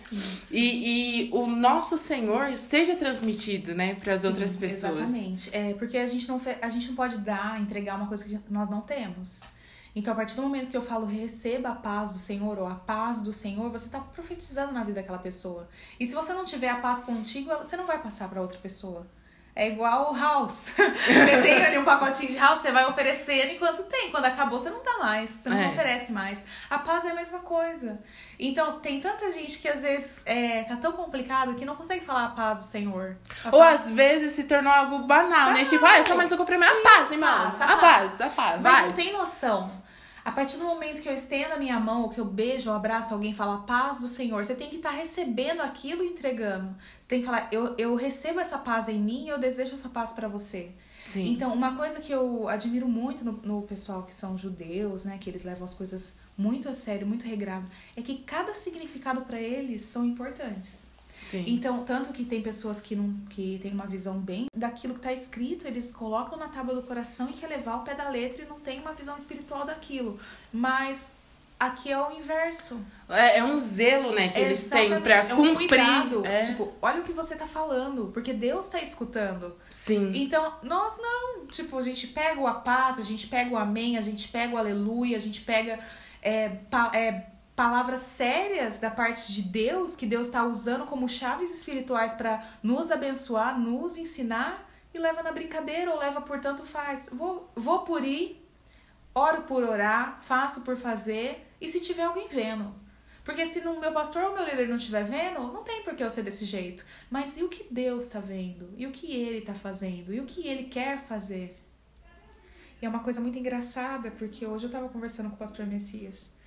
E, 0.52 1.28
e 1.28 1.30
o 1.32 1.48
nosso 1.48 1.98
Senhor 1.98 2.58
seja 2.58 2.96
transmitido, 2.96 3.74
né, 3.74 3.96
para 3.96 4.14
as 4.14 4.26
outras 4.26 4.56
pessoas. 4.56 5.10
Exatamente. 5.10 5.56
É, 5.56 5.74
porque 5.74 5.98
a 5.98 6.06
gente, 6.06 6.28
não, 6.28 6.40
a 6.62 6.70
gente 6.70 6.88
não 6.88 6.96
pode 6.96 7.18
dar, 7.20 7.60
entregar 7.62 7.96
uma 7.96 8.08
coisa 8.08 8.24
que 8.24 8.40
nós 8.50 8.70
não 8.70 8.82
temos. 8.82 9.44
Então, 9.96 10.14
a 10.14 10.16
partir 10.16 10.36
do 10.36 10.42
momento 10.42 10.70
que 10.70 10.78
eu 10.78 10.82
falo 10.82 11.06
receba 11.06 11.70
a 11.70 11.76
paz 11.76 12.14
do 12.14 12.20
Senhor 12.20 12.60
ou 12.60 12.68
a 12.68 12.76
paz 12.76 13.22
do 13.22 13.34
Senhor, 13.34 13.70
você 13.72 13.88
está 13.88 14.00
profetizando 14.00 14.72
na 14.72 14.84
vida 14.84 15.02
daquela 15.02 15.18
pessoa. 15.18 15.68
E 16.00 16.06
se 16.06 16.14
você 16.14 16.34
não 16.34 16.46
tiver 16.46 16.70
a 16.70 16.76
paz 16.76 17.02
contigo, 17.02 17.50
você 17.58 17.76
não 17.76 17.88
vai 17.88 18.02
passar 18.02 18.30
para 18.30 18.42
outra 18.42 18.60
pessoa. 18.60 19.08
É 19.60 19.68
igual 19.68 20.14
o 20.14 20.18
house. 20.18 20.68
Você 20.78 21.42
tem 21.42 21.66
ali 21.66 21.78
um 21.78 21.84
pacotinho 21.84 22.32
de 22.32 22.38
house, 22.38 22.62
você 22.62 22.72
vai 22.72 22.86
oferecendo 22.86 23.52
enquanto 23.52 23.84
tem. 23.84 24.10
Quando 24.10 24.24
acabou, 24.24 24.58
você 24.58 24.70
não 24.70 24.82
dá 24.82 25.00
mais. 25.00 25.30
Você 25.32 25.50
não 25.50 25.58
É. 25.60 25.68
oferece 25.68 26.14
mais. 26.14 26.40
A 26.70 26.78
paz 26.80 27.04
é 27.04 27.10
a 27.12 27.14
mesma 27.14 27.40
coisa. 27.40 28.00
Então, 28.40 28.80
tem 28.80 29.02
tanta 29.02 29.30
gente 29.34 29.60
que 29.60 29.68
às 29.68 29.82
vezes 29.82 30.22
é, 30.26 30.64
tá 30.64 30.78
tão 30.78 30.94
complicado 30.94 31.56
que 31.56 31.66
não 31.66 31.76
consegue 31.76 32.06
falar 32.06 32.24
a 32.26 32.30
paz 32.30 32.60
do 32.60 32.64
Senhor. 32.64 33.18
Ou 33.52 33.62
às 33.62 33.90
vezes 33.90 34.32
se 34.32 34.46
tornou 34.46 34.72
algo 34.72 35.00
banal, 35.00 35.52
né? 35.52 35.66
Tipo, 35.66 35.86
ah, 35.86 35.98
é 35.98 36.04
só 36.04 36.16
mais 36.16 36.32
um 36.32 36.38
cumprimento. 36.38 36.72
A 36.80 36.82
paz, 36.82 37.12
irmão. 37.12 37.30
paz, 37.52 37.62
a 37.62 37.66
A 37.66 37.68
paz. 37.68 37.80
paz, 37.80 38.22
a 38.22 38.30
paz, 38.30 38.62
Mas 38.62 38.74
vai. 38.74 38.86
não 38.88 38.94
tem 38.94 39.12
noção. 39.12 39.70
A 40.30 40.32
partir 40.32 40.58
do 40.58 40.64
momento 40.64 41.02
que 41.02 41.10
eu 41.10 41.14
estendo 41.16 41.56
a 41.56 41.58
minha 41.58 41.80
mão, 41.80 42.04
ou 42.04 42.10
que 42.10 42.20
eu 42.20 42.26
beijo 42.26 42.70
ou 42.70 42.76
abraço 42.76 43.16
alguém 43.16 43.32
e 43.32 43.34
falo 43.34 43.54
a 43.54 43.58
paz 43.62 44.00
do 44.00 44.08
Senhor, 44.08 44.46
você 44.46 44.54
tem 44.54 44.70
que 44.70 44.76
estar 44.76 44.92
tá 44.92 44.96
recebendo 44.96 45.60
aquilo 45.60 46.04
e 46.04 46.08
entregando. 46.10 46.76
Você 47.02 47.08
tem 47.08 47.22
que 47.22 47.26
falar, 47.26 47.50
eu, 47.52 47.74
eu 47.80 47.96
recebo 47.96 48.40
essa 48.40 48.60
paz 48.60 48.88
em 48.88 49.00
mim 49.00 49.26
e 49.26 49.30
eu 49.30 49.40
desejo 49.40 49.74
essa 49.74 49.90
paz 49.90 50.14
para 50.14 50.28
você. 50.28 50.70
Sim. 51.04 51.32
Então, 51.32 51.52
uma 51.52 51.76
coisa 51.76 52.00
que 52.00 52.12
eu 52.12 52.48
admiro 52.48 52.88
muito 52.88 53.26
no, 53.26 53.32
no 53.32 53.64
pessoal 53.64 54.04
que 54.04 54.14
são 54.14 54.38
judeus, 54.38 55.04
né, 55.04 55.18
que 55.20 55.32
eles 55.32 55.44
levam 55.44 55.66
as 55.66 55.74
coisas 55.74 56.16
muito 56.38 56.70
a 56.70 56.76
sério, 56.76 57.08
muito 57.08 57.26
regrado, 57.26 57.66
é 57.96 58.02
que 58.04 58.20
cada 58.20 58.54
significado 58.54 59.22
para 59.22 59.42
eles 59.42 59.82
são 59.82 60.06
importantes. 60.06 60.92
Sim. 61.20 61.44
Então, 61.48 61.84
tanto 61.84 62.12
que 62.12 62.24
tem 62.24 62.42
pessoas 62.42 62.82
que 62.82 62.96
não 62.96 63.14
que 63.30 63.60
tem 63.62 63.72
uma 63.72 63.86
visão 63.86 64.18
bem 64.20 64.48
daquilo 64.56 64.94
que 64.94 65.00
está 65.00 65.14
escrito, 65.14 65.68
eles 65.68 65.92
colocam 65.92 66.38
na 66.38 66.48
tábua 66.48 66.76
do 66.76 66.84
coração 66.84 67.30
e 67.30 67.34
quer 67.34 67.48
levar 67.48 67.74
ao 67.74 67.84
pé 67.84 67.94
da 67.94 68.10
letra 68.10 68.44
e 68.44 68.48
não 68.48 68.60
tem 68.60 68.80
uma 68.80 68.94
visão 68.94 69.16
espiritual 69.18 69.66
daquilo. 69.66 70.20
Mas 70.52 71.12
aqui 71.60 71.92
é 71.92 72.00
o 72.02 72.12
inverso. 72.12 72.80
É, 73.10 73.40
é 73.40 73.44
um 73.44 73.58
zelo, 73.58 74.14
né, 74.14 74.30
que 74.30 74.40
eles 74.40 74.66
têm 74.66 75.00
para 75.02 75.16
é 75.16 75.34
um 75.34 75.36
cumprir. 75.36 75.68
Cuidado. 75.68 76.26
É. 76.26 76.44
Tipo, 76.44 76.72
olha 76.82 77.02
o 77.02 77.04
que 77.04 77.12
você 77.12 77.36
tá 77.36 77.46
falando, 77.46 78.12
porque 78.14 78.32
Deus 78.32 78.68
tá 78.68 78.82
escutando. 78.82 79.56
Sim. 79.70 80.14
Então, 80.16 80.54
nós 80.64 80.98
não. 80.98 81.46
Tipo, 81.48 81.78
a 81.78 81.82
gente 81.82 82.08
pega 82.08 82.40
o 82.40 82.48
a 82.48 82.54
paz, 82.54 82.98
a 82.98 83.04
gente 83.04 83.28
pega 83.28 83.54
o 83.54 83.58
amém, 83.58 83.98
a 83.98 84.02
gente 84.02 84.30
pega 84.30 84.56
o 84.56 84.58
aleluia, 84.58 85.18
a 85.18 85.20
gente 85.20 85.42
pega 85.42 85.80
é, 86.22 86.50
pa, 86.50 86.92
é, 86.94 87.26
palavras 87.60 88.00
sérias 88.00 88.80
da 88.80 88.90
parte 88.90 89.34
de 89.34 89.42
Deus, 89.42 89.94
que 89.94 90.06
Deus 90.06 90.28
está 90.28 90.46
usando 90.46 90.86
como 90.86 91.10
chaves 91.10 91.54
espirituais 91.54 92.14
para 92.14 92.42
nos 92.64 92.90
abençoar, 92.90 93.60
nos 93.60 93.98
ensinar, 93.98 94.66
e 94.94 94.98
leva 94.98 95.22
na 95.22 95.34
brincadeira 95.34 95.92
ou 95.92 96.00
leva 96.00 96.22
por 96.22 96.40
tanto 96.40 96.66
faz. 96.66 97.10
Vou, 97.12 97.52
vou 97.54 97.80
por 97.80 98.02
ir, 98.02 98.42
oro 99.14 99.42
por 99.42 99.62
orar, 99.66 100.22
faço 100.22 100.62
por 100.62 100.78
fazer, 100.78 101.52
e 101.60 101.70
se 101.70 101.82
tiver 101.82 102.04
alguém 102.04 102.30
vendo. 102.30 102.74
Porque 103.26 103.46
se 103.46 103.60
o 103.60 103.78
meu 103.78 103.92
pastor 103.92 104.24
ou 104.24 104.36
meu 104.36 104.46
líder 104.46 104.70
não 104.70 104.78
estiver 104.78 105.04
vendo, 105.04 105.42
não 105.52 105.62
tem 105.62 105.84
por 105.84 105.94
que 105.96 106.02
eu 106.02 106.10
ser 106.10 106.24
desse 106.24 106.46
jeito. 106.46 106.86
Mas 107.12 107.38
e 107.38 107.44
o 107.44 107.50
que 107.50 107.68
Deus 107.70 108.06
está 108.06 108.22
vendo? 108.22 108.74
E 108.78 108.88
o 108.88 108.92
que 108.92 109.14
ele 109.14 109.40
está 109.40 109.54
fazendo? 109.54 110.14
E 110.14 110.22
o 110.22 110.26
que 110.26 110.48
ele 110.48 110.64
quer 110.70 110.98
fazer? 110.98 111.62
E 112.82 112.86
é 112.86 112.88
uma 112.88 113.04
coisa 113.04 113.20
muito 113.20 113.38
engraçada, 113.38 114.12
porque 114.12 114.46
hoje 114.46 114.64
eu 114.64 114.70
estava 114.70 114.88
conversando 114.88 115.28
com 115.28 115.36
o 115.36 115.40
pastor 115.40 115.66
Messias 115.66 116.39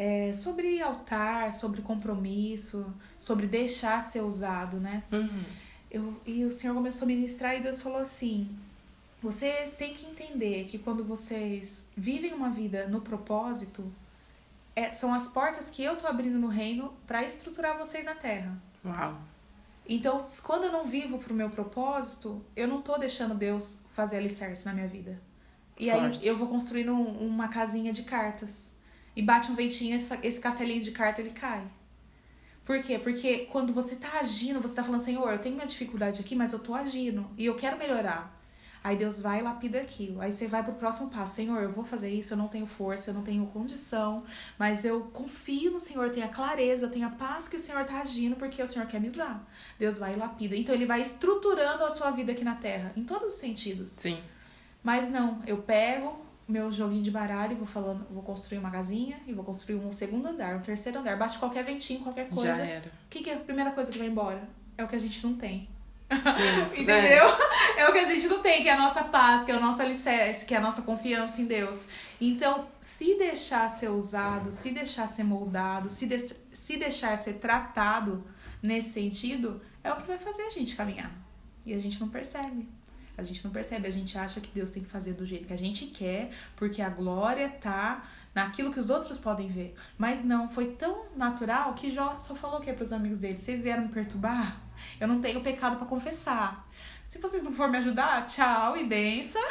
é, 0.00 0.32
sobre 0.32 0.80
altar, 0.80 1.52
sobre 1.52 1.82
compromisso, 1.82 2.90
sobre 3.18 3.46
deixar 3.46 4.00
ser 4.00 4.22
usado, 4.22 4.80
né? 4.80 5.02
Uhum. 5.12 5.44
Eu, 5.90 6.20
e 6.24 6.42
o 6.46 6.50
Senhor 6.50 6.72
começou 6.72 7.04
a 7.04 7.08
ministrar 7.08 7.54
e 7.54 7.60
Deus 7.60 7.82
falou 7.82 7.98
assim: 7.98 8.48
vocês 9.22 9.74
têm 9.74 9.92
que 9.92 10.06
entender 10.06 10.64
que 10.64 10.78
quando 10.78 11.04
vocês 11.04 11.86
vivem 11.94 12.32
uma 12.32 12.48
vida 12.48 12.88
no 12.88 13.02
propósito, 13.02 13.92
é, 14.74 14.90
são 14.94 15.12
as 15.12 15.28
portas 15.28 15.68
que 15.68 15.84
eu 15.84 15.96
tô 15.96 16.06
abrindo 16.06 16.38
no 16.38 16.48
reino 16.48 16.94
para 17.06 17.22
estruturar 17.22 17.76
vocês 17.76 18.06
na 18.06 18.14
terra. 18.14 18.56
Uau! 18.82 19.18
Então, 19.86 20.16
quando 20.42 20.64
eu 20.64 20.72
não 20.72 20.86
vivo 20.86 21.18
pro 21.18 21.34
meu 21.34 21.50
propósito, 21.50 22.42
eu 22.56 22.66
não 22.66 22.80
tô 22.80 22.96
deixando 22.96 23.34
Deus 23.34 23.82
fazer 23.92 24.16
alicerce 24.16 24.64
na 24.64 24.72
minha 24.72 24.88
vida. 24.88 25.20
E 25.78 25.90
Forte. 25.90 26.20
aí 26.20 26.26
eu 26.26 26.38
vou 26.38 26.48
construindo 26.48 26.92
um, 26.92 27.26
uma 27.26 27.48
casinha 27.48 27.92
de 27.92 28.04
cartas. 28.04 28.79
E 29.20 29.22
bate 29.22 29.52
um 29.52 29.54
ventinho, 29.54 29.94
esse, 29.94 30.18
esse 30.22 30.40
castelinho 30.40 30.80
de 30.80 30.92
carta 30.92 31.20
ele 31.20 31.28
cai. 31.28 31.62
Por 32.64 32.80
quê? 32.80 32.98
Porque 32.98 33.40
quando 33.52 33.70
você 33.70 33.94
tá 33.94 34.18
agindo, 34.18 34.62
você 34.62 34.74
tá 34.74 34.82
falando, 34.82 35.00
Senhor, 35.00 35.30
eu 35.30 35.38
tenho 35.38 35.54
minha 35.54 35.66
dificuldade 35.66 36.22
aqui, 36.22 36.34
mas 36.34 36.54
eu 36.54 36.58
tô 36.58 36.72
agindo 36.74 37.28
e 37.36 37.44
eu 37.44 37.54
quero 37.54 37.76
melhorar. 37.76 38.34
Aí 38.82 38.96
Deus 38.96 39.20
vai 39.20 39.40
e 39.40 39.42
lapida 39.42 39.78
aquilo. 39.78 40.22
Aí 40.22 40.32
você 40.32 40.46
vai 40.46 40.64
pro 40.64 40.72
próximo 40.72 41.10
passo. 41.10 41.34
Senhor, 41.34 41.60
eu 41.60 41.70
vou 41.70 41.84
fazer 41.84 42.08
isso, 42.08 42.32
eu 42.32 42.38
não 42.38 42.48
tenho 42.48 42.64
força, 42.64 43.10
eu 43.10 43.14
não 43.14 43.22
tenho 43.22 43.44
condição, 43.48 44.24
mas 44.58 44.86
eu 44.86 45.02
confio 45.12 45.70
no 45.70 45.78
Senhor, 45.78 46.08
tenho 46.08 46.24
a 46.24 46.30
clareza, 46.30 46.86
eu 46.86 46.90
tenho 46.90 47.06
a 47.06 47.10
paz 47.10 47.46
que 47.46 47.56
o 47.56 47.60
Senhor 47.60 47.84
tá 47.84 48.00
agindo 48.00 48.36
porque 48.36 48.62
o 48.62 48.66
Senhor 48.66 48.88
quer 48.88 49.02
me 49.02 49.08
usar. 49.08 49.46
Deus 49.78 49.98
vai 49.98 50.14
e 50.14 50.16
lapida. 50.16 50.56
Então 50.56 50.74
ele 50.74 50.86
vai 50.86 51.02
estruturando 51.02 51.84
a 51.84 51.90
sua 51.90 52.10
vida 52.10 52.32
aqui 52.32 52.42
na 52.42 52.54
terra, 52.54 52.90
em 52.96 53.04
todos 53.04 53.34
os 53.34 53.38
sentidos. 53.38 53.90
Sim. 53.90 54.18
Mas 54.82 55.10
não, 55.10 55.42
eu 55.46 55.58
pego 55.58 56.29
meu 56.50 56.70
joguinho 56.72 57.02
de 57.02 57.10
baralho, 57.10 57.56
vou 57.56 57.66
falando, 57.66 58.06
vou 58.10 58.22
construir 58.22 58.58
uma 58.58 58.70
casinha 58.70 59.20
e 59.26 59.32
vou 59.32 59.44
construir 59.44 59.76
um 59.76 59.92
segundo 59.92 60.26
andar, 60.26 60.56
um 60.56 60.60
terceiro 60.60 60.98
andar. 60.98 61.16
Bate 61.16 61.38
qualquer 61.38 61.64
ventinho, 61.64 62.00
qualquer 62.00 62.28
coisa. 62.28 62.54
Já 62.54 62.64
era. 62.64 62.88
O 62.88 63.08
que, 63.08 63.22
que 63.22 63.30
é 63.30 63.34
a 63.34 63.38
primeira 63.38 63.70
coisa 63.70 63.90
que 63.90 63.98
vai 63.98 64.08
embora? 64.08 64.42
É 64.76 64.84
o 64.84 64.88
que 64.88 64.96
a 64.96 64.98
gente 64.98 65.24
não 65.24 65.34
tem. 65.34 65.68
Sim, 66.10 66.72
Entendeu? 66.82 67.28
É. 67.76 67.82
é. 67.82 67.88
o 67.88 67.92
que 67.92 67.98
a 67.98 68.04
gente 68.04 68.26
não 68.26 68.42
tem, 68.42 68.62
que 68.62 68.68
é 68.68 68.72
a 68.72 68.78
nossa 68.78 69.04
paz, 69.04 69.44
que 69.44 69.52
é 69.52 69.56
o 69.56 69.60
nosso 69.60 69.80
alicerce, 69.80 70.44
que 70.44 70.54
é 70.54 70.58
a 70.58 70.60
nossa 70.60 70.82
confiança 70.82 71.40
em 71.40 71.44
Deus. 71.44 71.86
Então, 72.20 72.66
se 72.80 73.16
deixar 73.16 73.68
ser 73.68 73.90
usado, 73.90 74.50
se 74.50 74.72
deixar 74.72 75.06
ser 75.06 75.22
moldado, 75.22 75.88
se, 75.88 76.06
de 76.06 76.18
se 76.18 76.76
deixar 76.76 77.16
ser 77.16 77.34
tratado 77.34 78.24
nesse 78.60 78.90
sentido, 78.90 79.60
é 79.84 79.92
o 79.92 79.96
que 79.96 80.06
vai 80.06 80.18
fazer 80.18 80.42
a 80.42 80.50
gente 80.50 80.74
caminhar. 80.74 81.12
E 81.64 81.72
a 81.72 81.78
gente 81.78 82.00
não 82.00 82.08
percebe. 82.08 82.68
A 83.20 83.24
gente 83.24 83.44
não 83.44 83.50
percebe, 83.50 83.86
a 83.86 83.90
gente 83.90 84.16
acha 84.16 84.40
que 84.40 84.50
Deus 84.52 84.70
tem 84.70 84.82
que 84.82 84.88
fazer 84.88 85.12
do 85.12 85.24
jeito 85.24 85.46
que 85.46 85.52
a 85.52 85.58
gente 85.58 85.86
quer, 85.86 86.30
porque 86.56 86.80
a 86.80 86.88
glória 86.88 87.48
tá 87.48 88.02
naquilo 88.34 88.72
que 88.72 88.80
os 88.80 88.90
outros 88.90 89.18
podem 89.18 89.48
ver. 89.48 89.74
Mas 89.98 90.24
não, 90.24 90.48
foi 90.48 90.68
tão 90.72 91.04
natural 91.16 91.74
que 91.74 91.92
Jó 91.92 92.16
só 92.18 92.34
falou 92.34 92.58
o 92.58 92.62
que 92.62 92.72
para 92.72 92.84
os 92.84 92.92
amigos 92.92 93.18
dele? 93.18 93.40
Vocês 93.40 93.62
vieram 93.62 93.82
me 93.82 93.88
perturbar? 93.88 94.60
Eu 94.98 95.08
não 95.08 95.20
tenho 95.20 95.40
pecado 95.40 95.76
para 95.76 95.86
confessar. 95.86 96.66
Se 97.06 97.18
vocês 97.18 97.42
não 97.42 97.52
forem 97.52 97.72
me 97.72 97.78
ajudar, 97.78 98.24
tchau 98.26 98.76
e 98.76 98.84
benção. 98.84 99.42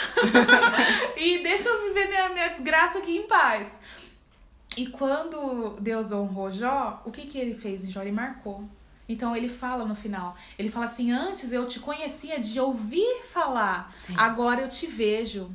e 1.17 1.43
deixa 1.43 1.67
eu 1.67 1.87
viver 1.87 2.07
minha, 2.07 2.29
minha 2.29 2.47
desgraça 2.47 2.99
aqui 2.99 3.17
em 3.17 3.27
paz. 3.27 3.77
E 4.77 4.87
quando 4.87 5.77
Deus 5.81 6.11
honrou 6.11 6.49
Jó, 6.49 7.01
o 7.05 7.11
que, 7.11 7.27
que 7.27 7.37
ele 7.37 7.53
fez 7.53 7.83
em 7.83 7.91
Jó? 7.91 8.01
Ele 8.01 8.11
marcou. 8.11 8.63
Então 9.09 9.35
ele 9.35 9.49
fala 9.49 9.85
no 9.85 9.95
final, 9.95 10.35
ele 10.57 10.69
fala 10.69 10.85
assim: 10.85 11.11
"Antes 11.11 11.51
eu 11.51 11.67
te 11.67 11.79
conhecia 11.79 12.39
de 12.39 12.59
ouvir 12.59 13.23
falar, 13.33 13.91
Sim. 13.91 14.13
agora 14.15 14.61
eu 14.61 14.69
te 14.69 14.85
vejo". 14.85 15.49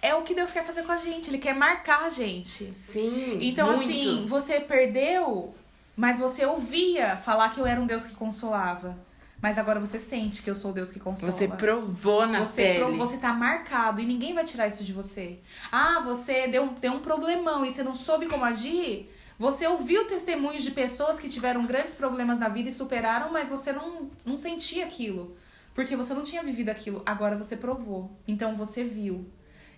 É 0.00 0.14
o 0.14 0.22
que 0.22 0.34
Deus 0.34 0.52
quer 0.52 0.64
fazer 0.64 0.82
com 0.84 0.92
a 0.92 0.98
gente, 0.98 1.28
ele 1.30 1.38
quer 1.38 1.54
marcar 1.54 2.04
a 2.04 2.10
gente. 2.10 2.72
Sim. 2.72 3.38
Então 3.40 3.74
muito. 3.74 3.90
assim, 3.90 4.26
você 4.26 4.60
perdeu, 4.60 5.54
mas 5.96 6.20
você 6.20 6.44
ouvia 6.46 7.16
falar 7.16 7.48
que 7.48 7.58
eu 7.58 7.66
era 7.66 7.80
um 7.80 7.86
Deus 7.86 8.04
que 8.04 8.14
consolava. 8.14 8.96
Mas 9.40 9.56
agora 9.56 9.78
você 9.78 9.98
sente 10.00 10.42
que 10.42 10.50
eu 10.50 10.54
sou 10.54 10.72
o 10.72 10.74
Deus 10.74 10.90
que 10.90 10.98
consola. 10.98 11.30
Você 11.30 11.46
provou 11.46 12.26
na 12.26 12.44
você 12.44 12.62
pele. 12.62 12.96
Você 12.96 13.16
tá 13.18 13.32
marcado 13.32 14.00
e 14.00 14.04
ninguém 14.04 14.34
vai 14.34 14.44
tirar 14.44 14.66
isso 14.66 14.84
de 14.84 14.92
você. 14.92 15.38
Ah, 15.70 16.00
você 16.00 16.48
deu, 16.48 16.66
deu 16.80 16.92
um 16.92 17.00
problemão 17.00 17.64
e 17.64 17.70
você 17.70 17.82
não 17.84 17.94
soube 17.94 18.26
como 18.26 18.44
agir? 18.44 19.08
Você 19.38 19.66
ouviu 19.68 20.04
testemunhos 20.06 20.64
de 20.64 20.72
pessoas 20.72 21.20
que 21.20 21.28
tiveram 21.28 21.64
grandes 21.64 21.94
problemas 21.94 22.40
na 22.40 22.48
vida 22.48 22.70
e 22.70 22.72
superaram, 22.72 23.30
mas 23.30 23.50
você 23.50 23.72
não, 23.72 24.10
não 24.26 24.36
sentia 24.36 24.84
aquilo. 24.84 25.36
Porque 25.74 25.94
você 25.94 26.12
não 26.12 26.24
tinha 26.24 26.42
vivido 26.42 26.70
aquilo. 26.70 27.02
Agora 27.06 27.36
você 27.36 27.56
provou. 27.56 28.10
Então 28.26 28.56
você 28.56 28.82
viu. 28.82 29.30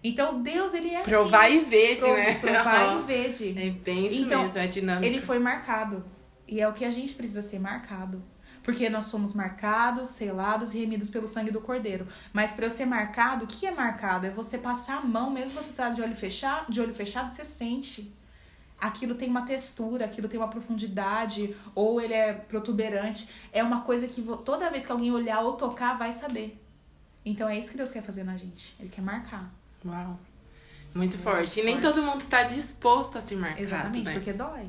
Então 0.03 0.43
Deus, 0.43 0.73
ele 0.73 0.89
é 0.95 1.03
Provar 1.03 1.45
assim. 1.45 1.59
e 1.59 1.97
Pro, 2.07 2.15
né? 2.15 2.35
Provar 2.37 2.97
e 2.97 3.03
vede. 3.05 3.49
É 3.51 3.71
bem 3.71 4.07
isso 4.07 4.17
então, 4.17 4.43
mesmo, 4.45 4.59
é 4.59 4.67
dinâmico. 4.67 5.05
Ele 5.05 5.21
foi 5.21 5.39
marcado. 5.39 6.03
E 6.49 6.59
é 6.59 6.67
o 6.67 6.73
que 6.73 6.87
a 6.87 6.91
gente 6.91 7.13
precisa 7.13 7.43
ser 7.43 7.59
marcado. 7.59 8.23
Porque 8.63 8.89
nós 8.89 9.07
somos 9.07 9.35
marcados, 9.35 10.09
selados 10.09 10.75
e 10.75 10.79
remidos 10.79 11.11
pelo 11.11 11.29
sangue 11.29 11.51
do 11.51 11.61
Cordeiro. 11.61 12.07
Mas 12.33 12.53
para 12.53 12.65
eu 12.65 12.71
ser 12.71 12.87
marcado, 12.87 13.45
o 13.45 13.49
que 13.49 13.67
é 13.67 13.71
marcado? 13.71 14.27
É 14.27 14.31
você 14.31 14.57
passar 14.57 14.99
a 14.99 15.01
mão, 15.03 15.31
mesmo 15.31 15.51
você 15.51 15.73
tá 15.73 15.91
de 15.91 16.01
olho 16.01 16.15
fechado, 16.15 16.73
de 16.73 16.81
olho 16.81 16.95
fechado, 16.95 17.31
você 17.31 17.45
sente 17.45 18.15
aquilo 18.81 19.15
tem 19.15 19.29
uma 19.29 19.43
textura, 19.43 20.05
aquilo 20.05 20.29
tem 20.29 20.39
uma 20.39 20.49
profundidade, 20.49 21.55
ou 21.75 22.01
ele 22.01 22.15
é 22.15 22.33
protuberante. 22.33 23.29
É 23.53 23.63
uma 23.63 23.83
coisa 23.83 24.09
que 24.09 24.23
toda 24.45 24.71
vez 24.71 24.87
que 24.87 24.93
alguém 24.93 25.13
olhar 25.13 25.41
ou 25.41 25.53
tocar, 25.53 25.99
vai 25.99 26.13
saber. 26.13 26.59
Então 27.25 27.49
é 27.49 27.59
isso 27.59 27.71
que 27.71 27.77
Deus 27.77 27.91
quer 27.91 28.03
fazer 28.03 28.25
na 28.25 28.37
gente. 28.37 28.75
Ele 28.81 28.89
quer 28.89 29.03
marcar. 29.03 29.53
Uau. 29.85 30.19
Muito 30.95 31.17
é 31.17 31.19
forte. 31.19 31.61
E 31.61 31.63
nem 31.63 31.81
todo 31.81 32.03
mundo 32.03 32.23
está 32.23 32.43
disposto 32.43 33.19
a 33.19 33.21
se 33.21 33.37
marcar. 33.37 33.61
Exatamente, 33.61 34.07
né? 34.07 34.13
porque 34.15 34.33
dói. 34.33 34.67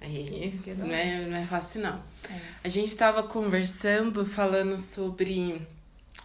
Aí, 0.00 0.52
porque 0.54 0.74
dói. 0.74 0.88
Não, 0.88 0.94
é, 0.94 1.26
não 1.26 1.36
é 1.36 1.46
fácil, 1.46 1.82
não. 1.82 2.02
É. 2.30 2.40
A 2.64 2.68
gente 2.68 2.88
estava 2.88 3.22
conversando, 3.22 4.24
falando 4.24 4.78
sobre 4.78 5.62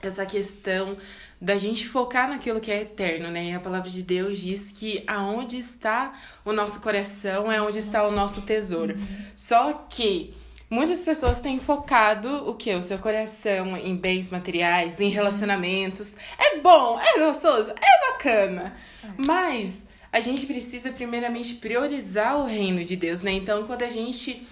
essa 0.02 0.26
questão 0.26 0.98
da 1.42 1.56
gente 1.58 1.88
focar 1.88 2.30
naquilo 2.30 2.60
que 2.60 2.72
é 2.72 2.82
eterno, 2.82 3.30
né? 3.30 3.46
E 3.46 3.54
a 3.54 3.60
palavra 3.60 3.90
de 3.90 4.04
Deus 4.04 4.40
diz 4.40 4.72
que 4.72 5.04
aonde 5.08 5.58
está 5.58 6.14
o 6.44 6.52
nosso 6.52 6.82
coração 6.82 7.52
é 7.52 7.62
onde 7.62 7.80
está 7.80 8.06
o 8.06 8.12
nosso 8.12 8.42
tesouro. 8.42 8.98
Só 9.36 9.86
que 9.90 10.34
muitas 10.70 11.04
pessoas 11.04 11.40
têm 11.40 11.58
focado 11.58 12.50
o 12.50 12.56
que? 12.56 12.76
O 12.76 12.82
seu 12.82 12.98
coração 12.98 13.78
em 13.78 13.96
bens 13.96 14.30
materiais, 14.30 15.00
em 15.00 15.10
relacionamentos. 15.10 16.18
É 16.38 16.58
bom, 16.58 17.00
é 17.00 17.20
gostoso, 17.20 17.72
é 17.72 18.12
bacana. 18.12 18.76
Mas 19.18 19.86
a 20.12 20.20
gente 20.20 20.46
precisa 20.46 20.92
primeiramente 20.92 21.56
priorizar 21.56 22.38
o 22.38 22.46
reino 22.46 22.84
de 22.84 22.98
Deus, 22.98 23.22
né? 23.22 23.32
Então, 23.32 23.64
quando 23.64 23.84
a 23.84 23.90
gente 23.90 24.46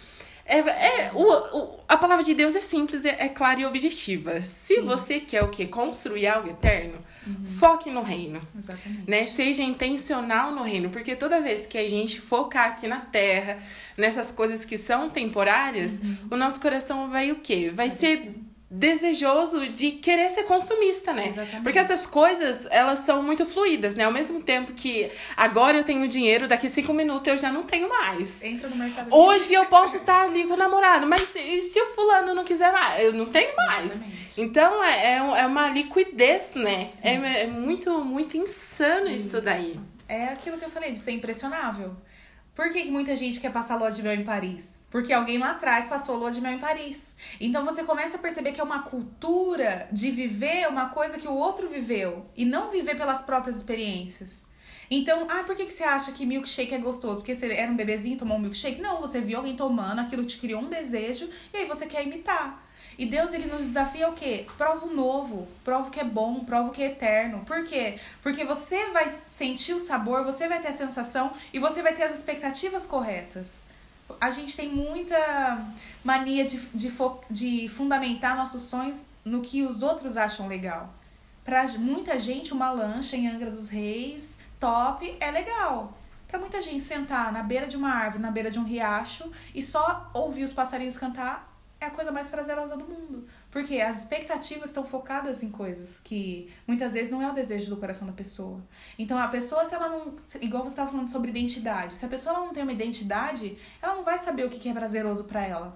É, 0.49 0.59
é, 0.59 1.11
o, 1.13 1.23
o, 1.23 1.79
a 1.89 1.97
palavra 1.97 2.23
de 2.23 2.33
Deus 2.33 2.55
é 2.55 2.61
simples, 2.61 3.03
é, 3.03 3.17
é 3.19 3.27
clara 3.27 3.59
e 3.59 3.65
objetiva. 3.65 4.39
Se 4.39 4.75
Sim. 4.75 4.81
você 4.83 5.19
quer 5.19 5.43
o 5.43 5.49
quê? 5.49 5.67
Construir 5.67 6.25
algo 6.25 6.49
eterno, 6.49 6.99
uhum. 7.27 7.43
foque 7.59 7.91
no 7.91 8.01
reino. 8.01 8.39
Exatamente. 8.57 9.03
Né? 9.05 9.25
Seja 9.25 9.61
intencional 9.61 10.55
no 10.55 10.63
reino, 10.63 10.89
porque 10.89 11.17
toda 11.17 11.41
vez 11.41 11.67
que 11.67 11.77
a 11.77 11.89
gente 11.89 12.21
focar 12.21 12.69
aqui 12.69 12.87
na 12.87 13.01
terra, 13.01 13.59
nessas 13.97 14.31
coisas 14.31 14.63
que 14.63 14.77
são 14.77 15.09
temporárias, 15.09 15.99
uhum. 15.99 16.17
o 16.31 16.37
nosso 16.37 16.61
coração 16.61 17.09
vai 17.09 17.29
o 17.29 17.35
quê? 17.41 17.65
Vai, 17.65 17.87
vai 17.87 17.89
ser 17.89 18.33
desejoso 18.69 19.69
de 19.69 19.91
querer 19.93 20.29
ser 20.29 20.43
consumista, 20.43 21.13
né? 21.13 21.29
Exatamente. 21.29 21.63
Porque 21.63 21.79
essas 21.79 22.05
coisas, 22.05 22.67
elas 22.69 22.99
são 22.99 23.23
muito 23.23 23.45
fluídas, 23.45 23.95
né? 23.95 24.03
Ao 24.03 24.11
mesmo 24.11 24.41
tempo 24.41 24.73
que 24.73 25.09
agora 25.37 25.77
eu 25.77 25.83
tenho 25.83 26.05
dinheiro, 26.07 26.47
daqui 26.47 26.67
cinco 26.67 26.93
minutos 26.93 27.27
eu 27.27 27.37
já 27.37 27.49
não 27.49 27.63
tenho 27.63 27.87
mais. 27.87 28.43
Entra 28.43 28.67
no 28.67 28.75
mercado. 28.75 29.13
Hoje 29.13 29.53
eu 29.53 29.65
posso 29.67 29.97
estar 29.97 30.25
ali 30.25 30.45
com 30.45 30.53
o 30.53 30.57
namorado, 30.57 31.07
mas 31.07 31.33
e 31.35 31.61
se 31.61 31.81
o 31.81 31.85
fulano 31.87 32.35
não 32.35 32.43
quiser 32.43 32.71
mais? 32.71 33.03
Eu 33.03 33.13
não 33.13 33.25
tenho 33.27 33.55
mais. 33.55 33.95
Exatamente. 33.95 34.41
Então 34.41 34.83
é, 34.83 35.13
é, 35.13 35.15
é 35.15 35.45
uma 35.45 35.69
liquidez, 35.69 36.53
né? 36.53 36.89
É, 37.03 37.43
é, 37.43 37.47
muito, 37.47 38.03
muito 38.03 38.35
insano 38.35 39.07
isso. 39.07 39.27
isso 39.27 39.41
daí. 39.41 39.79
É 40.09 40.25
aquilo 40.25 40.57
que 40.57 40.65
eu 40.65 40.69
falei, 40.69 40.91
de 40.91 40.99
ser 40.99 41.11
impressionável. 41.11 41.95
Por 42.53 42.69
que, 42.71 42.83
que 42.83 42.91
muita 42.91 43.15
gente 43.15 43.39
quer 43.39 43.51
passar 43.51 43.75
lua 43.77 43.91
de 43.91 44.01
mel 44.01 44.13
em 44.13 44.23
Paris? 44.23 44.76
Porque 44.89 45.11
alguém 45.11 45.37
lá 45.37 45.51
atrás 45.51 45.87
passou 45.87 46.15
a 46.15 46.17
lua 46.17 46.31
de 46.31 46.39
mel 46.39 46.53
em 46.53 46.59
Paris. 46.59 47.15
Então 47.39 47.65
você 47.65 47.83
começa 47.83 48.15
a 48.15 48.19
perceber 48.19 48.53
que 48.53 48.61
é 48.61 48.63
uma 48.63 48.83
cultura 48.83 49.87
de 49.91 50.11
viver 50.11 50.67
uma 50.69 50.89
coisa 50.89 51.17
que 51.17 51.27
o 51.27 51.33
outro 51.33 51.67
viveu 51.67 52.25
e 52.35 52.45
não 52.45 52.71
viver 52.71 52.95
pelas 52.95 53.21
próprias 53.21 53.57
experiências. 53.57 54.45
Então, 54.89 55.27
ah, 55.29 55.43
por 55.43 55.53
que, 55.53 55.65
que 55.65 55.73
você 55.73 55.83
acha 55.83 56.13
que 56.13 56.25
milkshake 56.25 56.73
é 56.73 56.77
gostoso? 56.77 57.19
Porque 57.19 57.35
você 57.35 57.51
era 57.51 57.69
um 57.69 57.75
bebezinho 57.75 58.17
tomou 58.17 58.37
um 58.37 58.39
milkshake? 58.39 58.79
Não, 58.79 59.01
você 59.01 59.19
viu 59.19 59.37
alguém 59.37 59.55
tomando, 59.55 59.99
aquilo 59.99 60.25
te 60.25 60.37
criou 60.37 60.61
um 60.61 60.69
desejo 60.69 61.29
e 61.53 61.57
aí 61.57 61.65
você 61.65 61.85
quer 61.85 62.05
imitar. 62.05 62.63
E 62.97 63.05
Deus 63.05 63.33
ele 63.33 63.45
nos 63.45 63.61
desafia 63.61 64.07
o 64.07 64.13
quê? 64.13 64.47
Prova 64.57 64.85
o 64.85 64.95
novo, 64.95 65.47
prova 65.63 65.89
o 65.89 65.91
que 65.91 65.99
é 65.99 66.05
bom, 66.05 66.45
prova 66.45 66.69
o 66.69 66.71
que 66.71 66.81
é 66.81 66.87
eterno. 66.87 67.43
Por 67.45 67.65
quê? 67.65 67.99
Porque 68.23 68.45
você 68.45 68.87
vai 68.91 69.13
sentir 69.29 69.73
o 69.73 69.79
sabor, 69.79 70.23
você 70.23 70.47
vai 70.47 70.61
ter 70.61 70.69
a 70.69 70.73
sensação 70.73 71.33
e 71.53 71.59
você 71.59 71.83
vai 71.83 71.93
ter 71.93 72.03
as 72.03 72.15
expectativas 72.15 72.87
corretas 72.87 73.66
a 74.19 74.31
gente 74.31 74.55
tem 74.55 74.69
muita 74.69 75.17
mania 76.03 76.45
de, 76.45 76.57
de, 76.73 76.91
de 77.29 77.69
fundamentar 77.69 78.35
nossos 78.35 78.63
sonhos 78.63 79.05
no 79.23 79.41
que 79.41 79.63
os 79.63 79.81
outros 79.81 80.17
acham 80.17 80.47
legal. 80.47 80.93
Pra 81.43 81.65
muita 81.77 82.19
gente, 82.19 82.53
uma 82.53 82.71
lancha 82.71 83.15
em 83.15 83.27
Angra 83.27 83.51
dos 83.51 83.69
Reis, 83.69 84.37
top, 84.59 85.15
é 85.19 85.31
legal. 85.31 85.97
Pra 86.27 86.39
muita 86.39 86.61
gente 86.61 86.83
sentar 86.83 87.31
na 87.31 87.41
beira 87.41 87.67
de 87.67 87.77
uma 87.77 87.89
árvore, 87.89 88.21
na 88.21 88.31
beira 88.31 88.51
de 88.51 88.59
um 88.59 88.63
riacho 88.63 89.31
e 89.55 89.63
só 89.63 90.09
ouvir 90.13 90.43
os 90.43 90.51
passarinhos 90.51 90.97
cantar 90.97 91.53
é 91.79 91.85
a 91.85 91.91
coisa 91.91 92.11
mais 92.11 92.27
prazerosa 92.27 92.75
do 92.75 92.85
mundo. 92.85 93.27
Porque 93.49 93.79
as 93.79 93.99
expectativas 93.99 94.65
estão 94.69 94.85
focadas 94.85 95.41
em 95.41 95.49
coisas 95.49 95.99
que 95.99 96.53
muitas 96.67 96.93
vezes 96.93 97.09
não 97.09 97.21
é 97.21 97.29
o 97.29 97.33
desejo 97.33 97.69
do 97.69 97.77
coração 97.77 98.05
da 98.05 98.13
pessoa. 98.13 98.61
Então 98.99 99.17
a 99.17 99.27
pessoa, 99.29 99.63
se 99.65 99.73
ela 99.73 99.89
não. 99.89 100.15
Igual 100.41 100.63
você 100.63 100.69
estava 100.69 100.91
falando 100.91 101.09
sobre 101.09 101.29
identidade. 101.29 101.95
Se 101.95 102.05
a 102.05 102.09
pessoa 102.09 102.37
não 102.37 102.53
tem 102.53 102.63
uma 102.63 102.73
identidade, 102.73 103.57
ela 103.81 103.95
não 103.95 104.03
vai 104.03 104.19
saber 104.19 104.45
o 104.45 104.49
que 104.49 104.67
é 104.67 104.73
prazeroso 104.73 105.23
para 105.25 105.45
ela. 105.45 105.73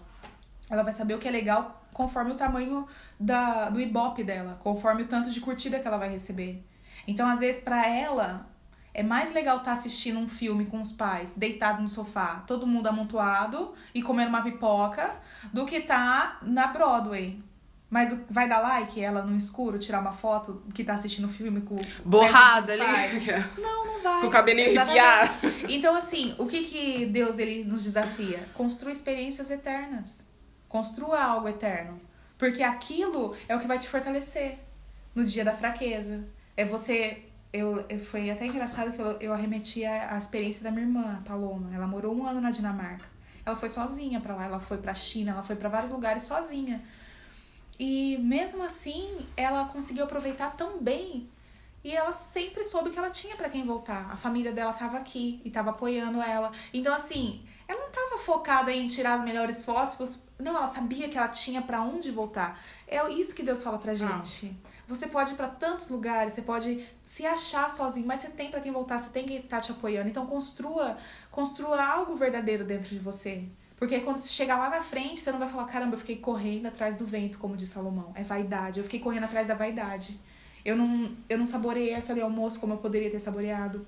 Ela 0.69 0.83
vai 0.83 0.93
saber 0.93 1.15
o 1.15 1.19
que 1.19 1.27
é 1.27 1.31
legal 1.31 1.81
conforme 1.93 2.31
o 2.31 2.35
tamanho 2.35 2.87
da, 3.19 3.69
do 3.69 3.79
ibope 3.79 4.23
dela, 4.23 4.59
conforme 4.63 5.03
o 5.03 5.07
tanto 5.07 5.29
de 5.29 5.41
curtida 5.41 5.79
que 5.79 5.87
ela 5.87 5.97
vai 5.97 6.09
receber. 6.09 6.65
Então, 7.07 7.27
às 7.27 7.39
vezes, 7.39 7.61
para 7.61 7.87
ela, 7.87 8.47
é 8.93 9.03
mais 9.03 9.33
legal 9.33 9.57
estar 9.57 9.71
tá 9.71 9.77
assistindo 9.77 10.19
um 10.19 10.27
filme 10.27 10.65
com 10.65 10.81
os 10.81 10.91
pais, 10.91 11.35
deitado 11.35 11.81
no 11.81 11.89
sofá, 11.89 12.43
todo 12.47 12.67
mundo 12.67 12.87
amontoado 12.87 13.73
e 13.93 14.01
comendo 14.01 14.29
uma 14.29 14.41
pipoca, 14.41 15.15
do 15.51 15.65
que 15.65 15.81
tá 15.81 16.39
na 16.41 16.67
Broadway. 16.67 17.41
Mas 17.91 18.17
vai 18.29 18.47
dar 18.47 18.59
like 18.59 19.01
ela 19.01 19.21
no 19.21 19.35
escuro, 19.35 19.77
tirar 19.77 19.99
uma 19.99 20.13
foto 20.13 20.63
que 20.73 20.81
tá 20.81 20.93
assistindo 20.93 21.25
o 21.25 21.27
filme 21.27 21.59
com. 21.59 21.75
Borrada 22.05 22.71
ali. 22.71 22.81
Não, 23.61 23.85
não 23.85 24.01
vai. 24.01 24.21
Com 24.21 24.27
o 24.27 24.31
cabelinho 24.31 24.79
arrepiado. 24.79 25.33
Então, 25.67 25.93
assim, 25.93 26.33
o 26.37 26.45
que 26.45 26.63
que 26.63 27.05
Deus 27.05 27.37
ele 27.37 27.65
nos 27.65 27.83
desafia? 27.83 28.47
Construa 28.53 28.93
experiências 28.93 29.51
eternas. 29.51 30.25
Construa 30.69 31.21
algo 31.21 31.49
eterno. 31.49 31.99
Porque 32.37 32.63
aquilo 32.63 33.35
é 33.49 33.55
o 33.57 33.59
que 33.59 33.67
vai 33.67 33.77
te 33.77 33.89
fortalecer 33.89 34.57
no 35.13 35.25
dia 35.25 35.43
da 35.43 35.53
fraqueza. 35.53 36.25
É 36.55 36.63
você 36.63 37.25
eu, 37.51 37.85
foi 38.05 38.31
até 38.31 38.45
engraçado 38.45 38.93
que 38.93 39.01
eu, 39.01 39.17
eu 39.19 39.33
arremeti 39.33 39.83
a, 39.83 40.15
a, 40.15 40.17
experiência 40.17 40.63
da 40.63 40.71
minha 40.71 40.85
irmã, 40.85 41.17
a 41.19 41.27
Paloma. 41.27 41.75
Ela 41.75 41.85
morou 41.85 42.15
um 42.15 42.25
ano 42.25 42.39
na 42.39 42.51
Dinamarca. 42.51 43.05
Ela 43.45 43.55
foi 43.55 43.67
sozinha 43.67 44.21
para 44.21 44.35
lá, 44.35 44.45
ela 44.45 44.59
foi 44.59 44.77
para 44.77 44.93
China, 44.93 45.31
ela 45.31 45.43
foi 45.43 45.57
para 45.57 45.67
vários 45.67 45.91
lugares 45.91 46.23
sozinha. 46.23 46.81
E 47.79 48.17
mesmo 48.17 48.63
assim, 48.63 49.25
ela 49.35 49.65
conseguiu 49.65 50.03
aproveitar 50.03 50.55
tão 50.55 50.79
bem. 50.79 51.29
E 51.83 51.95
ela 51.95 52.11
sempre 52.11 52.63
soube 52.63 52.91
que 52.91 52.99
ela 52.99 53.09
tinha 53.09 53.35
para 53.35 53.49
quem 53.49 53.63
voltar. 53.63 54.11
A 54.11 54.15
família 54.15 54.51
dela 54.51 54.71
estava 54.71 54.97
aqui 54.97 55.41
e 55.43 55.47
estava 55.47 55.71
apoiando 55.71 56.21
ela. 56.21 56.51
Então 56.71 56.93
assim, 56.93 57.43
ela 57.67 57.79
não 57.79 57.87
estava 57.87 58.17
focada 58.19 58.71
em 58.71 58.87
tirar 58.87 59.15
as 59.15 59.23
melhores 59.23 59.65
fotos, 59.65 60.21
não, 60.37 60.55
ela 60.57 60.67
sabia 60.67 61.07
que 61.07 61.17
ela 61.17 61.27
tinha 61.27 61.61
para 61.61 61.81
onde 61.81 62.11
voltar. 62.11 62.59
É 62.87 63.07
isso 63.11 63.35
que 63.35 63.43
Deus 63.43 63.63
fala 63.63 63.77
pra 63.77 63.93
gente. 63.93 64.53
Ah. 64.65 64.69
Você 64.87 65.07
pode 65.07 65.33
ir 65.33 65.35
para 65.37 65.47
tantos 65.47 65.89
lugares, 65.89 66.33
você 66.33 66.41
pode 66.41 66.85
se 67.05 67.25
achar 67.25 67.71
sozinho, 67.71 68.05
mas 68.05 68.19
você 68.19 68.29
tem 68.29 68.51
para 68.51 68.59
quem 68.59 68.71
voltar, 68.71 68.99
você 68.99 69.09
tem 69.09 69.25
que 69.25 69.35
estar 69.35 69.57
tá 69.57 69.61
te 69.61 69.71
apoiando. 69.71 70.09
Então 70.09 70.25
construa, 70.25 70.97
construa 71.29 71.81
algo 71.81 72.15
verdadeiro 72.15 72.65
dentro 72.65 72.89
de 72.89 72.99
você. 72.99 73.45
Porque 73.81 73.99
quando 74.01 74.17
você 74.17 74.29
chegar 74.29 74.59
lá 74.59 74.69
na 74.69 74.83
frente, 74.83 75.21
você 75.21 75.31
não 75.31 75.39
vai 75.39 75.49
falar, 75.49 75.65
caramba, 75.65 75.95
eu 75.95 75.99
fiquei 75.99 76.15
correndo 76.15 76.67
atrás 76.67 76.97
do 76.97 77.03
vento, 77.03 77.39
como 77.39 77.57
diz 77.57 77.69
Salomão. 77.69 78.11
É 78.13 78.21
vaidade. 78.21 78.79
Eu 78.79 78.83
fiquei 78.83 78.99
correndo 78.99 79.23
atrás 79.23 79.47
da 79.47 79.55
vaidade. 79.55 80.19
Eu 80.63 80.75
não, 80.75 81.17
eu 81.27 81.35
não 81.35 81.47
saboreei 81.47 81.95
aquele 81.95 82.21
almoço 82.21 82.59
como 82.59 82.73
eu 82.73 82.77
poderia 82.77 83.09
ter 83.09 83.17
saboreado. 83.17 83.83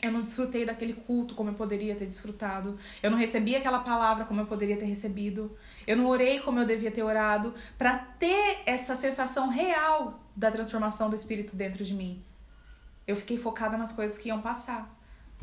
Eu 0.00 0.12
não 0.12 0.22
desfrutei 0.22 0.64
daquele 0.64 0.92
culto 0.92 1.34
como 1.34 1.50
eu 1.50 1.54
poderia 1.54 1.96
ter 1.96 2.06
desfrutado. 2.06 2.78
Eu 3.02 3.10
não 3.10 3.18
recebi 3.18 3.56
aquela 3.56 3.80
palavra 3.80 4.24
como 4.24 4.40
eu 4.40 4.46
poderia 4.46 4.76
ter 4.76 4.84
recebido. 4.84 5.50
Eu 5.88 5.96
não 5.96 6.06
orei 6.06 6.38
como 6.38 6.60
eu 6.60 6.64
devia 6.64 6.92
ter 6.92 7.02
orado 7.02 7.52
para 7.76 7.98
ter 7.98 8.62
essa 8.64 8.94
sensação 8.94 9.48
real 9.48 10.20
da 10.36 10.52
transformação 10.52 11.10
do 11.10 11.16
espírito 11.16 11.56
dentro 11.56 11.82
de 11.84 11.94
mim. 11.94 12.22
Eu 13.08 13.16
fiquei 13.16 13.36
focada 13.36 13.76
nas 13.76 13.90
coisas 13.90 14.18
que 14.18 14.28
iam 14.28 14.40
passar. 14.40 14.88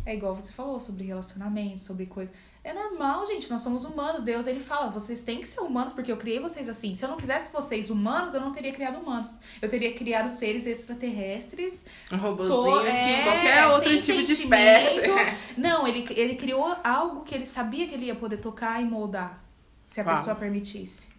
É 0.06 0.16
igual 0.16 0.34
você 0.34 0.54
falou 0.54 0.80
sobre 0.80 1.04
relacionamento, 1.04 1.82
sobre 1.82 2.06
coisas. 2.06 2.34
É 2.62 2.74
normal, 2.74 3.26
gente, 3.26 3.50
nós 3.50 3.62
somos 3.62 3.86
humanos. 3.86 4.24
Deus, 4.24 4.46
ele 4.46 4.60
fala, 4.60 4.90
vocês 4.90 5.22
têm 5.22 5.40
que 5.40 5.48
ser 5.48 5.62
humanos 5.62 5.94
porque 5.94 6.12
eu 6.12 6.18
criei 6.18 6.40
vocês 6.40 6.68
assim. 6.68 6.94
Se 6.94 7.06
eu 7.06 7.10
não 7.10 7.16
quisesse 7.16 7.52
vocês 7.52 7.90
humanos, 7.90 8.34
eu 8.34 8.42
não 8.42 8.52
teria 8.52 8.74
criado 8.74 9.00
humanos. 9.00 9.40
Eu 9.62 9.70
teria 9.70 9.94
criado 9.94 10.30
seres 10.30 10.66
extraterrestres. 10.66 11.86
Um 12.12 12.18
robôzinho, 12.18 12.86
é, 12.86 13.24
qualquer 13.24 13.68
outro 13.68 14.02
tipo 14.02 14.22
de 14.22 14.32
espécie. 14.34 15.02
Não, 15.58 15.88
ele, 15.88 16.06
ele 16.12 16.36
criou 16.36 16.76
algo 16.84 17.24
que 17.24 17.34
ele 17.34 17.46
sabia 17.46 17.88
que 17.88 17.94
ele 17.94 18.06
ia 18.06 18.16
poder 18.16 18.38
tocar 18.38 18.82
e 18.82 18.86
moldar, 18.86 19.44
se 19.86 20.02
a 20.02 20.06
Uau. 20.06 20.16
pessoa 20.16 20.36
permitisse. 20.36 21.10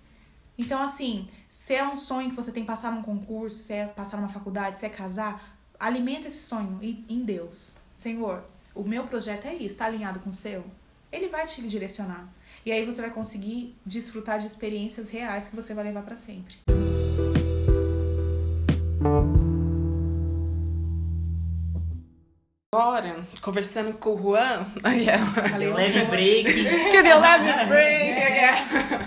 Então, 0.59 0.83
assim, 0.83 1.29
se 1.51 1.75
é 1.75 1.87
um 1.87 1.97
sonho 1.97 2.31
que 2.31 2.37
você 2.37 2.53
tem 2.53 2.63
que 2.63 2.67
passar 2.67 2.93
num 2.93 3.03
concurso, 3.03 3.57
se 3.57 3.73
é 3.73 3.87
passar 3.87 4.19
numa 4.19 4.29
faculdade, 4.29 4.79
se 4.79 4.85
é 4.85 4.91
casar, 4.91 5.59
alimenta 5.79 6.29
esse 6.29 6.43
sonho 6.43 6.79
em 6.83 7.25
Deus. 7.25 7.77
Senhor, 7.97 8.45
o 8.75 8.83
meu 8.83 9.05
projeto 9.05 9.47
é 9.47 9.55
isso, 9.55 9.79
tá 9.79 9.87
alinhado 9.87 10.21
com 10.21 10.31
o 10.31 10.35
seu? 10.35 10.65
Ele 11.13 11.29
vai 11.29 11.47
te 11.47 11.61
direcionar. 11.63 12.29
E 12.65 12.71
aí 12.71 12.85
você 12.85 13.01
vai 13.01 13.11
conseguir 13.11 13.77
desfrutar 13.85 14.39
de 14.39 14.47
experiências 14.47 15.11
reais 15.11 15.49
que 15.49 15.57
você 15.57 15.75
vai 15.75 15.85
levar 15.85 16.03
para 16.03 16.15
sempre. 16.15 16.55
Agora, 22.73 23.17
conversando 23.41 23.95
com 23.95 24.15
o 24.15 24.23
Juan. 24.23 24.65
Deu 25.59 25.75
leve 25.75 26.05
break. 26.05 26.91
Que 26.91 27.03
deu 27.03 27.19
leve 27.19 27.53
break. 27.67 28.11
É. 28.11 28.53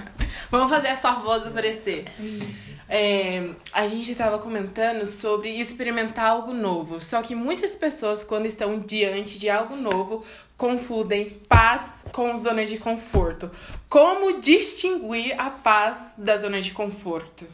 Vamos 0.52 0.70
fazer 0.70 0.90
essa 0.90 1.14
voz 1.14 1.48
aparecer. 1.48 2.06
Isso. 2.20 2.73
É, 2.96 3.50
a 3.72 3.88
gente 3.88 4.12
estava 4.12 4.38
comentando 4.38 5.08
sobre 5.08 5.50
experimentar 5.50 6.28
algo 6.28 6.54
novo. 6.54 7.02
Só 7.02 7.24
que 7.24 7.34
muitas 7.34 7.76
pessoas, 7.76 8.24
quando 8.24 8.46
estão 8.46 8.80
diante 8.80 9.40
de 9.40 9.50
algo 9.50 9.76
novo, 9.76 10.24
confundem 10.56 11.42
paz 11.50 12.06
com 12.14 12.38
zona 12.38 12.64
de 12.68 12.78
conforto. 12.78 13.50
Como 13.90 14.40
distinguir 14.40 15.34
a 15.42 15.50
paz 15.50 16.14
da 16.20 16.38
zona 16.38 16.62
de 16.62 16.70
conforto? 16.70 17.48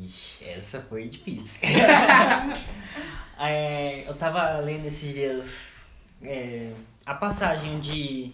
Ixi, 0.00 0.46
essa 0.46 0.80
foi 0.80 1.08
difícil. 1.08 1.68
é, 3.38 4.08
eu 4.08 4.14
tava 4.14 4.60
lendo 4.60 4.86
esses 4.86 5.12
dias 5.12 5.86
é, 6.22 6.72
a 7.04 7.12
passagem 7.12 7.74
onde, 7.74 8.32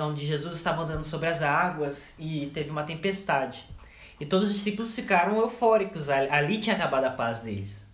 onde 0.00 0.26
Jesus 0.26 0.54
estava 0.54 0.84
andando 0.84 1.02
sobre 1.02 1.28
as 1.28 1.42
águas 1.42 2.14
e 2.20 2.52
teve 2.54 2.70
uma 2.70 2.84
tempestade. 2.84 3.73
E 4.20 4.26
todos 4.26 4.48
os 4.48 4.54
discípulos 4.54 4.94
ficaram 4.94 5.38
eufóricos. 5.38 6.08
Ali 6.08 6.58
tinha 6.58 6.76
acabado 6.76 7.04
a 7.04 7.10
paz 7.10 7.40
deles. 7.40 7.84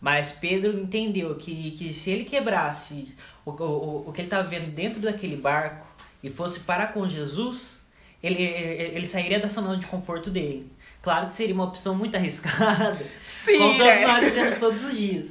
Mas 0.00 0.32
Pedro 0.32 0.78
entendeu 0.78 1.34
que, 1.34 1.72
que 1.72 1.92
se 1.92 2.10
ele 2.10 2.24
quebrasse 2.24 3.14
o, 3.44 3.50
o, 3.50 4.08
o 4.08 4.12
que 4.12 4.20
ele 4.20 4.28
estava 4.28 4.48
vendo 4.48 4.70
dentro 4.70 5.00
daquele 5.00 5.36
barco 5.36 5.86
e 6.22 6.30
fosse 6.30 6.60
parar 6.60 6.92
com 6.92 7.08
Jesus, 7.08 7.78
ele, 8.22 8.42
ele, 8.42 8.96
ele 8.96 9.06
sairia 9.06 9.40
da 9.40 9.48
zona 9.48 9.76
de 9.76 9.86
conforto 9.86 10.30
dele. 10.30 10.70
Claro 11.02 11.28
que 11.28 11.34
seria 11.34 11.54
uma 11.54 11.64
opção 11.64 11.94
muito 11.94 12.16
arriscada. 12.16 12.98
Sim, 13.20 13.58
como 13.58 13.78
todos 13.78 13.86
né? 13.86 14.06
nós 14.06 14.24
vivemos 14.24 14.58
todos 14.58 14.84
os 14.84 14.96
dias. 14.96 15.30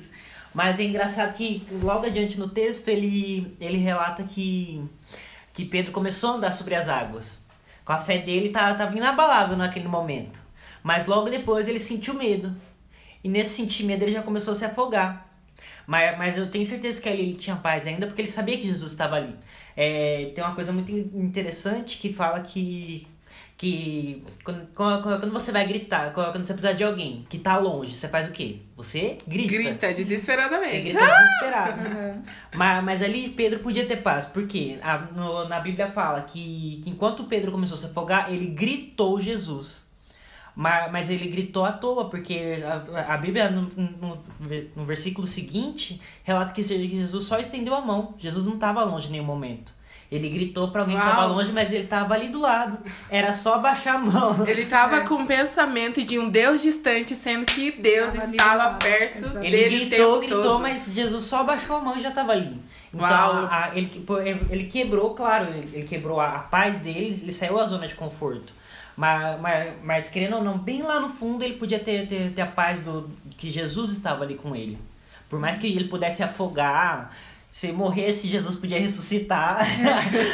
Mas 0.54 0.80
é 0.80 0.84
engraçado 0.84 1.34
que 1.36 1.66
logo 1.84 2.06
adiante 2.06 2.40
no 2.40 2.50
texto 2.50 2.88
ele, 2.88 3.56
ele 3.60 3.78
relata 3.78 4.24
que, 4.24 4.84
que 5.54 5.66
Pedro 5.66 5.92
começou 5.92 6.32
a 6.32 6.34
andar 6.34 6.52
sobre 6.52 6.76
as 6.76 6.90
águas. 6.90 7.40
Com 7.88 7.94
a 7.94 8.00
fé 8.00 8.20
dele 8.20 8.50
tá, 8.52 8.76
tava 8.76 8.98
inabalável 8.98 9.58
naquele 9.58 9.90
momento. 9.90 10.42
Mas 10.84 11.08
logo 11.08 11.32
depois 11.32 11.70
ele 11.70 11.80
sentiu 11.80 12.16
medo. 12.16 12.56
E 13.24 13.30
nesse 13.30 13.56
sentir 13.56 13.86
medo 13.86 14.04
ele 14.04 14.14
já 14.14 14.24
começou 14.24 14.54
a 14.54 14.58
se 14.58 14.66
afogar. 14.66 15.28
Mas, 15.88 16.18
mas 16.18 16.38
eu 16.38 16.52
tenho 16.52 16.66
certeza 16.66 17.02
que 17.02 17.10
ali 17.10 17.22
ele 17.24 17.38
tinha 17.38 17.58
paz 17.58 17.88
ainda 17.88 18.08
porque 18.08 18.22
ele 18.22 18.30
sabia 18.30 18.58
que 18.58 18.68
Jesus 18.68 18.92
estava 18.94 19.18
ali. 19.18 19.36
É, 19.76 20.32
tem 20.36 20.44
uma 20.44 20.56
coisa 20.56 20.74
muito 20.74 20.92
in- 20.92 21.12
interessante 21.16 22.00
que 22.00 22.14
fala 22.14 22.42
que 22.42 23.08
que 23.58 24.24
quando, 24.44 24.68
quando, 24.76 25.32
você 25.34 25.52
vai 25.52 25.68
gritar, 25.68 26.14
quando 26.14 26.46
você 26.46 26.54
precisar 26.54 26.74
de 26.74 26.84
alguém 26.84 27.26
que 27.28 27.40
tá 27.40 27.58
longe, 27.58 27.96
você 27.96 28.08
faz 28.08 28.28
o 28.30 28.32
quê? 28.32 28.58
Você 28.76 29.18
grita. 29.28 29.54
Grita 29.54 29.88
Você 29.92 30.04
desesperadamente. 30.04 30.92
grita 30.92 31.00
desesperado. 31.00 31.82
Uhum. 31.88 32.22
mas, 32.54 32.84
mas 32.84 33.02
ali 33.02 33.30
Pedro 33.30 33.60
podia 33.60 33.86
ter 33.88 33.98
paz, 33.98 34.28
porque 34.28 34.78
a, 34.84 35.00
no- 35.00 35.48
na 35.50 35.60
Bíblia 35.60 35.92
fala 35.92 36.22
que, 36.22 36.82
que 36.84 36.90
enquanto 36.92 37.24
Pedro 37.24 37.52
começou 37.52 37.76
a 37.78 37.80
se 37.80 37.86
afogar, 37.88 38.32
ele 38.32 38.46
gritou 38.46 39.20
Jesus. 39.20 39.86
Mas, 40.56 40.92
mas 40.92 41.10
ele 41.10 41.28
gritou 41.28 41.66
à 41.66 41.72
toa, 41.72 42.10
porque 42.10 42.64
a, 42.64 43.14
a 43.14 43.18
Bíblia, 43.18 43.50
no, 43.50 43.64
no, 43.76 44.20
no 44.76 44.86
versículo 44.86 45.26
seguinte, 45.28 46.00
relata 46.24 46.52
que 46.54 46.64
Jesus 46.64 47.26
só 47.26 47.40
estendeu 47.40 47.76
a 47.76 47.82
mão. 47.82 48.16
Jesus 48.20 48.46
não 48.48 48.56
estava 48.56 48.84
longe 48.84 49.08
em 49.08 49.12
nenhum 49.14 49.24
momento. 49.24 49.72
Ele 50.10 50.30
gritou 50.30 50.70
para 50.70 50.82
alguém 50.84 50.96
que 50.96 51.04
estava 51.04 51.24
Uau. 51.28 51.34
longe, 51.36 51.52
mas 51.52 51.70
ele 51.70 51.84
estava 51.84 52.14
ali 52.14 52.30
do 52.30 52.40
lado. 52.40 52.78
Era 53.10 53.34
só 53.34 53.56
abaixar 53.56 53.96
a 53.96 53.98
mão. 54.00 54.48
Ele 54.48 54.66
tava 54.66 54.98
É. 54.98 55.00
com 55.02 55.16
o 55.16 55.28
pensamento 55.28 56.02
de 56.02 56.18
um 56.18 56.30
Deus 56.30 56.62
distante, 56.62 57.14
sendo 57.14 57.46
que 57.46 57.72
Deus 57.72 58.14
Tava 58.14 58.24
ali 58.24 58.32
estava 58.38 58.74
perto 58.76 59.26
exato. 59.26 59.38
Ele 59.40 59.52
dele 59.58 59.76
o 59.76 59.80
gritou, 59.90 60.06
tempo 60.14 60.20
gritou, 60.20 60.44
todo. 60.44 60.62
mas 60.62 60.86
Jesus 60.94 61.26
só 61.26 61.42
abaixou 61.42 61.76
a 61.76 61.82
mão 61.82 61.98
e 61.98 62.02
já 62.02 62.10
estava 62.10 62.32
ali. 62.32 62.58
Então, 62.94 63.06
Uau. 63.06 63.48
a- 63.52 63.66
a- 63.66 63.72
ele, 63.78 63.92
ele 64.50 64.64
quebrou, 64.66 65.14
claro, 65.14 65.50
ele, 65.50 65.70
ele 65.74 65.86
quebrou 65.88 66.22
a, 66.22 66.36
a 66.36 66.40
paz 66.40 66.78
dele, 66.80 67.20
ele 67.22 67.34
saiu 67.34 67.58
da 67.58 67.66
zona 67.66 67.86
de 67.86 67.96
conforto. 67.96 68.54
Mas, 68.96 69.40
mas, 69.42 69.74
mas, 69.84 70.10
querendo 70.10 70.38
ou 70.38 70.44
não, 70.44 70.58
bem 70.58 70.82
lá 70.84 71.00
no 71.02 71.10
fundo 71.10 71.44
ele 71.44 71.56
podia 71.56 71.80
ter, 71.80 72.08
ter, 72.08 72.32
ter 72.32 72.42
a 72.42 72.48
paz 72.48 72.80
do 72.80 73.10
que 73.38 73.52
Jesus 73.52 73.92
estava 73.92 74.24
ali 74.24 74.36
com 74.36 74.56
ele. 74.56 74.80
Por 75.30 75.38
mais 75.38 75.58
que 75.58 75.68
ele 75.68 75.84
pudesse 75.90 76.24
afogar, 76.24 77.12
se 77.50 77.72
morresse, 77.72 78.28
Jesus 78.28 78.56
podia 78.56 78.80
ressuscitar. 78.80 79.66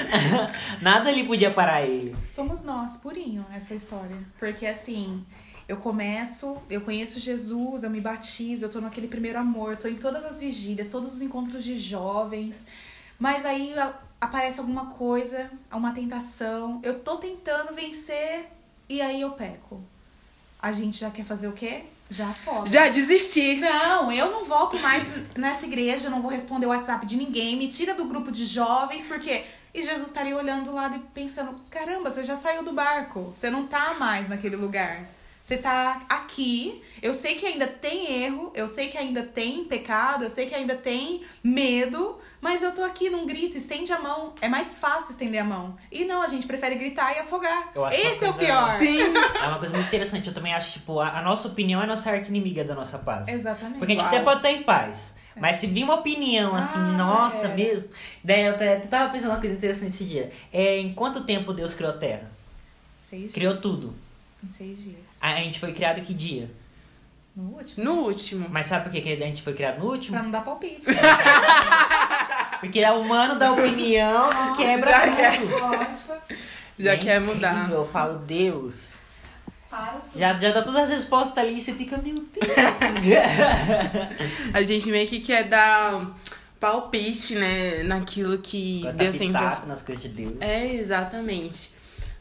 Nada 0.82 1.10
ali 1.10 1.24
podia 1.24 1.52
parar 1.52 1.82
ele. 1.82 2.16
Somos 2.28 2.64
nós, 2.64 2.98
purinho, 2.98 3.46
essa 3.54 3.74
história. 3.74 4.18
Porque 4.40 4.66
assim, 4.66 5.24
eu 5.68 5.78
começo, 5.78 6.58
eu 6.70 6.82
conheço 6.82 7.20
Jesus, 7.20 7.84
eu 7.84 7.90
me 7.90 8.02
batizo, 8.02 8.66
eu 8.66 8.70
tô 8.70 8.82
naquele 8.82 9.08
primeiro 9.08 9.40
amor, 9.40 9.78
tô 9.78 9.88
em 9.88 9.96
todas 9.96 10.26
as 10.26 10.40
vigílias, 10.40 10.90
todos 10.90 11.16
os 11.16 11.22
encontros 11.22 11.64
de 11.64 11.78
jovens. 11.78 12.66
Mas 13.18 13.46
aí 13.46 13.74
aparece 14.20 14.60
alguma 14.60 14.88
coisa, 14.88 15.50
uma 15.72 15.94
tentação, 15.94 16.82
eu 16.84 17.00
tô 17.00 17.18
tentando 17.18 17.74
vencer 17.74 18.48
e 18.90 19.02
aí 19.02 19.22
eu 19.22 19.32
peco. 19.32 19.82
A 20.60 20.72
gente 20.72 21.00
já 21.00 21.10
quer 21.10 21.24
fazer 21.24 21.48
o 21.48 21.54
quê? 21.54 21.86
Já 22.14 22.28
afoga. 22.28 22.68
Já 22.68 22.88
desisti. 22.90 23.56
Não, 23.56 24.12
eu 24.12 24.30
não 24.32 24.46
volto 24.46 24.80
mais 24.80 25.04
nessa 25.36 25.66
igreja, 25.66 26.12
não 26.12 26.22
vou 26.22 26.30
responder 26.30 26.68
o 26.68 26.70
WhatsApp 26.70 27.06
de 27.08 27.18
ninguém, 27.18 27.58
me 27.58 27.68
tira 27.68 27.96
do 27.96 28.06
grupo 28.06 28.32
de 28.32 28.46
jovens, 28.46 29.06
porque. 29.06 29.44
E 29.74 29.82
Jesus 29.82 30.10
estaria 30.10 30.38
olhando 30.38 30.66
do 30.66 30.74
lado 30.74 30.96
e 30.96 31.00
pensando: 31.00 31.56
caramba, 31.72 32.12
você 32.12 32.24
já 32.24 32.36
saiu 32.36 32.64
do 32.64 32.72
barco, 32.72 33.34
você 33.36 33.50
não 33.50 33.66
tá 33.66 33.96
mais 33.96 34.30
naquele 34.30 34.56
lugar. 34.56 35.10
Você 35.44 35.58
tá 35.58 36.04
aqui, 36.08 36.82
eu 37.02 37.14
sei 37.14 37.36
que 37.36 37.46
ainda 37.46 37.68
tem 37.68 38.24
erro, 38.24 38.50
eu 38.56 38.66
sei 38.66 38.88
que 38.88 38.98
ainda 38.98 39.22
tem 39.24 39.66
pecado, 39.66 40.24
eu 40.24 40.30
sei 40.30 40.46
que 40.46 40.56
ainda 40.56 40.74
tem 40.74 41.26
medo, 41.44 42.18
mas 42.40 42.64
eu 42.64 42.74
tô 42.74 42.82
aqui, 42.82 43.10
não 43.10 43.26
grita, 43.26 43.58
estende 43.58 43.92
a 43.92 44.00
mão. 44.00 44.34
É 44.40 44.48
mais 44.48 44.78
fácil 44.78 45.12
estender 45.12 45.42
a 45.42 45.44
mão. 45.44 45.78
E 45.92 46.06
não, 46.06 46.22
a 46.22 46.30
gente 46.30 46.48
prefere 46.48 46.76
gritar 46.76 47.14
e 47.14 47.20
afogar. 47.20 47.72
Eu 47.76 47.84
acho 47.84 48.00
uma 48.00 48.10
Esse 48.12 48.24
é 48.24 48.30
o 48.30 48.34
pior. 48.34 48.78
Sim. 48.78 49.00
É 49.44 49.48
uma 49.50 49.60
coisa 49.60 49.74
muito 49.76 49.88
interessante. 49.88 50.28
Eu 50.30 50.34
também 50.34 50.54
acho, 50.54 50.72
tipo, 50.80 50.98
a, 51.02 51.20
a 51.20 51.22
nossa 51.22 51.50
opinião 51.50 51.82
é 51.82 51.84
a 51.84 51.88
nossa 51.88 52.10
arqui-inimiga 52.10 52.64
da 52.64 52.74
nossa 52.74 52.98
paz. 52.98 53.28
Exatamente. 53.28 53.80
Porque 53.80 53.92
a 53.94 53.96
gente 53.98 54.06
Uau. 54.06 54.16
até 54.16 54.24
pode 54.24 54.38
estar 54.38 54.52
em 54.52 54.64
paz. 54.64 55.14
Mas 55.36 55.58
se 55.58 55.68
vir 55.68 55.84
uma 55.84 55.96
opinião 55.96 56.56
assim, 56.56 56.78
Ah, 56.80 56.96
nossa, 56.98 57.50
mesmo. 57.50 57.90
Daí 58.24 58.46
eu 58.46 58.54
até- 58.54 58.78
tava 58.80 59.12
pensando 59.12 59.32
uma 59.32 59.42
coisa 59.42 59.56
interessante 59.56 59.90
esse 59.96 60.06
dia. 60.06 60.32
É, 60.54 60.78
em 60.78 60.94
quanto 60.94 61.26
tempo 61.26 61.52
Deus 61.52 61.74
criou 61.74 61.92
a 61.92 61.98
Terra? 61.98 62.32
Seis 63.02 63.22
dias. 63.24 63.34
Criou 63.34 63.58
tudo. 63.58 63.94
Em 64.44 64.50
seis 64.50 64.84
dias. 64.84 65.03
A, 65.24 65.36
gente 65.38 65.58
foi 65.60 65.72
criado 65.72 66.02
que 66.02 66.14
dia? 66.14 66.52
No 67.36 67.56
último. 67.56 67.84
No 67.86 67.92
último. 68.02 68.48
Mas 68.50 68.66
sabe 68.66 68.84
por 68.84 68.92
que 68.92 69.02
que 69.02 69.14
a 69.14 69.26
gente 69.26 69.42
foi 69.42 69.54
criado 69.54 69.80
no 69.80 69.90
último? 69.90 70.16
Pra 70.16 70.24
não 70.24 70.32
dar 70.32 70.42
palpite. 70.42 70.86
Porque 72.60 72.84
o 72.86 73.00
humano 73.00 73.40
da 73.40 73.52
opinião 73.54 74.30
não 74.30 74.56
quebra 74.56 74.92
Já 74.92 75.02
tudo. 75.08 75.16
quer. 75.16 75.40
Já 76.78 76.92
É 76.94 76.98
quer 76.98 77.22
mudar. 77.22 77.72
Eu 77.72 77.88
falo, 77.88 78.20
Deus. 78.20 78.94
Para 79.70 79.94
tudo. 79.94 80.20
Já, 80.20 80.38
já 80.40 80.52
dá 80.52 80.62
todas 80.62 80.84
as 80.84 80.90
respostas 80.90 81.38
ali 81.38 81.58
e 81.58 81.62
você 81.62 81.74
fica, 81.74 81.98
meu 81.98 82.16
Deus. 82.16 82.46
A 84.54 84.62
gente 84.62 84.90
meio 84.90 85.08
que 85.08 85.20
quer 85.20 85.44
dar 85.48 86.06
palpite, 86.60 87.36
né, 87.36 87.84
naquilo 87.84 88.38
que 88.38 88.84
Deus 88.96 89.16
sempre 89.16 89.40
pitaco 89.42 89.68
nas 89.68 89.82
coisas 89.82 90.04
de 90.04 90.10
Deus. 90.10 90.34
É, 90.40 90.74
exatamente. 90.76 91.72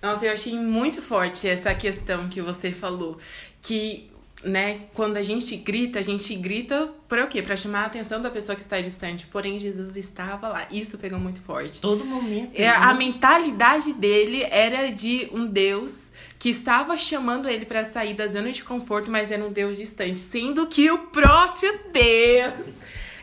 Nossa, 0.03 0.27
eu 0.27 0.33
achei 0.33 0.55
muito 0.55 1.01
forte 1.01 1.49
essa 1.49 1.73
questão 1.75 2.29
que 2.29 2.43
você 2.43 2.73
falou. 2.73 3.19
Que, 3.61 4.11
né, 4.43 4.81
quando 4.93 5.17
a 5.17 5.23
gente 5.23 5.55
grita, 5.55 6.01
a 6.01 6.03
gente 6.03 6.35
grita 6.35 6.91
para 7.07 7.25
o 7.25 7.29
quê? 7.29 7.41
Pra 7.41 7.55
chamar 7.55 7.85
a 7.85 7.87
atenção 7.87 8.21
da 8.21 8.29
pessoa 8.29 8.57
que 8.57 8.63
está 8.63 8.81
distante. 8.81 9.29
Porém, 9.29 9.61
Jesus 9.61 9.97
estava 9.97 10.49
lá. 10.49 10.67
Isso 10.73 10.99
pegou 10.99 11.21
muito 11.21 11.41
forte. 11.43 11.81
Todo 11.81 12.05
momento. 12.05 12.59
É, 12.59 12.69
a 12.69 12.93
mentalidade 12.95 13.93
dele 13.93 14.43
era 14.51 14.91
de 14.91 15.29
um 15.33 15.47
Deus 15.47 16.11
que 16.37 16.49
estava 16.49 16.97
chamando 16.97 17.49
ele 17.49 17.65
para 17.65 17.85
sair 17.85 18.15
da 18.15 18.27
zona 18.27 18.51
de 18.51 18.65
conforto, 18.65 19.09
mas 19.09 19.31
era 19.31 19.45
um 19.45 19.53
Deus 19.53 19.77
distante, 19.77 20.21
sendo 20.21 20.67
que 20.67 20.91
o 20.91 20.99
próprio 20.99 21.79
Deus 21.93 22.75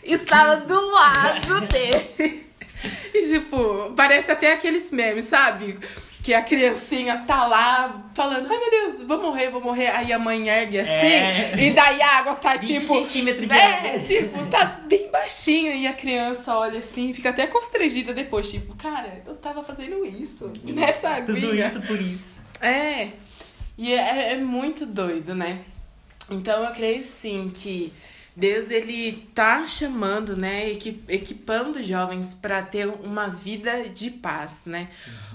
estava 0.01 0.55
do 0.65 0.91
lado 0.91 1.67
dele. 1.67 2.47
E 3.13 3.27
tipo, 3.27 3.91
parece 3.97 4.31
até 4.31 4.53
aqueles 4.53 4.89
memes, 4.91 5.25
sabe? 5.25 5.77
Que 6.29 6.33
a 6.35 6.43
criancinha 6.43 7.23
tá 7.25 7.47
lá 7.47 8.03
falando, 8.13 8.45
ai 8.51 8.59
meu 8.59 8.69
Deus, 8.69 9.01
vou 9.01 9.19
morrer, 9.19 9.49
vou 9.49 9.61
morrer. 9.61 9.87
Aí 9.87 10.13
a 10.13 10.19
mãe 10.19 10.47
ergue 10.47 10.77
assim, 10.79 10.91
É. 10.93 11.55
e 11.57 11.71
daí 11.73 11.99
a 11.99 12.17
água 12.19 12.35
tá 12.35 12.53
20 12.55 12.67
tipo. 12.81 12.93
centímetros 12.93 13.47
de 13.47 13.53
É, 13.55 13.89
água. 13.89 13.99
tipo, 14.01 14.45
tá 14.45 14.65
bem 14.87 15.09
baixinho 15.09 15.73
e 15.73 15.87
a 15.87 15.93
criança 15.93 16.55
olha 16.55 16.77
assim, 16.77 17.11
fica 17.15 17.29
até 17.31 17.47
constrangida 17.47 18.13
depois, 18.13 18.51
tipo, 18.51 18.75
cara, 18.75 19.23
eu 19.25 19.35
tava 19.37 19.63
fazendo 19.63 20.05
isso 20.05 20.53
nessa 20.63 21.09
aguinha. 21.09 21.41
Tudo 21.41 21.55
isso 21.55 21.81
por 21.87 21.99
isso. 21.99 22.43
É, 22.61 23.07
e 23.75 23.91
é, 23.91 24.33
é 24.33 24.37
muito 24.37 24.85
doido, 24.85 25.33
né? 25.33 25.61
Então 26.29 26.63
eu 26.63 26.71
creio 26.73 27.01
sim 27.01 27.49
que 27.51 27.91
Deus 28.39 28.71
ele 28.71 29.29
tá 29.35 29.67
chamando, 29.67 30.37
né, 30.37 30.69
equi- 30.71 31.03
equipando 31.07 31.83
jovens 31.83 32.33
para 32.33 32.61
ter 32.61 32.87
uma 32.87 33.27
vida 33.27 33.89
de 33.89 34.09
paz, 34.09 34.61
né? 34.65 34.89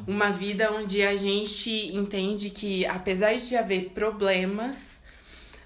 Uma 0.06 0.30
vida 0.30 0.72
onde 0.72 1.02
a 1.02 1.14
gente 1.14 1.70
entende 1.94 2.50
que 2.50 2.86
apesar 2.86 3.36
de 3.36 3.56
haver 3.56 3.90
problemas, 3.90 5.02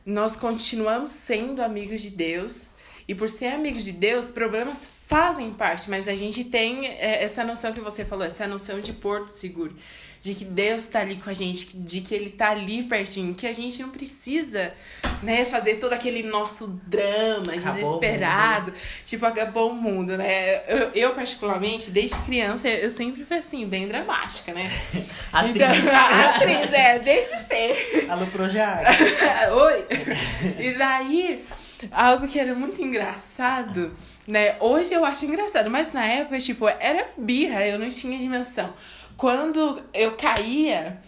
nós 0.05 0.37
continuamos 0.37 1.13
sendo 1.13 1.63
amigos 1.63 2.03
de 2.03 2.11
Deus. 2.11 2.75
E 3.07 3.15
por 3.15 3.29
ser 3.29 3.47
amigos 3.55 3.85
de 3.85 3.93
Deus, 3.93 4.31
problemas 4.31 4.91
fazem 5.07 5.51
parte, 5.53 5.89
mas 5.89 6.09
a 6.09 6.15
gente 6.15 6.45
tem 6.45 6.87
é, 6.87 7.25
essa 7.25 7.43
noção 7.43 7.73
que 7.73 7.81
você 7.81 8.05
falou, 8.05 8.27
essa 8.27 8.47
noção 8.47 8.81
de 8.81 8.93
porto 8.93 9.29
seguro. 9.29 9.75
De 10.21 10.35
que 10.35 10.45
Deus 10.45 10.87
tá 10.87 11.01
ali 11.01 11.17
com 11.17 11.31
a 11.31 11.33
gente, 11.33 11.77
de 11.77 12.01
que 12.01 12.15
Ele 12.15 12.31
tá 12.31 12.51
ali 12.51 12.83
pertinho, 12.83 13.35
que 13.35 13.47
a 13.47 13.53
gente 13.53 13.81
não 13.81 13.91
precisa, 13.91 14.73
né, 15.23 15.45
fazer 15.45 15.77
todo 15.77 15.93
aquele 15.93 16.23
nosso 16.23 16.67
drama 16.87 17.53
Acabou 17.53 17.73
desesperado. 17.73 18.73
Tipo, 19.05 19.27
acabou 19.27 19.71
o 19.71 19.75
mundo, 19.75 20.17
né? 20.17 20.63
Eu, 20.67 20.91
eu, 20.95 21.15
particularmente, 21.15 21.91
desde 21.91 22.17
criança, 22.23 22.69
eu 22.69 22.91
sempre 22.91 23.25
fui 23.25 23.39
assim, 23.39 23.67
bem 23.67 23.87
dramática, 23.87 24.53
né? 24.53 24.71
Atriz. 25.33 25.57
Então, 25.57 25.69
a 25.69 26.37
atriz, 26.37 26.73
é, 26.73 26.99
desde 26.99 27.39
ser. 27.41 28.07
Alô, 28.09 28.27
Projac. 28.27 28.85
Oi! 29.53 29.87
E 30.59 30.73
daí, 30.73 31.45
algo 31.91 32.27
que 32.27 32.39
era 32.39 32.55
muito 32.55 32.83
engraçado, 32.83 33.97
né? 34.27 34.57
Hoje 34.61 34.93
eu 34.93 35.05
acho 35.05 35.25
engraçado, 35.25 35.71
mas 35.71 35.93
na 35.93 36.05
época, 36.05 36.39
tipo, 36.39 36.69
era 36.69 37.09
birra, 37.17 37.67
eu 37.67 37.79
não 37.79 37.89
tinha 37.91 38.19
dimensão. 38.19 38.73
Quando 39.19 39.83
eu 39.93 40.17
caía, 40.17 41.03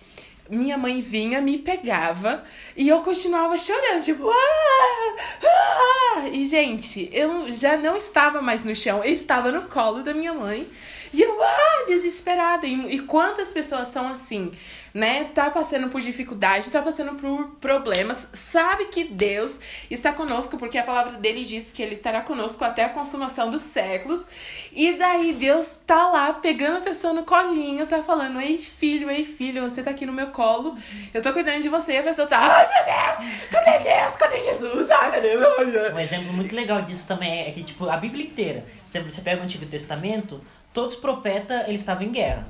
minha 0.50 0.76
mãe 0.76 1.00
vinha, 1.00 1.40
me 1.40 1.56
pegava 1.56 2.42
e 2.76 2.88
eu 2.88 3.00
continuava 3.02 3.56
chorando, 3.56 4.02
tipo, 4.02 4.28
ah, 4.28 5.16
ah! 5.44 6.28
E, 6.32 6.44
gente, 6.44 7.08
eu 7.12 7.52
já 7.52 7.76
não 7.76 7.96
estava 7.96 8.42
mais 8.42 8.64
no 8.64 8.74
chão, 8.74 8.98
eu 9.04 9.12
estava 9.12 9.52
no 9.52 9.68
colo 9.68 10.02
da 10.02 10.12
minha 10.12 10.34
mãe. 10.34 10.68
E 11.12 11.20
eu, 11.20 11.42
ah, 11.42 11.84
desesperada. 11.86 12.66
E, 12.66 12.96
e 12.96 13.00
quantas 13.00 13.52
pessoas 13.52 13.88
são 13.88 14.08
assim? 14.08 14.50
né, 14.92 15.24
tá 15.34 15.50
passando 15.50 15.88
por 15.88 16.00
dificuldade, 16.00 16.70
tá 16.70 16.82
passando 16.82 17.14
por 17.14 17.50
problemas, 17.60 18.28
sabe 18.32 18.86
que 18.86 19.04
Deus 19.04 19.60
está 19.90 20.12
conosco, 20.12 20.56
porque 20.56 20.78
a 20.78 20.82
palavra 20.82 21.12
dele 21.12 21.44
diz 21.44 21.72
que 21.72 21.82
ele 21.82 21.92
estará 21.92 22.20
conosco 22.20 22.64
até 22.64 22.84
a 22.84 22.88
consumação 22.88 23.50
dos 23.50 23.62
séculos. 23.62 24.26
E 24.72 24.94
daí 24.94 25.32
Deus 25.32 25.78
tá 25.86 26.08
lá 26.08 26.32
pegando 26.32 26.78
a 26.78 26.80
pessoa 26.80 27.12
no 27.12 27.24
colinho, 27.24 27.86
tá 27.86 28.02
falando: 28.02 28.40
"Ei, 28.40 28.58
filho, 28.58 29.10
ei, 29.10 29.24
filho, 29.24 29.62
você 29.62 29.82
tá 29.82 29.90
aqui 29.90 30.04
no 30.04 30.12
meu 30.12 30.28
colo. 30.28 30.76
Eu 31.14 31.22
tô 31.22 31.32
cuidando 31.32 31.60
de 31.60 31.68
você". 31.68 31.92
E 31.92 31.98
a 31.98 32.02
pessoa 32.02 32.26
tá: 32.26 32.38
"Ai, 32.38 32.68
meu 32.68 32.84
Deus! 32.84 33.48
Cadê 33.50 33.78
Deus? 33.78 34.16
Cadê 34.16 34.42
Jesus? 34.42 34.90
Ai, 34.90 35.10
meu 35.12 35.22
Deus!". 35.22 35.94
Um 35.94 35.98
exemplo 35.98 36.32
muito 36.32 36.54
legal 36.54 36.82
disso 36.82 37.06
também 37.06 37.46
é 37.46 37.52
que 37.52 37.62
tipo 37.62 37.88
a 37.88 37.96
Bíblia 37.96 38.24
inteira, 38.24 38.64
você 38.86 39.20
pega 39.22 39.40
o 39.40 39.44
Antigo 39.44 39.66
Testamento, 39.66 40.40
todos 40.72 40.94
os 40.94 41.00
profetas 41.00 41.68
eles 41.68 41.80
estavam 41.80 42.04
em 42.04 42.12
guerra. 42.12 42.46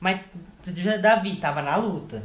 Mas 0.00 0.20
Davi 1.00 1.34
estava 1.34 1.62
na 1.62 1.76
luta. 1.76 2.22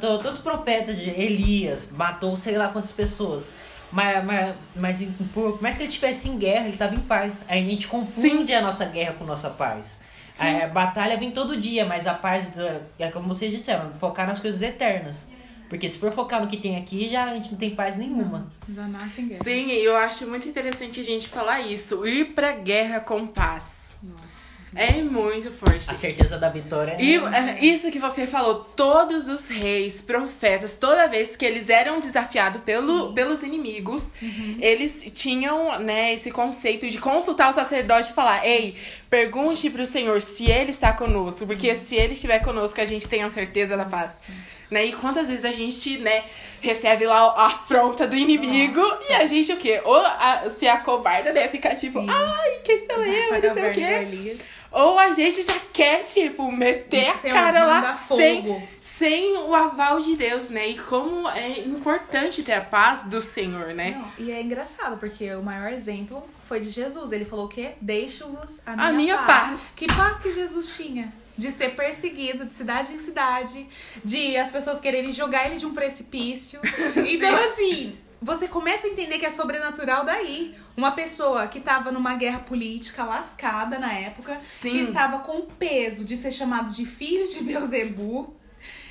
Todos 0.00 0.32
os 0.32 0.38
profetas 0.40 0.96
de 0.96 1.10
Elias 1.10 1.90
matou 1.92 2.36
sei 2.36 2.56
lá 2.56 2.68
quantas 2.68 2.92
pessoas. 2.92 3.50
Mas, 3.92 4.24
mas, 4.24 4.54
mas 4.76 5.08
por 5.34 5.60
mais 5.60 5.76
que 5.76 5.82
ele 5.82 5.88
estivesse 5.88 6.28
em 6.28 6.38
guerra, 6.38 6.64
ele 6.64 6.74
estava 6.74 6.94
em 6.94 7.00
paz. 7.00 7.44
Aí 7.48 7.62
a 7.62 7.66
gente 7.66 7.88
confunde 7.88 8.48
Sim. 8.48 8.54
a 8.54 8.60
nossa 8.60 8.84
guerra 8.84 9.14
com 9.14 9.24
nossa 9.24 9.50
paz. 9.50 9.98
A, 10.38 10.64
a 10.64 10.68
batalha 10.68 11.16
vem 11.16 11.30
todo 11.30 11.56
dia, 11.56 11.84
mas 11.84 12.06
a 12.06 12.14
paz, 12.14 12.50
é 12.98 13.10
como 13.10 13.28
vocês 13.28 13.52
disseram, 13.52 13.92
focar 13.98 14.26
nas 14.26 14.38
coisas 14.38 14.62
eternas. 14.62 15.28
Porque 15.70 15.88
se 15.88 15.98
for 15.98 16.12
focar 16.12 16.42
no 16.42 16.48
que 16.48 16.56
tem 16.56 16.76
aqui, 16.76 17.08
já 17.08 17.26
a 17.26 17.34
gente 17.34 17.52
não 17.52 17.58
tem 17.58 17.70
paz 17.70 17.96
nenhuma. 17.96 18.52
Já 18.68 18.88
nasce 18.88 19.22
em 19.22 19.28
guerra. 19.28 19.44
Sim, 19.44 19.70
eu 19.70 19.96
acho 19.96 20.26
muito 20.26 20.48
interessante 20.48 20.98
a 20.98 21.04
gente 21.04 21.28
falar 21.28 21.60
isso. 21.60 22.04
Ir 22.04 22.34
pra 22.34 22.50
guerra 22.50 22.98
com 22.98 23.24
paz. 23.24 23.96
Nossa. 24.02 24.40
É 24.74 25.02
muito 25.02 25.50
forte. 25.50 25.90
A 25.90 25.94
certeza 25.94 26.38
da 26.38 26.48
vitória. 26.48 26.96
E 27.00 27.16
é, 27.16 27.64
isso 27.64 27.90
que 27.90 27.98
você 27.98 28.26
falou, 28.26 28.56
todos 28.76 29.28
os 29.28 29.48
reis, 29.48 30.00
profetas, 30.00 30.74
toda 30.74 31.08
vez 31.08 31.36
que 31.36 31.44
eles 31.44 31.68
eram 31.68 31.98
desafiados 31.98 32.62
pelo, 32.62 33.12
pelos 33.12 33.42
inimigos, 33.42 34.12
uhum. 34.22 34.56
eles 34.60 35.06
tinham, 35.12 35.78
né, 35.80 36.12
esse 36.12 36.30
conceito 36.30 36.88
de 36.88 36.98
consultar 36.98 37.50
o 37.50 37.52
sacerdote 37.52 38.10
e 38.10 38.14
falar: 38.14 38.46
"Ei, 38.46 38.76
pergunte 39.08 39.70
pro 39.70 39.86
Senhor 39.86 40.22
se 40.22 40.50
ele 40.50 40.70
está 40.70 40.92
conosco, 40.92 41.46
porque 41.46 41.74
se 41.74 41.96
ele 41.96 42.14
estiver 42.14 42.40
conosco, 42.40 42.80
a 42.80 42.84
gente 42.84 43.08
tem 43.08 43.22
a 43.22 43.30
certeza 43.30 43.76
da 43.76 43.84
paz". 43.84 44.28
Né? 44.70 44.86
E 44.86 44.92
quantas 44.92 45.26
vezes 45.26 45.44
a 45.44 45.50
gente, 45.50 45.98
né, 45.98 46.24
recebe 46.60 47.04
lá 47.04 47.18
a 47.36 47.46
afronta 47.46 48.06
do 48.06 48.14
inimigo 48.14 48.80
Nossa. 48.80 49.04
e 49.10 49.12
a 49.14 49.26
gente 49.26 49.52
o 49.52 49.56
quê? 49.56 49.80
Ou 49.84 49.96
a, 49.96 50.48
se 50.48 50.68
a 50.68 50.78
cobarda, 50.78 51.32
né, 51.32 51.48
ficar 51.48 51.74
tipo, 51.74 52.00
Sim. 52.00 52.06
ai, 52.08 52.60
quem 52.62 52.78
sou 52.78 53.04
eu? 53.04 53.42
Não 53.42 53.52
sei 53.52 53.70
o 53.70 53.72
quê. 53.72 54.36
Ou 54.72 54.96
a 55.00 55.10
gente 55.10 55.42
já 55.42 55.58
quer, 55.72 56.02
tipo, 56.02 56.50
meter 56.52 57.08
a 57.08 57.18
cara 57.18 57.64
lá 57.64 57.88
sem, 57.88 58.68
sem 58.80 59.36
o 59.38 59.52
aval 59.52 59.98
de 59.98 60.14
Deus, 60.14 60.48
né? 60.48 60.68
E 60.68 60.78
como 60.78 61.28
é 61.28 61.58
importante 61.58 62.44
ter 62.44 62.52
a 62.52 62.60
paz 62.60 63.02
do 63.02 63.20
Senhor, 63.20 63.74
né? 63.74 64.00
Não, 64.00 64.24
e 64.24 64.30
é 64.30 64.40
engraçado, 64.40 64.96
porque 64.96 65.34
o 65.34 65.42
maior 65.42 65.72
exemplo 65.72 66.24
foi 66.44 66.60
de 66.60 66.70
Jesus. 66.70 67.10
Ele 67.10 67.24
falou 67.24 67.46
o 67.46 67.48
quê? 67.48 67.72
Deixo-vos 67.80 68.60
a 68.64 68.76
minha, 68.76 68.88
a 68.88 68.92
minha 68.92 69.16
paz. 69.18 69.26
paz. 69.26 69.62
Que 69.74 69.86
paz 69.88 70.20
que 70.20 70.30
Jesus 70.30 70.76
tinha? 70.76 71.12
De 71.40 71.50
ser 71.50 71.70
perseguido 71.74 72.44
de 72.44 72.52
cidade 72.52 72.92
em 72.92 73.00
cidade, 73.00 73.66
de 74.04 74.36
as 74.36 74.50
pessoas 74.50 74.78
quererem 74.78 75.10
jogar 75.10 75.46
ele 75.46 75.56
de 75.56 75.64
um 75.64 75.72
precipício. 75.72 76.60
então, 77.08 77.34
assim, 77.50 77.96
você 78.20 78.46
começa 78.46 78.86
a 78.86 78.90
entender 78.90 79.18
que 79.18 79.24
é 79.24 79.30
sobrenatural 79.30 80.04
daí. 80.04 80.54
Uma 80.76 80.92
pessoa 80.92 81.48
que 81.48 81.58
estava 81.58 81.90
numa 81.90 82.14
guerra 82.14 82.40
política 82.40 83.04
lascada 83.04 83.78
na 83.78 83.92
época, 83.92 84.38
Sim. 84.38 84.70
que 84.70 84.78
estava 84.80 85.20
com 85.20 85.38
o 85.38 85.46
peso 85.46 86.04
de 86.04 86.16
ser 86.16 86.30
chamado 86.30 86.72
de 86.72 86.84
filho 86.84 87.26
de 87.28 87.42
Beuzebu, 87.42 88.36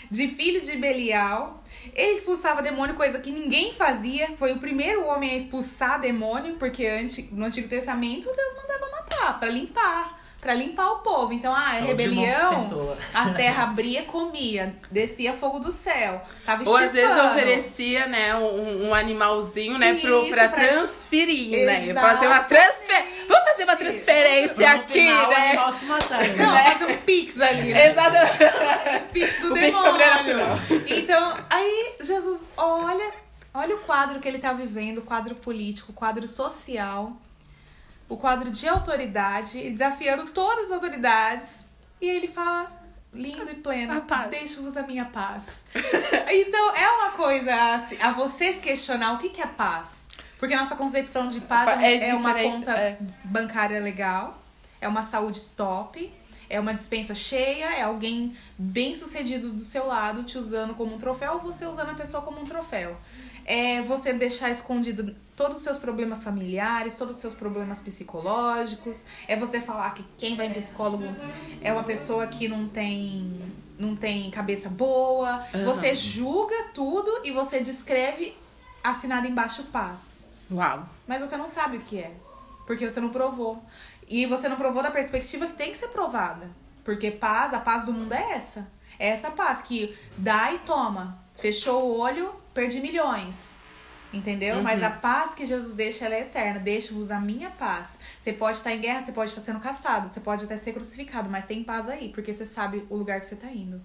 de 0.09 0.27
filho 0.29 0.61
de 0.61 0.75
Belial. 0.75 1.63
Ele 1.93 2.17
expulsava 2.17 2.63
demônio, 2.63 2.95
coisa 2.95 3.19
que 3.19 3.31
ninguém 3.31 3.73
fazia. 3.73 4.35
Foi 4.37 4.51
o 4.53 4.59
primeiro 4.59 5.05
homem 5.05 5.31
a 5.31 5.37
expulsar 5.37 6.01
demônio, 6.01 6.55
porque 6.55 6.89
no 7.31 7.45
Antigo 7.45 7.67
Testamento 7.67 8.25
Deus 8.25 8.55
mandava 8.55 8.91
matar 8.91 9.39
para 9.39 9.49
limpar 9.49 10.18
para 10.41 10.53
limpar 10.53 10.91
o 10.91 10.99
povo. 10.99 11.33
Então, 11.33 11.53
ah, 11.53 11.77
é 11.77 11.81
rebelião, 11.81 12.95
a 13.13 13.29
terra 13.31 13.63
abria, 13.63 14.03
comia, 14.03 14.75
descia 14.89 15.33
fogo 15.33 15.59
do 15.59 15.71
céu. 15.71 16.21
Tava 16.45 16.67
Ou 16.67 16.77
às 16.77 16.93
vezes 16.93 17.17
oferecia, 17.17 18.07
né, 18.07 18.35
um, 18.35 18.89
um 18.89 18.93
animalzinho, 18.93 19.77
né, 19.77 19.93
Isso, 19.93 20.01
pro, 20.01 20.29
pra, 20.29 20.49
pra 20.49 20.61
transferir, 20.61 21.65
né? 21.65 21.93
Fazer 21.93 22.27
uma 22.27 22.43
transferência. 22.43 23.25
Vamos 23.27 23.49
fazer 23.49 23.63
uma 23.65 23.75
transferência 23.75 24.71
aqui, 24.71 24.93
final, 24.93 25.29
né? 25.29 25.53
Nossa, 25.53 25.85
matar, 25.85 26.21
né? 26.21 26.35
Não, 26.35 26.71
fazer 26.79 26.93
um 26.93 26.97
pix 26.97 27.41
ali. 27.41 27.73
Né? 27.73 27.87
Exatamente. 27.89 29.09
pix 29.11 29.41
do 29.41 29.51
o 29.51 29.53
pix 29.53 29.75
sobrenatural. 29.75 30.59
Então, 30.87 31.37
aí 31.49 31.95
Jesus 32.01 32.47
olha, 32.55 33.11
olha 33.53 33.75
o 33.75 33.79
quadro 33.79 34.19
que 34.19 34.27
ele 34.27 34.39
tá 34.39 34.53
vivendo, 34.53 34.99
o 34.99 35.03
quadro 35.03 35.35
político, 35.35 35.91
o 35.91 35.95
quadro 35.95 36.27
social 36.27 37.13
o 38.09 38.17
quadro 38.17 38.49
de 38.49 38.67
autoridade, 38.67 39.69
desafiando 39.69 40.31
todas 40.31 40.65
as 40.65 40.71
autoridades. 40.71 41.65
E 42.01 42.09
ele 42.09 42.27
fala, 42.27 42.71
lindo 43.13 43.49
e 43.51 43.55
pleno, 43.55 44.03
deixo-vos 44.29 44.75
a 44.75 44.81
minha 44.81 45.05
paz. 45.05 45.61
então, 45.73 46.75
é 46.75 46.89
uma 46.89 47.11
coisa 47.11 47.75
assim, 47.75 48.01
a 48.01 48.11
vocês 48.11 48.59
questionar 48.59 49.13
o 49.13 49.19
que, 49.19 49.29
que 49.29 49.41
é 49.41 49.47
paz. 49.47 50.07
Porque 50.39 50.53
a 50.53 50.59
nossa 50.59 50.75
concepção 50.75 51.27
de 51.27 51.41
paz 51.41 51.79
é, 51.81 52.09
é 52.09 52.13
uma 52.15 52.33
conta 52.33 52.71
é. 52.71 52.97
bancária 53.25 53.79
legal, 53.79 54.41
é 54.81 54.87
uma 54.87 55.03
saúde 55.03 55.41
top, 55.55 56.11
é 56.49 56.59
uma 56.59 56.73
dispensa 56.73 57.13
cheia, 57.13 57.65
é 57.77 57.83
alguém 57.83 58.35
bem 58.57 58.95
sucedido 58.95 59.51
do 59.51 59.63
seu 59.63 59.85
lado 59.85 60.23
te 60.23 60.37
usando 60.37 60.73
como 60.73 60.95
um 60.95 60.97
troféu 60.97 61.33
ou 61.33 61.39
você 61.39 61.65
usando 61.65 61.91
a 61.91 61.93
pessoa 61.93 62.23
como 62.23 62.39
um 62.39 62.45
troféu 62.45 62.97
é 63.49 63.81
você 63.81 64.13
deixar 64.13 64.51
escondido 64.51 65.15
todos 65.35 65.57
os 65.57 65.63
seus 65.63 65.77
problemas 65.79 66.23
familiares, 66.23 66.95
todos 66.95 67.15
os 67.15 67.21
seus 67.21 67.33
problemas 67.33 67.81
psicológicos, 67.81 69.05
é 69.27 69.35
você 69.35 69.59
falar 69.59 69.95
que 69.95 70.05
quem 70.19 70.37
vai 70.37 70.45
em 70.45 70.53
psicólogo 70.53 71.03
é 71.59 71.73
uma 71.73 71.83
pessoa 71.83 72.27
que 72.27 72.47
não 72.47 72.67
tem 72.67 73.41
não 73.79 73.95
tem 73.95 74.29
cabeça 74.29 74.69
boa. 74.69 75.43
Uhum. 75.53 75.65
Você 75.65 75.95
julga 75.95 76.65
tudo 76.75 77.21
e 77.23 77.31
você 77.31 77.59
descreve 77.59 78.37
assinado 78.83 79.25
embaixo 79.25 79.63
paz. 79.71 80.27
Uau. 80.51 80.87
Mas 81.07 81.21
você 81.21 81.35
não 81.35 81.47
sabe 81.47 81.77
o 81.77 81.81
que 81.81 81.97
é, 81.97 82.11
porque 82.67 82.87
você 82.87 82.99
não 82.99 83.09
provou. 83.09 83.63
E 84.07 84.27
você 84.27 84.47
não 84.47 84.57
provou 84.57 84.83
da 84.83 84.91
perspectiva 84.91 85.47
que 85.47 85.53
tem 85.53 85.71
que 85.71 85.77
ser 85.77 85.87
provada. 85.87 86.51
Porque 86.83 87.09
paz, 87.09 87.53
a 87.53 87.59
paz 87.59 87.85
do 87.85 87.93
mundo 87.93 88.13
é 88.13 88.33
essa. 88.33 88.67
É 88.99 89.07
essa 89.09 89.31
paz 89.31 89.61
que 89.61 89.97
dá 90.17 90.53
e 90.53 90.59
toma. 90.59 91.17
Fechou 91.37 91.83
o 91.85 91.97
olho, 91.97 92.33
perdi 92.53 92.79
milhões. 92.79 93.57
Entendeu? 94.11 94.57
Uhum. 94.57 94.63
Mas 94.63 94.81
a 94.81 94.89
paz 94.89 95.35
que 95.35 95.45
Jesus 95.45 95.75
deixa, 95.75 96.05
ela 96.05 96.15
é 96.15 96.21
eterna. 96.21 96.59
Deixo-vos 96.59 97.11
a 97.11 97.19
minha 97.19 97.51
paz. 97.51 97.99
Você 98.19 98.33
pode 98.33 98.57
estar 98.57 98.73
em 98.73 98.81
guerra, 98.81 99.03
você 99.03 99.11
pode 99.11 99.29
estar 99.29 99.41
sendo 99.41 99.59
caçado, 99.59 100.09
você 100.09 100.19
pode 100.19 100.45
até 100.45 100.57
ser 100.57 100.73
crucificado, 100.73 101.29
mas 101.29 101.45
tem 101.45 101.63
paz 101.63 101.87
aí, 101.87 102.09
porque 102.09 102.33
você 102.33 102.45
sabe 102.45 102.83
o 102.89 102.95
lugar 102.95 103.19
que 103.19 103.27
você 103.27 103.35
está 103.35 103.51
indo. 103.51 103.81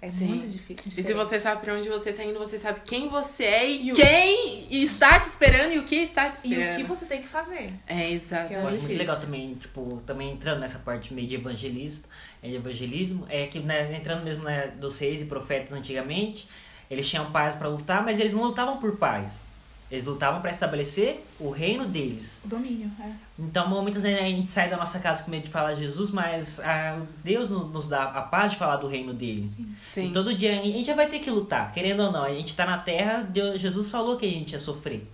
É 0.00 0.08
Sim. 0.08 0.26
muito 0.26 0.46
difícil. 0.46 0.76
Diferente. 0.76 1.00
E 1.00 1.02
se 1.02 1.14
você 1.14 1.40
sabe 1.40 1.62
para 1.62 1.74
onde 1.74 1.88
você 1.88 2.10
está 2.10 2.22
indo, 2.22 2.38
você 2.38 2.58
sabe 2.58 2.80
quem 2.84 3.08
você 3.08 3.44
é 3.44 3.70
e, 3.70 3.90
e 3.90 3.92
quem 3.92 4.82
está 4.82 5.18
te 5.18 5.24
esperando 5.24 5.72
e 5.72 5.78
o 5.78 5.84
que 5.84 5.96
está 5.96 6.28
te 6.28 6.36
esperando. 6.36 6.70
E 6.70 6.74
o 6.74 6.76
que 6.76 6.82
você 6.84 7.06
tem 7.06 7.22
que 7.22 7.28
fazer. 7.28 7.70
É, 7.86 8.10
exato. 8.10 8.52
Eu 8.52 8.66
acho 8.68 8.84
muito 8.84 8.98
legal 8.98 9.18
também, 9.18 9.54
tipo, 9.54 10.02
também 10.06 10.32
entrando 10.32 10.60
nessa 10.60 10.78
parte 10.78 11.14
meio 11.14 11.26
de 11.26 11.34
evangelista, 11.36 12.08
de 12.42 12.54
evangelismo, 12.54 13.26
é 13.28 13.46
que 13.46 13.58
né, 13.58 13.94
entrando 13.96 14.22
mesmo 14.22 14.44
né, 14.44 14.68
dos 14.68 14.98
reis 14.98 15.20
e 15.22 15.24
profetas 15.24 15.72
antigamente, 15.72 16.46
eles 16.90 17.08
tinham 17.08 17.30
paz 17.30 17.54
para 17.54 17.68
lutar, 17.68 18.04
mas 18.04 18.18
eles 18.18 18.32
não 18.32 18.42
lutavam 18.42 18.78
por 18.78 18.96
paz. 18.96 19.46
Eles 19.88 20.04
lutavam 20.04 20.40
para 20.40 20.50
estabelecer 20.50 21.24
o 21.38 21.48
reino 21.50 21.86
deles. 21.86 22.40
O 22.44 22.48
domínio, 22.48 22.90
é. 23.00 23.12
Então, 23.38 23.84
vezes 23.84 24.04
a 24.04 24.08
gente 24.22 24.50
sai 24.50 24.68
da 24.68 24.76
nossa 24.76 24.98
casa 24.98 25.22
com 25.22 25.30
medo 25.30 25.44
de 25.44 25.50
falar 25.50 25.76
Jesus, 25.76 26.10
mas 26.10 26.58
ah, 26.58 27.00
Deus 27.22 27.50
nos 27.50 27.88
dá 27.88 28.04
a 28.04 28.22
paz 28.22 28.52
de 28.52 28.58
falar 28.58 28.76
do 28.76 28.88
reino 28.88 29.14
dele. 29.14 29.46
Sim. 29.46 29.76
Sim. 29.82 30.10
E 30.10 30.12
todo 30.12 30.34
dia 30.34 30.58
a 30.58 30.62
gente 30.64 30.86
já 30.86 30.94
vai 30.94 31.08
ter 31.08 31.20
que 31.20 31.30
lutar, 31.30 31.72
querendo 31.72 32.02
ou 32.02 32.10
não. 32.10 32.24
A 32.24 32.32
gente 32.32 32.48
está 32.48 32.66
na 32.66 32.78
terra, 32.78 33.22
Deus, 33.22 33.60
Jesus 33.60 33.88
falou 33.88 34.16
que 34.16 34.26
a 34.26 34.30
gente 34.30 34.52
ia 34.52 34.60
sofrer. 34.60 35.08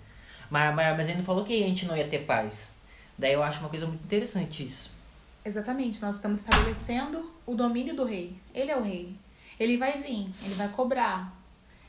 Mas, 0.49 0.75
mas, 0.75 0.97
mas 0.97 1.09
ele 1.09 1.19
não 1.19 1.25
falou 1.25 1.45
que 1.45 1.63
a 1.63 1.67
gente 1.67 1.85
não 1.85 1.95
ia 1.95 2.09
ter 2.09 2.21
paz. 2.21 2.73
Daí 3.19 3.35
eu 3.35 3.43
acho 3.43 3.61
uma 3.61 3.69
coisa 3.69 3.87
muito 3.87 4.05
interessante 4.05 4.65
isso. 4.65 4.91
Exatamente, 5.45 6.01
nós 6.01 6.17
estamos 6.17 6.41
estabelecendo 6.41 7.31
o 7.45 7.55
domínio 7.55 7.95
do 7.95 8.05
rei. 8.05 8.35
Ele 8.55 8.71
é 8.71 8.77
o 8.77 8.83
rei. 8.83 9.15
Ele 9.61 9.77
vai 9.77 9.99
vir, 9.99 10.31
ele 10.45 10.55
vai 10.55 10.69
cobrar, 10.69 11.42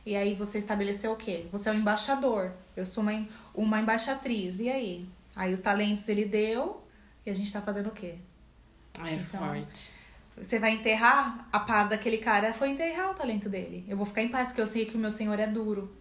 e 0.05 0.15
aí 0.15 0.35
você 0.35 0.59
estabeleceu 0.59 1.13
o 1.13 1.15
quê? 1.15 1.45
Você 1.51 1.69
é 1.69 1.71
um 1.71 1.75
embaixador. 1.75 2.51
Eu 2.75 2.85
sou 2.85 3.03
uma, 3.03 3.27
uma 3.53 3.79
embaixatriz. 3.79 4.59
E 4.59 4.69
aí? 4.69 5.07
Aí 5.35 5.53
os 5.53 5.61
talentos 5.61 6.07
ele 6.09 6.25
deu 6.25 6.83
e 7.25 7.29
a 7.29 7.33
gente 7.33 7.51
tá 7.51 7.61
fazendo 7.61 7.87
o 7.87 7.91
quê? 7.91 8.15
É 8.99 9.13
então, 9.13 9.39
forte. 9.39 9.93
Você 10.37 10.59
vai 10.59 10.71
enterrar 10.71 11.47
a 11.51 11.59
paz 11.59 11.89
daquele 11.89 12.17
cara, 12.17 12.53
foi 12.53 12.69
enterrar 12.69 13.11
o 13.11 13.13
talento 13.13 13.47
dele. 13.47 13.85
Eu 13.87 13.95
vou 13.95 14.05
ficar 14.05 14.23
em 14.23 14.29
paz 14.29 14.49
porque 14.49 14.61
eu 14.61 14.67
sei 14.67 14.85
que 14.85 14.95
o 14.95 14.99
meu 14.99 15.11
Senhor 15.11 15.39
é 15.39 15.47
duro. 15.47 15.95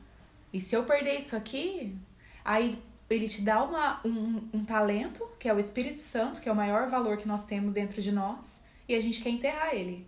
E 0.53 0.61
se 0.61 0.75
eu 0.75 0.85
perder 0.85 1.19
isso 1.19 1.37
aqui, 1.37 1.97
aí 2.45 2.79
ele 3.09 3.29
te 3.29 3.43
dá 3.43 3.63
uma, 3.63 4.01
um, 4.05 4.49
um 4.53 4.65
talento, 4.65 5.27
que 5.39 5.49
é 5.49 5.55
o 5.55 5.59
Espírito 5.59 6.01
Santo, 6.01 6.41
que 6.41 6.49
é 6.49 6.53
o 6.53 6.57
maior 6.57 6.89
valor 6.89 7.17
que 7.17 7.29
nós 7.29 7.45
temos 7.45 7.73
dentro 7.73 8.03
de 8.03 8.11
nós, 8.11 8.65
e 8.89 8.95
a 8.95 9.01
gente 9.01 9.21
quer 9.21 9.31
enterrar 9.31 9.75
ele. 9.75 10.07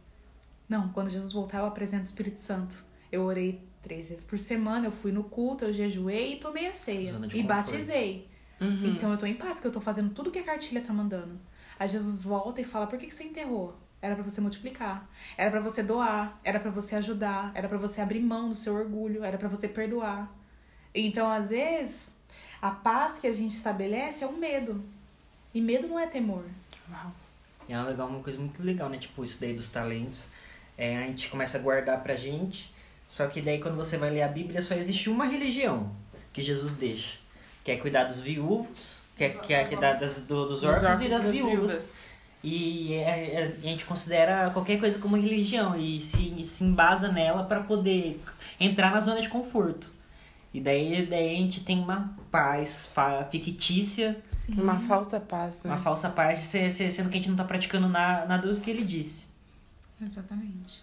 Não, 0.69 0.89
quando 0.89 1.11
Jesus 1.11 1.33
voltar, 1.33 1.59
eu 1.59 1.67
apresento 1.67 2.03
o 2.03 2.07
Espírito 2.07 2.41
Santo. 2.41 2.83
Eu 3.13 3.23
orei 3.23 3.63
três 3.85 4.09
vezes 4.09 4.25
por 4.25 4.39
semana, 4.39 4.87
eu 4.87 4.91
fui 4.93 5.13
no 5.13 5.23
culto, 5.25 5.67
eu 5.67 5.73
jejuei 5.73 6.33
e 6.33 6.37
tomei 6.37 6.67
a 6.67 6.75
ceia. 6.75 7.11
E 7.11 7.13
conforto. 7.13 7.45
batizei. 7.45 8.29
Uhum. 8.61 8.87
Então 8.87 9.13
eu 9.13 9.19
tô 9.19 9.27
em 9.27 9.35
paz, 9.35 9.55
porque 9.55 9.69
eu 9.69 9.73
tô 9.73 9.81
fazendo 9.81 10.13
tudo 10.15 10.31
que 10.31 10.39
a 10.39 10.43
cartilha 10.43 10.81
tá 10.81 10.93
mandando. 10.93 11.39
Aí 11.79 11.87
Jesus 11.87 12.25
volta 12.25 12.61
e 12.61 12.65
fala: 12.65 12.87
por 12.87 12.99
que, 12.99 13.07
que 13.07 13.15
você 13.15 13.25
enterrou? 13.25 13.77
Era 14.01 14.15
pra 14.15 14.25
você 14.25 14.41
multiplicar, 14.41 15.09
era 15.37 15.51
pra 15.51 15.61
você 15.61 15.83
doar, 15.83 16.39
era 16.45 16.61
pra 16.61 16.71
você 16.71 16.97
ajudar, 16.97 17.51
era 17.55 17.69
pra 17.69 17.79
você 17.79 18.01
abrir 18.01 18.21
mão 18.21 18.51
do 18.51 18.55
seu 18.55 18.75
orgulho, 18.75 19.25
era 19.25 19.39
pra 19.39 19.49
você 19.49 19.67
perdoar. 19.67 20.31
Então, 20.95 21.31
às 21.31 21.49
vezes, 21.49 22.15
a 22.61 22.71
paz 22.71 23.19
que 23.19 23.27
a 23.27 23.33
gente 23.33 23.53
estabelece 23.53 24.23
é 24.23 24.27
o 24.27 24.37
medo. 24.37 24.85
E 25.55 25.61
medo 25.61 25.89
não 25.89 25.99
é 25.99 26.07
temor. 26.07 26.45
Uau. 26.91 27.13
E 27.67 27.73
é 27.73 27.83
legal, 27.83 28.09
uma 28.09 28.23
coisa 28.23 28.39
muito 28.39 28.63
legal, 28.63 28.91
né? 28.91 28.99
Tipo, 28.99 29.25
isso 29.25 29.41
daí 29.41 29.55
dos 29.55 29.71
talentos. 29.71 30.29
É, 30.77 30.99
a 30.99 31.07
gente 31.07 31.31
começa 31.31 31.57
a 31.57 31.61
guardar 31.61 32.03
pra 32.03 32.15
gente. 32.15 32.74
Só 33.15 33.29
que 33.29 33.41
daí 33.41 33.61
quando 33.61 33.77
você 33.77 33.97
vai 33.97 34.11
ler 34.11 34.23
a 34.23 34.29
Bíblia, 34.29 34.61
só 34.61 34.75
existe 34.75 35.09
uma 35.09 35.25
religião 35.25 35.93
que 36.33 36.43
Jesus 36.43 36.75
deixa. 36.75 37.17
Que 37.63 37.71
é 37.71 37.77
cuidar 37.77 38.05
dos 38.05 38.19
viúvos, 38.21 39.03
que 39.17 39.23
é, 39.23 39.29
que 39.29 39.55
é 39.55 39.65
cuidar 39.65 39.93
das, 39.93 40.27
do- 40.27 40.47
dos 40.49 40.59
Os 40.59 40.65
órfãos 40.65 41.01
e 41.01 41.09
das, 41.09 41.23
das 41.23 41.31
viúvas. 41.31 41.55
viúvas. 41.61 41.93
E 42.43 42.93
é- 42.95 43.35
é- 43.35 43.57
a 43.63 43.67
gente 43.69 43.85
considera 43.85 44.51
qualquer 44.51 44.81
coisa 44.81 44.99
como 44.99 45.15
religião 45.17 45.79
e 45.79 46.01
se, 46.01 46.45
se 46.45 46.65
embasa 46.65 47.13
nela 47.13 47.45
pra 47.45 47.61
poder 47.63 48.21
entrar 48.59 48.91
na 48.91 49.01
zona 49.01 49.21
de 49.23 49.29
conforto. 49.29 49.93
E 50.53 50.61
daí, 50.61 51.07
daí 51.07 51.35
a 51.37 51.39
gente 51.39 51.61
tem 51.65 51.79
uma 51.79 52.17
paz 52.33 52.91
fa- 52.93 53.25
fictícia 53.31 54.21
Sim. 54.29 54.55
Uma 54.61 54.81
falsa 54.81 55.21
paz, 55.21 55.61
né? 55.63 55.71
uma 55.71 55.79
falsa 55.79 56.11
paz, 56.11 56.41
se- 56.41 56.73
se- 56.73 56.91
sendo 56.91 57.11
que 57.11 57.15
a 57.17 57.21
gente 57.21 57.31
não 57.31 57.37
tá 57.37 57.45
praticando 57.45 57.89
na- 57.89 58.27
nada 58.27 58.53
do 58.53 58.61
que 58.61 58.71
ele 58.71 58.83
disse. 58.85 59.27
Exatamente. 60.05 60.83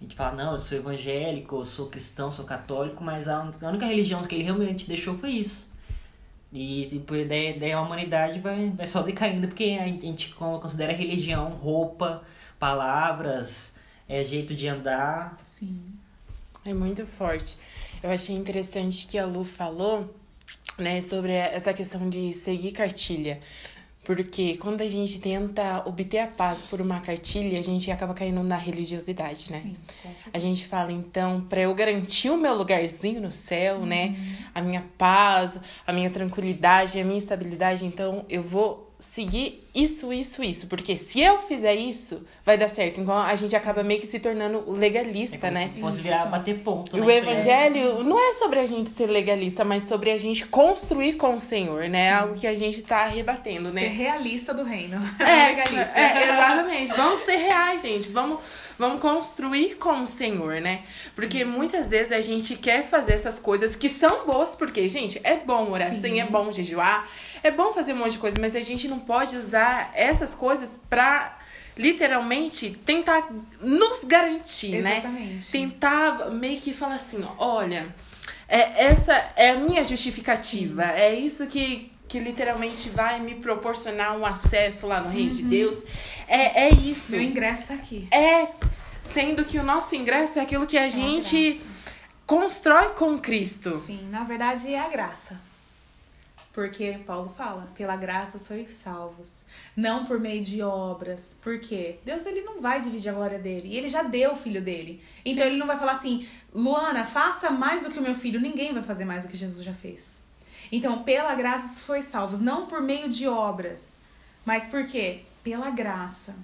A 0.00 0.04
gente 0.04 0.14
fala, 0.14 0.36
não, 0.36 0.52
eu 0.52 0.58
sou 0.58 0.76
evangélico, 0.76 1.56
eu 1.56 1.64
sou 1.64 1.88
cristão, 1.88 2.30
sou 2.30 2.44
católico, 2.44 3.02
mas 3.02 3.28
a, 3.28 3.40
única 3.62 3.86
religião 3.86 4.22
que 4.22 4.34
ele 4.34 4.44
realmente 4.44 4.86
deixou 4.86 5.16
foi 5.16 5.30
isso. 5.30 5.70
E 6.52 6.86
tipo, 6.88 7.12
daí, 7.24 7.58
daí 7.58 7.72
a 7.72 7.80
humanidade 7.80 8.40
vai, 8.40 8.70
vai 8.70 8.86
só 8.86 9.02
decaindo, 9.02 9.48
porque 9.48 9.78
a 9.80 9.84
gente 9.84 10.34
considera 10.34 10.92
religião 10.92 11.48
roupa, 11.50 12.22
palavras, 12.58 13.74
é, 14.08 14.22
jeito 14.22 14.54
de 14.54 14.68
andar. 14.68 15.38
Sim. 15.42 15.80
É 16.64 16.74
muito 16.74 17.06
forte. 17.06 17.56
Eu 18.02 18.10
achei 18.10 18.36
interessante 18.36 19.06
que 19.06 19.18
a 19.18 19.24
Lu 19.24 19.44
falou, 19.44 20.14
né, 20.78 21.00
sobre 21.00 21.32
essa 21.32 21.72
questão 21.72 22.08
de 22.08 22.32
seguir 22.32 22.72
cartilha. 22.72 23.40
Porque 24.06 24.56
quando 24.58 24.82
a 24.82 24.88
gente 24.88 25.20
tenta 25.20 25.82
obter 25.84 26.20
a 26.20 26.28
paz 26.28 26.62
por 26.62 26.80
uma 26.80 27.00
cartilha, 27.00 27.58
a 27.58 27.62
gente 27.62 27.90
acaba 27.90 28.14
caindo 28.14 28.40
na 28.40 28.56
religiosidade, 28.56 29.50
né? 29.50 29.58
Sim. 29.58 29.76
A 30.32 30.38
gente 30.38 30.64
fala, 30.68 30.92
então, 30.92 31.40
para 31.40 31.62
eu 31.62 31.74
garantir 31.74 32.30
o 32.30 32.36
meu 32.36 32.54
lugarzinho 32.54 33.20
no 33.20 33.32
céu, 33.32 33.84
né? 33.84 34.10
Uhum. 34.10 34.36
A 34.54 34.62
minha 34.62 34.84
paz, 34.96 35.58
a 35.84 35.92
minha 35.92 36.08
tranquilidade, 36.08 37.00
a 37.00 37.04
minha 37.04 37.18
estabilidade, 37.18 37.84
então 37.84 38.24
eu 38.28 38.44
vou 38.44 38.85
seguir 38.98 39.62
isso, 39.74 40.12
isso, 40.12 40.42
isso. 40.42 40.66
Porque 40.68 40.96
se 40.96 41.20
eu 41.20 41.38
fizer 41.38 41.74
isso, 41.74 42.24
vai 42.44 42.56
dar 42.56 42.68
certo. 42.68 43.00
Então 43.00 43.16
a 43.16 43.34
gente 43.34 43.54
acaba 43.54 43.82
meio 43.82 44.00
que 44.00 44.06
se 44.06 44.18
tornando 44.18 44.64
É 44.66 44.78
legalista, 44.78 45.38
como 45.38 45.52
né? 45.52 45.70
se 45.74 45.80
fosse 45.80 46.00
virar 46.00 46.26
bater 46.26 46.58
ponto. 46.60 46.96
E 46.96 47.00
na 47.00 47.06
o 47.06 47.10
empresa. 47.10 47.30
evangelho 47.30 48.02
não 48.04 48.18
é 48.18 48.32
sobre 48.32 48.58
a 48.58 48.66
gente 48.66 48.88
ser 48.90 49.06
legalista, 49.06 49.64
mas 49.64 49.82
sobre 49.82 50.10
a 50.10 50.18
gente 50.18 50.46
construir 50.46 51.14
com 51.14 51.36
o 51.36 51.40
Senhor, 51.40 51.88
né? 51.88 52.12
Algo 52.12 52.34
que 52.34 52.46
a 52.46 52.54
gente 52.54 52.82
tá 52.82 53.06
rebatendo, 53.06 53.72
Ser 53.72 53.80
né? 53.80 53.88
realista 53.88 54.54
do 54.54 54.62
reino. 54.64 54.96
É, 55.20 55.48
Legalista. 55.56 55.98
é, 55.98 56.28
exatamente. 56.30 56.92
Vamos 56.94 57.20
ser 57.20 57.36
reais, 57.36 57.82
gente. 57.82 58.08
Vamos, 58.08 58.38
vamos 58.78 59.00
construir 59.00 59.76
com 59.76 60.02
o 60.02 60.06
Senhor, 60.06 60.60
né? 60.60 60.82
Porque 61.14 61.44
muitas 61.44 61.90
vezes 61.90 62.12
a 62.12 62.20
gente 62.20 62.56
quer 62.56 62.84
fazer 62.84 63.14
essas 63.14 63.38
coisas 63.38 63.74
que 63.74 63.88
são 63.88 64.26
boas, 64.26 64.54
porque, 64.54 64.88
gente, 64.88 65.20
é 65.24 65.36
bom 65.36 65.70
orar 65.70 65.92
Sim. 65.92 65.98
assim, 65.98 66.20
é 66.20 66.26
bom 66.26 66.50
jejuar, 66.52 67.08
é 67.42 67.50
bom 67.50 67.72
fazer 67.72 67.92
um 67.92 67.96
monte 67.96 68.12
de 68.12 68.18
coisa, 68.18 68.38
mas 68.40 68.54
a 68.56 68.60
gente 68.60 68.88
não 68.88 68.98
pode 68.98 69.36
usar 69.36 69.90
essas 69.94 70.34
coisas 70.34 70.80
pra 70.88 71.38
literalmente 71.76 72.70
tentar 72.86 73.28
nos 73.60 74.04
garantir, 74.04 74.80
né? 74.82 74.98
Exatamente. 74.98 75.52
tentar 75.52 76.30
meio 76.30 76.58
que 76.58 76.72
falar 76.72 76.94
assim, 76.94 77.26
olha, 77.36 77.94
é, 78.48 78.86
essa 78.86 79.12
é 79.36 79.50
a 79.50 79.56
minha 79.56 79.84
justificativa, 79.84 80.84
é 80.84 81.14
isso 81.14 81.46
que, 81.46 81.92
que 82.08 82.18
literalmente 82.18 82.88
vai 82.90 83.20
me 83.20 83.34
proporcionar 83.34 84.16
um 84.16 84.24
acesso 84.24 84.86
lá 84.86 85.00
no 85.00 85.10
reino 85.10 85.32
de 85.32 85.42
Deus. 85.42 85.84
É, 86.28 86.66
é 86.66 86.70
isso. 86.70 87.12
Meu 87.12 87.22
ingresso 87.22 87.66
tá 87.66 87.74
aqui. 87.74 88.08
É 88.10 88.48
sendo 89.06 89.44
que 89.44 89.58
o 89.58 89.62
nosso 89.62 89.94
ingresso 89.94 90.38
é 90.38 90.42
aquilo 90.42 90.66
que 90.66 90.76
a 90.76 90.88
gente 90.88 91.52
graça. 91.52 91.66
constrói 92.26 92.88
com 92.90 93.18
Cristo. 93.18 93.72
Sim, 93.72 94.08
na 94.10 94.24
verdade 94.24 94.72
é 94.72 94.78
a 94.78 94.88
graça. 94.88 95.40
Porque 96.52 96.98
Paulo 97.06 97.34
fala, 97.36 97.68
pela 97.76 97.96
graça 97.96 98.38
sois 98.38 98.72
salvos, 98.72 99.42
não 99.76 100.06
por 100.06 100.18
meio 100.18 100.42
de 100.42 100.62
obras. 100.62 101.36
Por 101.42 101.60
quê? 101.60 101.98
Deus 102.02 102.24
ele 102.24 102.40
não 102.40 102.62
vai 102.62 102.80
dividir 102.80 103.10
a 103.10 103.12
glória 103.12 103.38
dele, 103.38 103.68
e 103.68 103.76
ele 103.76 103.90
já 103.90 104.02
deu 104.02 104.32
o 104.32 104.36
filho 104.36 104.62
dele. 104.62 105.02
Então 105.24 105.42
Sim. 105.42 105.50
ele 105.50 105.58
não 105.58 105.66
vai 105.66 105.78
falar 105.78 105.92
assim: 105.92 106.26
"Luana, 106.54 107.04
faça 107.04 107.50
mais 107.50 107.82
do 107.82 107.90
que 107.90 107.98
o 107.98 108.02
meu 108.02 108.14
filho". 108.14 108.40
Ninguém 108.40 108.72
vai 108.72 108.82
fazer 108.82 109.04
mais 109.04 109.24
do 109.24 109.28
que 109.30 109.36
Jesus 109.36 109.62
já 109.62 109.74
fez. 109.74 110.22
Então, 110.70 111.02
pela 111.02 111.34
graça 111.34 111.80
sois 111.80 112.04
salvos, 112.06 112.40
não 112.40 112.66
por 112.66 112.80
meio 112.82 113.08
de 113.08 113.26
obras. 113.28 113.98
Mas 114.44 114.66
por 114.66 114.84
quê? 114.84 115.20
Pela 115.42 115.70
graça. 115.70 116.34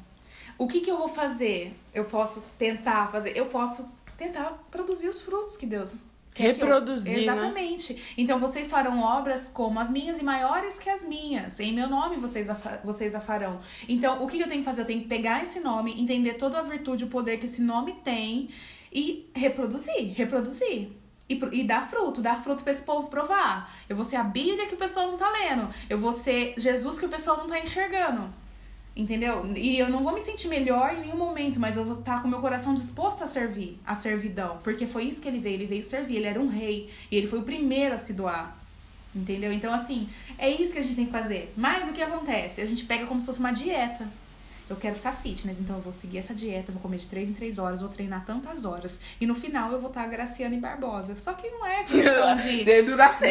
O 0.59 0.67
que 0.69 0.81
que 0.81 0.91
eu 0.91 0.99
vou 0.99 1.09
fazer? 1.09 1.75
Eu 1.95 2.05
posso 2.05 2.43
tentar 2.59 3.11
fazer, 3.11 3.37
eu 3.37 3.47
posso 3.47 3.91
tentar 4.17 4.63
produzir 4.71 5.09
os 5.09 5.21
frutos 5.21 5.57
que 5.57 5.67
Deus 5.67 6.03
quer 6.35 6.55
que 6.55 6.61
eu- 6.63 6.67
Reproduzir, 6.67 7.15
né? 7.17 7.23
Exatamente. 7.23 8.03
Então 8.17 8.39
vocês 8.39 8.71
farão 8.71 9.01
obras 9.03 9.49
como 9.49 9.79
as 9.81 9.91
minhas 9.91 10.19
e 10.21 10.25
maiores 10.25 10.79
que 10.79 10.89
as 10.89 11.03
minhas. 11.05 11.59
Em 11.59 11.73
meu 11.73 11.89
nome 11.89 12.17
vocês 12.17 12.49
a, 12.49 12.55
vocês 12.85 13.15
a 13.15 13.21
farão. 13.21 13.61
Então, 13.89 14.23
o 14.23 14.27
que 14.29 14.41
eu 14.41 14.47
tenho 14.49 14.61
que 14.61 14.65
fazer? 14.65 14.83
Eu 14.83 14.87
tenho 14.87 15.03
que 15.03 15.09
pegar 15.09 15.43
esse 15.43 15.61
nome, 15.61 16.01
entender 16.01 16.35
toda 16.35 16.59
a 16.59 16.63
virtude, 16.63 17.05
o 17.05 17.09
poder 17.09 17.39
que 17.39 17.47
esse 17.47 17.61
nome 17.63 17.95
tem 18.05 18.49
e 18.93 19.29
reproduzir, 19.35 20.13
reproduzir. 20.15 20.91
E, 21.33 21.63
e 21.63 21.81
fruto, 21.89 22.21
dar 22.21 22.43
fruto 22.43 22.63
pra 22.63 22.73
esse 22.73 22.83
povo 22.83 23.09
provar. 23.09 23.73
Eu 23.89 23.97
vou 23.97 24.05
ser 24.05 24.17
a 24.17 24.25
Bíblia 24.25 24.67
que 24.67 24.75
o 24.75 24.79
pessoal 24.79 25.09
não 25.09 25.17
tá 25.17 25.31
lendo. 25.31 25.69
Eu 25.89 25.99
vou 25.99 26.13
ser 26.13 26.55
Jesus 26.57 26.99
que 26.99 27.07
o 27.07 27.09
pessoal 27.09 27.37
não 27.37 27.47
tá 27.47 27.59
enxergando. 27.59 28.33
Entendeu? 28.95 29.51
E 29.57 29.79
eu 29.79 29.89
não 29.89 30.05
vou 30.05 30.13
me 30.13 30.21
sentir 30.21 30.49
melhor 30.49 30.95
em 30.95 31.01
nenhum 31.01 31.17
momento, 31.17 31.59
mas 31.59 31.79
eu 31.79 31.85
vou 31.85 31.99
estar 31.99 32.21
com 32.21 32.29
o 32.29 32.31
meu 32.31 32.41
coração 32.41 32.75
disposto 32.75 33.25
a 33.25 33.27
servir, 33.27 33.81
a 33.87 33.95
servidão. 33.95 34.59
Porque 34.63 34.87
foi 34.87 35.05
isso 35.05 35.21
que 35.23 35.29
ele 35.29 35.39
veio, 35.39 35.55
ele 35.55 35.67
veio 35.67 35.83
servir, 35.83 36.17
ele 36.17 36.27
era 36.27 36.39
um 36.41 36.49
rei. 36.49 36.91
E 37.11 37.17
ele 37.17 37.27
foi 37.27 37.39
o 37.39 37.43
primeiro 37.43 37.95
a 37.95 37.99
se 37.99 38.13
doar. 38.13 38.57
Entendeu? 39.15 39.53
Então, 39.53 39.73
assim, 39.73 40.09
é 40.39 40.51
isso 40.51 40.73
que 40.73 40.79
a 40.79 40.83
gente 40.83 40.97
tem 40.97 41.07
que 41.07 41.13
fazer. 41.13 41.53
Mas 41.57 41.89
o 41.89 41.93
que 41.93 42.03
acontece? 42.03 42.61
A 42.61 42.67
gente 42.67 42.85
pega 42.85 43.07
como 43.07 43.21
se 43.21 43.27
fosse 43.27 43.41
uma 43.41 43.53
dieta. 43.53 44.07
Eu 44.73 44.77
quero 44.77 44.95
ficar 44.95 45.13
fitness, 45.13 45.61
então 45.61 45.77
eu 45.77 45.83
vou 45.83 45.93
seguir 45.93 46.19
essa 46.19 46.35
dieta, 46.35 46.73
vou 46.73 46.81
comer 46.81 46.97
de 46.97 47.07
3 47.07 47.29
em 47.29 47.33
3 47.35 47.59
horas, 47.59 47.81
vou 47.81 47.91
treinar 47.91 48.25
tantas 48.25 48.65
horas. 48.65 49.01
E 49.21 49.27
no 49.27 49.35
final 49.35 49.71
eu 49.73 49.79
vou 49.79 49.89
estar 49.91 50.07
Graciane 50.07 50.57
Barbosa. 50.57 51.15
Só 51.17 51.35
que 51.35 51.49
não 51.51 51.67
é 51.67 51.85
questão 51.85 52.35
de. 52.37 52.65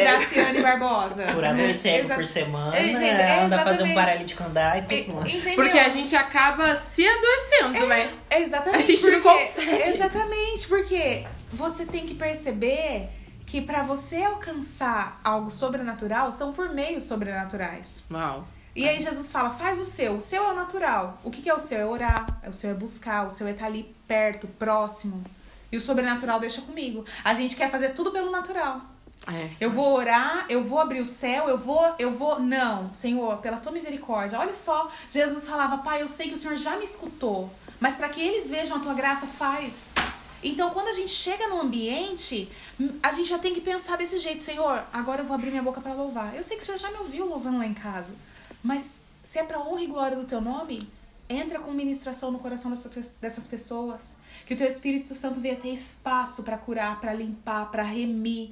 Graciane 0.04 0.62
Barbosa. 0.62 1.32
Curador 1.32 1.74
cego 1.74 2.04
Exa- 2.06 2.14
por 2.14 2.26
semana? 2.26 2.76
É, 2.76 3.44
anda 3.44 3.60
a 3.60 3.64
fazer 3.64 3.82
um 3.82 3.94
paralítico 3.94 4.44
andar 4.44 4.78
e 4.78 4.82
tudo 5.04 5.14
mais. 5.16 5.34
Entendeu? 5.34 5.54
Porque 5.56 5.78
a 5.78 5.88
gente 5.88 6.14
acaba 6.14 6.74
se 6.76 7.04
adoecendo, 7.06 7.86
né? 7.88 8.10
Exatamente. 8.30 8.78
A 8.78 8.82
gente 8.86 9.06
não 9.10 9.20
porque- 9.20 9.38
consegue. 9.38 9.82
Exatamente, 9.94 10.68
porque 10.68 11.26
você 11.52 11.84
tem 11.84 12.06
que 12.06 12.14
perceber 12.14 13.08
que 13.46 13.60
pra 13.60 13.82
você 13.82 14.22
alcançar 14.22 15.20
algo 15.24 15.50
sobrenatural, 15.50 16.30
são 16.32 16.52
por 16.52 16.72
meios 16.72 17.02
sobrenaturais. 17.04 18.02
Uau. 18.10 18.46
E 18.74 18.88
aí 18.88 19.00
Jesus 19.00 19.30
fala, 19.30 19.50
faz 19.50 19.78
o 19.78 19.84
seu. 19.84 20.16
O 20.16 20.20
seu 20.20 20.44
é 20.44 20.52
o 20.52 20.54
natural. 20.54 21.18
O 21.22 21.30
que, 21.30 21.42
que 21.42 21.50
é 21.50 21.54
o 21.54 21.58
seu? 21.58 21.78
É 21.78 21.86
orar. 21.86 22.26
O 22.48 22.54
seu 22.54 22.70
é 22.70 22.74
buscar. 22.74 23.26
O 23.26 23.30
seu 23.30 23.46
é 23.46 23.50
estar 23.50 23.66
ali 23.66 23.94
perto, 24.08 24.46
próximo. 24.46 25.22
E 25.70 25.76
o 25.76 25.80
sobrenatural 25.80 26.40
deixa 26.40 26.62
comigo. 26.62 27.04
A 27.22 27.34
gente 27.34 27.56
quer 27.56 27.70
fazer 27.70 27.90
tudo 27.90 28.10
pelo 28.10 28.30
natural. 28.30 28.80
É. 29.26 29.50
Eu 29.60 29.70
vou 29.70 29.92
orar, 29.92 30.46
eu 30.48 30.64
vou 30.64 30.80
abrir 30.80 31.00
o 31.00 31.06
céu, 31.06 31.48
eu 31.48 31.56
vou, 31.56 31.94
eu 31.98 32.12
vou. 32.12 32.40
Não, 32.40 32.92
Senhor, 32.92 33.38
pela 33.38 33.58
tua 33.58 33.70
misericórdia. 33.70 34.38
Olha 34.38 34.54
só, 34.54 34.90
Jesus 35.08 35.48
falava, 35.48 35.78
Pai, 35.78 36.02
eu 36.02 36.08
sei 36.08 36.28
que 36.28 36.34
o 36.34 36.38
Senhor 36.38 36.56
já 36.56 36.76
me 36.76 36.84
escutou, 36.84 37.48
mas 37.78 37.94
para 37.94 38.08
que 38.08 38.20
eles 38.20 38.50
vejam 38.50 38.76
a 38.76 38.80
tua 38.80 38.94
graça, 38.94 39.26
faz. 39.26 39.86
Então, 40.42 40.70
quando 40.70 40.88
a 40.88 40.92
gente 40.92 41.10
chega 41.10 41.46
no 41.46 41.60
ambiente, 41.60 42.50
a 43.00 43.12
gente 43.12 43.28
já 43.28 43.38
tem 43.38 43.54
que 43.54 43.60
pensar 43.60 43.96
desse 43.96 44.18
jeito, 44.18 44.42
Senhor, 44.42 44.82
agora 44.92 45.22
eu 45.22 45.24
vou 45.24 45.36
abrir 45.36 45.50
minha 45.50 45.62
boca 45.62 45.80
para 45.80 45.92
louvar. 45.92 46.34
Eu 46.34 46.42
sei 46.42 46.56
que 46.56 46.64
o 46.64 46.66
Senhor 46.66 46.78
já 46.78 46.90
me 46.90 46.98
ouviu 46.98 47.26
louvando 47.26 47.58
lá 47.58 47.66
em 47.66 47.74
casa, 47.74 48.10
mas 48.62 49.02
se 49.22 49.38
é 49.38 49.44
para 49.44 49.60
honra 49.60 49.82
e 49.82 49.86
glória 49.86 50.16
do 50.16 50.24
teu 50.24 50.40
nome, 50.40 50.88
entra 51.28 51.58
com 51.60 51.70
ministração 51.72 52.30
no 52.30 52.38
coração 52.38 52.70
dessas- 52.70 53.16
dessas 53.20 53.46
pessoas. 53.46 54.16
Que 54.46 54.54
o 54.54 54.56
teu 54.56 54.66
Espírito 54.66 55.14
Santo 55.14 55.40
venha 55.40 55.56
ter 55.56 55.70
espaço 55.72 56.42
para 56.42 56.58
curar, 56.58 57.00
para 57.00 57.12
limpar, 57.14 57.70
para 57.70 57.82
remir. 57.82 58.50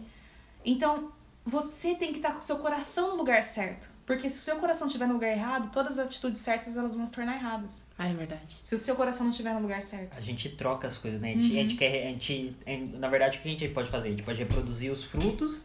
Então, 0.64 1.10
você 1.44 1.94
tem 1.94 2.12
que 2.12 2.18
estar 2.18 2.32
com 2.32 2.38
o 2.38 2.42
seu 2.42 2.58
coração 2.58 3.10
no 3.10 3.16
lugar 3.16 3.42
certo. 3.42 3.88
Porque 4.06 4.28
se 4.28 4.38
o 4.38 4.40
seu 4.40 4.56
coração 4.56 4.86
estiver 4.88 5.06
no 5.06 5.14
lugar 5.14 5.30
errado, 5.30 5.70
todas 5.72 5.98
as 5.98 6.06
atitudes 6.06 6.40
certas 6.40 6.76
elas 6.76 6.94
vão 6.96 7.06
se 7.06 7.12
tornar 7.12 7.36
erradas. 7.36 7.84
Ah, 7.96 8.08
é 8.08 8.12
verdade. 8.14 8.58
Se 8.60 8.74
o 8.74 8.78
seu 8.78 8.96
coração 8.96 9.22
não 9.24 9.30
estiver 9.30 9.54
no 9.54 9.60
lugar 9.60 9.80
certo. 9.82 10.16
A 10.18 10.20
gente 10.20 10.48
troca 10.50 10.88
as 10.88 10.98
coisas, 10.98 11.20
né? 11.20 11.30
A 11.30 11.34
gente, 11.36 11.46
a 11.58 11.62
gente 11.62 11.76
quer. 11.76 12.02
A 12.06 12.10
gente, 12.10 12.56
na 12.98 13.08
verdade, 13.08 13.38
o 13.38 13.40
que 13.42 13.48
a 13.48 13.52
gente 13.52 13.68
pode 13.68 13.88
fazer? 13.90 14.08
A 14.08 14.10
gente 14.10 14.22
pode 14.24 14.38
reproduzir 14.38 14.90
os 14.90 15.04
frutos 15.04 15.64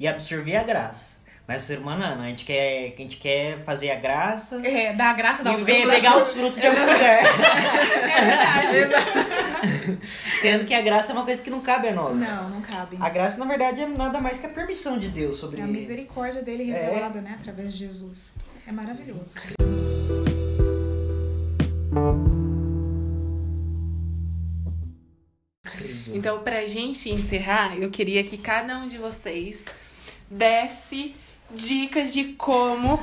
e 0.00 0.06
absorver 0.08 0.56
a 0.56 0.64
graça. 0.64 1.15
Mas 1.48 1.62
o 1.62 1.66
ser 1.66 1.78
humano 1.78 2.00
não, 2.16 2.24
a 2.24 2.26
gente 2.28 2.44
quer, 2.44 2.92
a 2.98 3.00
gente 3.00 3.18
quer 3.18 3.62
fazer 3.64 3.90
a 3.92 3.94
graça 3.94 4.60
É, 4.66 4.92
dar 4.92 5.10
a 5.10 5.12
graça 5.12 5.44
da 5.44 5.52
e 5.52 5.62
ver 5.62 5.86
pegar 5.86 6.16
os 6.18 6.32
frutos 6.32 6.60
de 6.60 6.66
algum 6.66 6.80
lugar. 6.80 7.20
É 8.66 8.70
verdade. 8.72 9.98
Sendo 10.40 10.64
que 10.66 10.74
a 10.74 10.80
graça 10.80 11.12
é 11.12 11.14
uma 11.14 11.24
coisa 11.24 11.42
que 11.42 11.50
não 11.50 11.60
cabe 11.60 11.88
a 11.88 11.92
nós. 11.92 12.16
Não, 12.16 12.48
não 12.48 12.60
cabe. 12.60 12.96
A 13.00 13.08
graça, 13.08 13.38
na 13.38 13.44
verdade, 13.44 13.80
é 13.80 13.86
nada 13.86 14.20
mais 14.20 14.38
que 14.38 14.46
a 14.46 14.48
permissão 14.48 14.98
de 14.98 15.08
Deus 15.08 15.36
sobre 15.36 15.60
É 15.60 15.64
a 15.64 15.66
misericórdia 15.66 16.42
dele 16.42 16.70
É. 16.72 16.80
revelada, 16.88 17.20
né? 17.20 17.36
Através 17.38 17.72
de 17.72 17.78
Jesus. 17.78 18.34
É 18.66 18.72
maravilhoso. 18.72 19.34
Então, 26.12 26.40
pra 26.42 26.64
gente 26.64 27.10
encerrar, 27.10 27.76
eu 27.76 27.90
queria 27.90 28.22
que 28.22 28.36
cada 28.36 28.78
um 28.78 28.86
de 28.86 28.98
vocês 28.98 29.66
desse 30.30 31.14
dicas 31.50 32.12
de 32.12 32.32
como 32.34 32.98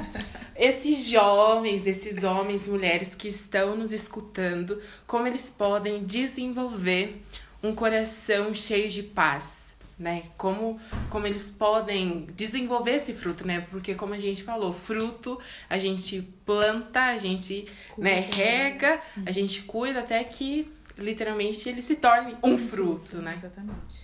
esses 0.56 1.08
jovens, 1.10 1.88
esses 1.88 2.24
homens 2.24 2.68
e 2.68 2.70
mulheres 2.70 3.16
que 3.16 3.28
estão 3.28 3.76
nos 3.76 3.92
escutando, 3.92 4.82
como 5.08 5.28
eles 5.28 5.50
podem 5.50 6.04
desenvolver 6.04 7.22
um 7.62 7.74
coração 7.74 8.54
cheio 8.54 8.90
de 8.90 9.02
paz, 9.02 9.76
né? 9.98 10.24
Como, 10.38 10.80
como 11.10 11.26
eles 11.26 11.50
podem 11.50 12.28
desenvolver 12.36 12.96
esse 12.96 13.14
fruto, 13.14 13.48
né? 13.48 13.66
Porque 13.72 13.96
como 13.96 14.14
a 14.14 14.18
gente 14.18 14.44
falou, 14.44 14.74
fruto 14.74 15.40
a 15.70 15.78
gente 15.78 16.22
planta, 16.46 17.06
a 17.06 17.18
gente 17.18 17.66
né, 17.98 18.20
rega, 18.20 19.02
a 19.26 19.32
gente 19.32 19.62
cuida 19.64 20.02
até 20.02 20.24
que 20.24 20.72
literalmente 20.98 21.68
ele 21.68 21.82
se 21.82 21.96
torne 21.96 22.36
um 22.44 22.58
fruto, 22.58 23.18
né? 23.18 23.34
Exatamente. 23.34 24.03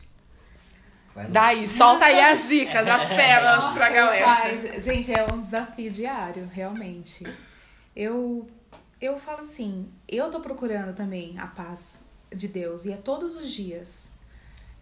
Daí, 1.28 1.68
solta 1.68 2.06
aí 2.06 2.20
as 2.20 2.48
dicas, 2.48 2.88
as 2.88 3.10
pérolas 3.10 3.74
pra 3.74 3.90
galera. 3.90 4.26
Ai, 4.28 4.82
gente, 4.82 5.12
é 5.12 5.26
um 5.34 5.40
desafio 5.40 5.92
diário, 5.92 6.50
realmente. 6.54 7.26
Eu, 7.96 8.48
eu 9.02 9.20
falo 9.20 9.42
assim, 9.42 9.92
eu 10.08 10.30
tô 10.32 10.40
procurando 10.40 10.96
também 10.96 11.38
a 11.38 11.48
paz 11.48 12.00
de 12.34 12.48
Deus, 12.48 12.86
e 12.86 12.94
é 12.94 12.96
todos 12.96 13.36
os 13.36 13.52
dias. 13.52 14.12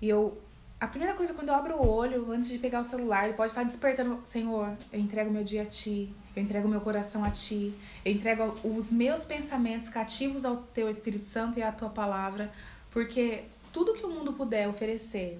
E 0.02 0.10
eu, 0.10 0.40
a 0.80 0.88
primeira 0.88 1.16
coisa 1.16 1.34
quando 1.34 1.50
eu 1.50 1.56
abro 1.56 1.76
o 1.76 1.88
olho, 1.88 2.32
antes 2.32 2.50
de 2.50 2.60
pegar 2.60 2.82
o 2.82 2.84
celular, 2.84 3.26
ele 3.26 3.34
pode 3.34 3.52
estar 3.52 3.64
despertando, 3.64 4.20
Senhor, 4.24 4.78
eu 4.92 5.00
entrego 5.00 5.32
meu 5.32 5.44
dia 5.44 5.64
a 5.64 5.66
Ti, 5.66 6.14
eu 6.36 6.44
entrego 6.44 6.68
meu 6.68 6.82
coração 6.82 7.24
a 7.24 7.32
Ti, 7.32 7.74
eu 8.06 8.12
entrego 8.12 8.54
os 8.64 8.92
meus 8.92 9.26
pensamentos 9.26 9.90
cativos 9.90 10.46
ao 10.46 10.58
Teu 10.58 10.90
Espírito 10.90 11.26
Santo 11.26 11.58
e 11.58 11.64
à 11.64 11.72
Tua 11.72 11.90
Palavra, 11.90 12.52
porque 12.92 13.46
tudo 13.72 13.94
que 13.94 14.06
o 14.06 14.10
mundo 14.10 14.34
puder 14.34 14.68
oferecer, 14.68 15.40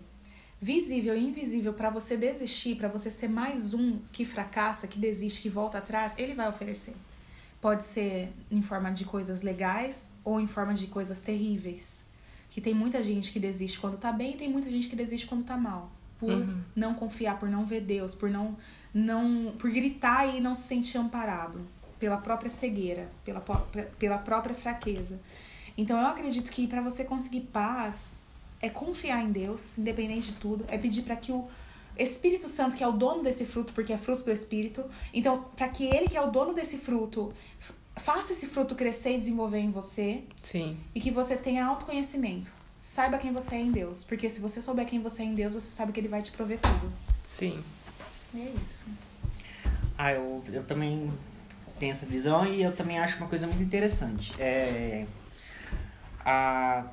visível 0.62 1.16
e 1.16 1.24
invisível 1.24 1.74
para 1.74 1.90
você 1.90 2.18
desistir, 2.18 2.76
para 2.76 2.88
você 2.88 3.12
ser 3.12 3.28
mais 3.28 3.74
um 3.74 4.00
que 4.12 4.26
fracassa, 4.26 4.88
que 4.88 4.98
desiste, 5.00 5.42
que 5.42 5.50
volta 5.50 5.78
atrás, 5.78 6.16
ele 6.18 6.34
vai 6.34 6.50
oferecer. 6.50 6.96
Pode 7.62 7.84
ser 7.84 8.32
em 8.52 8.62
forma 8.62 8.92
de 8.92 9.06
coisas 9.06 9.42
legais 9.42 10.12
ou 10.24 10.40
em 10.40 10.48
forma 10.48 10.74
de 10.74 10.88
coisas 10.88 11.22
terríveis. 11.22 12.06
Que 12.50 12.62
tem 12.62 12.74
muita 12.74 13.04
gente 13.04 13.32
que 13.32 13.40
desiste 13.40 13.80
quando 13.80 13.98
tá 13.98 14.12
bem 14.12 14.34
e 14.34 14.38
tem 14.38 14.50
muita 14.50 14.70
gente 14.70 14.88
que 14.88 14.96
desiste 14.96 15.28
quando 15.28 15.44
tá 15.44 15.58
mal. 15.58 15.92
Por 16.20 16.32
Uhum. 16.32 16.62
não 16.76 16.96
confiar, 16.96 17.38
por 17.40 17.48
não 17.48 17.64
ver 17.64 17.82
Deus, 17.82 18.16
por 18.16 18.30
não, 18.30 18.58
não 18.92 19.54
por 19.60 19.70
gritar 19.70 20.26
e 20.26 20.42
não 20.42 20.56
se 20.56 20.64
sentir 20.64 20.98
amparado 20.98 21.62
pela 22.00 22.18
própria 22.18 22.50
cegueira, 22.50 23.08
pela, 23.24 23.40
pela 24.00 24.18
própria 24.18 24.56
fraqueza. 24.56 25.20
Então 25.78 26.00
eu 26.00 26.08
acredito 26.08 26.52
que 26.52 26.66
para 26.66 26.82
você 26.82 27.04
conseguir 27.04 27.42
paz 27.42 28.17
é 28.62 28.70
confiar 28.70 29.24
em 29.24 29.32
Deus, 29.32 29.78
independente 29.78 30.32
de 30.32 30.34
tudo, 30.34 30.66
é 30.68 30.78
pedir 30.78 31.04
para 31.04 31.16
que 31.16 31.32
o 31.32 31.48
Espírito 31.98 32.48
Santo, 32.48 32.76
que 32.76 32.84
é 32.84 32.88
o 32.88 32.92
dono 32.92 33.24
desse 33.24 33.46
fruto, 33.46 33.74
porque 33.74 33.92
é 33.92 33.98
fruto 33.98 34.24
do 34.24 34.32
Espírito, 34.32 34.84
então 35.14 35.46
para 35.56 35.68
que 35.70 35.86
ele 35.86 36.08
que 36.08 36.18
é 36.18 36.22
o 36.22 36.30
dono 36.30 36.54
desse 36.54 36.78
fruto 36.78 37.34
faça 37.96 38.34
esse 38.34 38.48
fruto 38.48 38.76
crescer 38.76 39.16
e 39.16 39.18
desenvolver 39.18 39.60
em 39.60 39.72
você 39.72 40.24
Sim. 40.44 40.78
e 40.94 41.00
que 41.00 41.10
você 41.12 41.36
tenha 41.36 41.66
autoconhecimento. 41.66 42.52
Saiba 42.80 43.18
quem 43.18 43.34
você 43.34 43.56
é 43.56 43.60
em 43.60 43.72
Deus, 43.72 44.04
porque 44.04 44.30
se 44.30 44.40
você 44.40 44.62
souber 44.62 44.86
quem 44.86 45.02
você 45.02 45.24
é 45.24 45.26
em 45.26 45.34
Deus, 45.34 45.54
você 45.54 45.68
sabe 45.68 45.92
que 45.92 46.00
ele 46.00 46.08
vai 46.08 46.22
te 46.22 46.32
prover 46.32 46.60
tudo. 46.60 46.94
Sim. 47.24 47.64
E 48.34 48.42
é 48.42 48.54
isso. 48.62 48.86
Ah, 49.98 50.12
eu, 50.12 50.44
eu 50.54 50.64
também 50.64 51.12
tenho 51.80 51.92
essa 51.92 52.06
visão 52.06 52.46
e 52.46 52.62
eu 52.62 52.76
também 52.76 53.00
acho 53.00 53.18
uma 53.18 53.28
coisa 53.28 53.48
muito 53.48 53.64
interessante. 53.64 54.34
É, 54.40 55.06
a, 56.24 56.86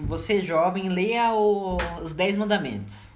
você 0.00 0.44
jovem, 0.44 0.88
leia 0.88 1.32
o- 1.34 1.76
os 2.02 2.14
10 2.14 2.36
mandamentos. 2.36 3.08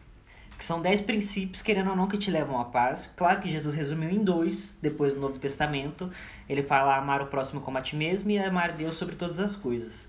Que 0.59 0.65
são 0.65 0.81
10 0.81 1.01
princípios, 1.01 1.61
querendo 1.61 1.91
ou 1.91 1.97
não, 1.97 2.07
que 2.07 2.17
te 2.17 2.31
levam 2.31 2.61
à 2.61 2.65
paz. 2.65 3.13
Claro 3.17 3.41
que 3.41 3.51
Jesus 3.51 3.75
resumiu 3.75 4.11
em 4.11 4.23
dois, 4.23 4.77
depois 4.81 5.15
do 5.15 5.21
Novo 5.21 5.39
Testamento. 5.39 6.11
Ele 6.49 6.63
fala 6.63 6.97
amar 6.97 7.21
o 7.21 7.27
próximo 7.27 7.61
como 7.61 7.79
a 7.79 7.83
ti 7.83 7.97
mesmo 7.97 8.31
e 8.31 8.39
amar 8.39 8.73
Deus 8.73 8.95
sobre 8.95 9.17
todas 9.17 9.39
as 9.41 9.57
coisas. 9.57 10.07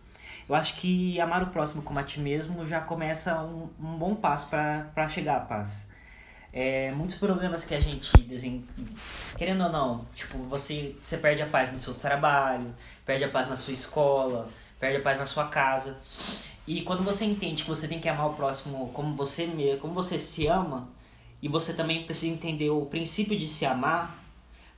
Eu 0.47 0.53
acho 0.53 0.75
que 0.75 1.19
amar 1.19 1.41
o 1.41 1.47
próximo 1.47 1.81
como 1.81 1.97
a 1.99 2.03
ti 2.03 2.19
mesmo 2.19 2.67
já 2.67 2.81
começa 2.81 3.41
um, 3.41 3.69
um 3.79 3.97
bom 3.97 4.13
passo 4.13 4.47
para 4.49 5.09
chegar 5.09 5.37
à 5.37 5.39
paz. 5.39 5.87
É, 6.51 6.91
muitos 6.91 7.15
problemas 7.15 7.63
que 7.63 7.73
a 7.73 7.79
gente 7.79 8.15
desen... 8.21 8.63
querendo 9.35 9.63
ou 9.63 9.71
não, 9.71 10.05
tipo, 10.13 10.37
você, 10.43 10.95
você 11.01 11.17
perde 11.17 11.41
a 11.41 11.47
paz 11.47 11.71
no 11.71 11.79
seu 11.79 11.95
trabalho, 11.95 12.75
perde 13.03 13.23
a 13.23 13.29
paz 13.29 13.49
na 13.49 13.55
sua 13.55 13.73
escola, 13.73 14.47
perde 14.79 14.97
a 14.97 15.01
paz 15.01 15.17
na 15.17 15.25
sua 15.25 15.47
casa. 15.47 15.97
E 16.67 16.81
quando 16.81 17.03
você 17.03 17.25
entende 17.25 17.63
que 17.63 17.69
você 17.69 17.87
tem 17.87 17.99
que 17.99 18.07
amar 18.09 18.27
o 18.29 18.33
próximo 18.33 18.89
como 18.93 19.13
você 19.15 19.45
mesmo, 19.47 19.81
como 19.81 19.93
você 19.93 20.17
se 20.19 20.47
ama, 20.47 20.89
e 21.41 21.47
você 21.49 21.73
também 21.73 22.05
precisa 22.05 22.33
entender 22.33 22.69
o 22.69 22.85
princípio 22.85 23.37
de 23.37 23.47
se 23.47 23.65
amar, 23.65 24.23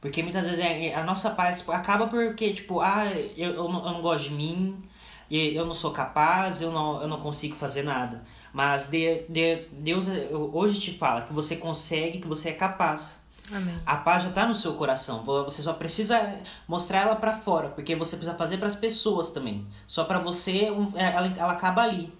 porque 0.01 0.23
muitas 0.23 0.43
vezes 0.45 0.59
é- 0.59 0.93
a 0.95 1.03
nossa 1.03 1.29
paz 1.31 1.63
acaba 1.69 2.07
porque, 2.07 2.53
tipo, 2.53 2.79
ah, 2.81 3.05
eu, 3.38 3.51
eu, 3.53 3.69
não, 3.69 3.86
eu 3.86 3.93
não 3.93 4.01
gosto 4.01 4.29
de 4.29 4.36
mim, 4.36 4.83
eu 5.29 5.65
não 5.65 5.73
sou 5.73 5.91
capaz, 5.91 6.61
eu 6.61 6.71
não, 6.71 7.01
eu 7.01 7.07
não 7.07 7.19
consigo 7.19 7.55
fazer 7.55 7.83
nada. 7.83 8.23
Mas 8.53 8.88
de, 8.88 9.23
de, 9.29 9.65
Deus 9.71 10.05
hoje 10.53 10.79
te 10.79 10.91
fala 10.97 11.21
que 11.23 11.33
você 11.33 11.55
consegue, 11.57 12.19
que 12.19 12.27
você 12.27 12.49
é 12.49 12.53
capaz. 12.53 13.19
Amém. 13.51 13.77
A 13.85 13.97
paz 13.97 14.23
já 14.23 14.31
tá 14.31 14.47
no 14.47 14.55
seu 14.55 14.73
coração. 14.73 15.23
Você 15.23 15.61
só 15.61 15.73
precisa 15.73 16.39
mostrar 16.67 17.01
ela 17.01 17.15
pra 17.15 17.37
fora, 17.37 17.69
porque 17.69 17.95
você 17.95 18.15
precisa 18.15 18.37
fazer 18.37 18.57
pras 18.57 18.75
pessoas 18.75 19.31
também. 19.31 19.65
Só 19.85 20.03
pra 20.03 20.19
você, 20.19 20.69
é, 20.95 21.13
ela, 21.13 21.33
ela 21.37 21.51
acaba 21.51 21.83
ali. 21.83 22.11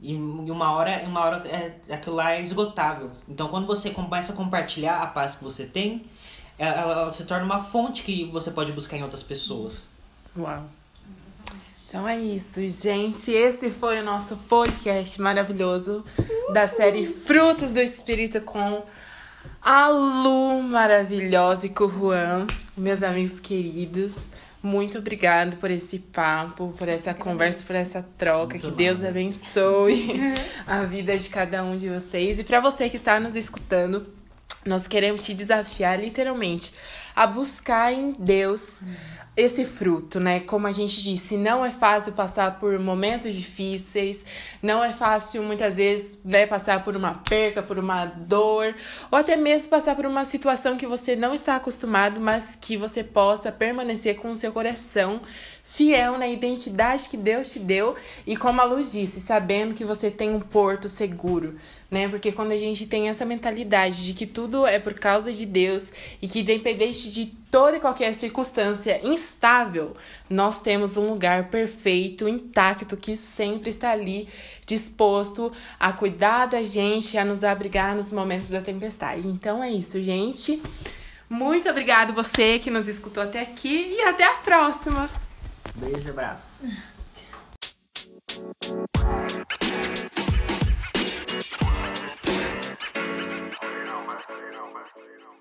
E 0.00 0.12
e 0.12 0.50
uma 0.50 0.72
hora, 0.72 1.02
uma 1.06 1.24
hora 1.24 1.48
é, 1.48 1.94
aquilo 1.94 2.16
lá 2.16 2.32
é 2.32 2.42
esgotável. 2.42 3.10
Então, 3.28 3.48
quando 3.48 3.66
você 3.66 3.90
começa 3.90 4.32
a 4.32 4.36
compartilhar 4.36 5.02
a 5.02 5.06
paz 5.06 5.36
que 5.36 5.44
você 5.44 5.64
tem, 5.64 6.04
ela, 6.58 6.92
ela 6.92 7.12
se 7.12 7.24
torna 7.24 7.44
uma 7.44 7.62
fonte 7.62 8.02
que 8.02 8.24
você 8.26 8.50
pode 8.50 8.72
buscar 8.72 8.96
em 8.96 9.02
outras 9.02 9.22
pessoas. 9.22 9.88
Uau. 10.36 10.64
Então 11.88 12.06
é 12.06 12.20
isso, 12.20 12.60
gente. 12.68 13.30
Esse 13.30 13.70
foi 13.70 14.00
o 14.00 14.04
nosso 14.04 14.36
podcast 14.36 15.18
maravilhoso 15.22 16.04
da 16.52 16.66
série 16.66 17.06
Frutos 17.06 17.72
do 17.72 17.80
Espírito 17.80 18.42
com 18.42 18.82
a 19.62 19.88
Lu 19.88 20.62
maravilhosa 20.62 21.66
e 21.66 21.70
com 21.70 21.88
Juan, 21.88 22.46
meus 22.76 23.02
amigos 23.02 23.40
queridos. 23.40 24.16
Muito 24.62 24.98
obrigado 24.98 25.56
por 25.56 25.70
esse 25.70 25.98
papo, 25.98 26.74
por 26.78 26.88
essa 26.88 27.14
conversa, 27.14 27.64
por 27.64 27.76
essa 27.76 28.04
troca. 28.16 28.58
Muito 28.58 28.70
que 28.70 28.76
Deus 28.76 29.04
abençoe 29.04 30.34
a 30.66 30.84
vida 30.84 31.16
de 31.16 31.28
cada 31.30 31.62
um 31.62 31.76
de 31.76 31.88
vocês. 31.88 32.38
E 32.38 32.44
para 32.44 32.60
você 32.60 32.88
que 32.88 32.96
está 32.96 33.20
nos 33.20 33.36
escutando, 33.36 34.06
nós 34.66 34.88
queremos 34.88 35.24
te 35.24 35.34
desafiar 35.34 36.00
literalmente 36.00 36.72
a 37.14 37.26
buscar 37.26 37.92
em 37.92 38.12
Deus 38.18 38.80
esse 39.38 39.64
fruto, 39.64 40.18
né? 40.18 40.40
Como 40.40 40.66
a 40.66 40.72
gente 40.72 41.00
disse, 41.00 41.36
não 41.36 41.64
é 41.64 41.70
fácil 41.70 42.12
passar 42.12 42.58
por 42.58 42.76
momentos 42.80 43.36
difíceis, 43.36 44.26
não 44.60 44.82
é 44.82 44.90
fácil 44.90 45.44
muitas 45.44 45.76
vezes 45.76 46.18
né, 46.24 46.44
passar 46.44 46.82
por 46.82 46.96
uma 46.96 47.14
perca, 47.14 47.62
por 47.62 47.78
uma 47.78 48.04
dor, 48.04 48.74
ou 49.08 49.16
até 49.16 49.36
mesmo 49.36 49.70
passar 49.70 49.94
por 49.94 50.06
uma 50.06 50.24
situação 50.24 50.76
que 50.76 50.88
você 50.88 51.14
não 51.14 51.32
está 51.32 51.54
acostumado, 51.54 52.20
mas 52.20 52.56
que 52.56 52.76
você 52.76 53.04
possa 53.04 53.52
permanecer 53.52 54.16
com 54.16 54.32
o 54.32 54.34
seu 54.34 54.50
coração 54.50 55.20
fiel 55.70 56.16
na 56.16 56.26
identidade 56.26 57.10
que 57.10 57.16
Deus 57.16 57.52
te 57.52 57.58
deu 57.58 57.94
e 58.26 58.34
como 58.38 58.58
a 58.58 58.64
luz 58.64 58.90
disse, 58.90 59.20
sabendo 59.20 59.74
que 59.74 59.84
você 59.84 60.10
tem 60.10 60.34
um 60.34 60.40
porto 60.40 60.88
seguro, 60.88 61.56
né? 61.90 62.08
Porque 62.08 62.32
quando 62.32 62.52
a 62.52 62.56
gente 62.56 62.86
tem 62.86 63.10
essa 63.10 63.26
mentalidade 63.26 64.04
de 64.04 64.14
que 64.14 64.26
tudo 64.26 64.66
é 64.66 64.78
por 64.78 64.94
causa 64.94 65.30
de 65.30 65.44
Deus 65.44 65.92
e 66.22 66.26
que 66.26 66.40
independente 66.40 67.12
de 67.12 67.26
toda 67.50 67.76
e 67.76 67.80
qualquer 67.80 68.14
circunstância 68.14 68.98
instável, 69.06 69.94
nós 70.28 70.58
temos 70.58 70.96
um 70.96 71.10
lugar 71.10 71.50
perfeito, 71.50 72.26
intacto, 72.26 72.96
que 72.96 73.14
sempre 73.14 73.68
está 73.68 73.90
ali 73.90 74.26
disposto 74.66 75.52
a 75.78 75.92
cuidar 75.92 76.46
da 76.46 76.62
gente, 76.62 77.18
a 77.18 77.24
nos 77.26 77.44
abrigar 77.44 77.94
nos 77.94 78.10
momentos 78.10 78.48
da 78.48 78.62
tempestade. 78.62 79.28
Então 79.28 79.62
é 79.62 79.70
isso, 79.70 80.02
gente. 80.02 80.62
Muito 81.28 81.68
obrigado 81.68 82.14
você 82.14 82.58
que 82.58 82.70
nos 82.70 82.88
escutou 82.88 83.22
até 83.22 83.42
aqui 83.42 83.94
e 83.94 84.00
até 84.00 84.24
a 84.24 84.36
próxima. 84.38 85.27
Beijo 85.76 86.08
e 86.08 86.10
abraço. 86.10 86.66
know, 94.52 94.68
know. 95.20 95.37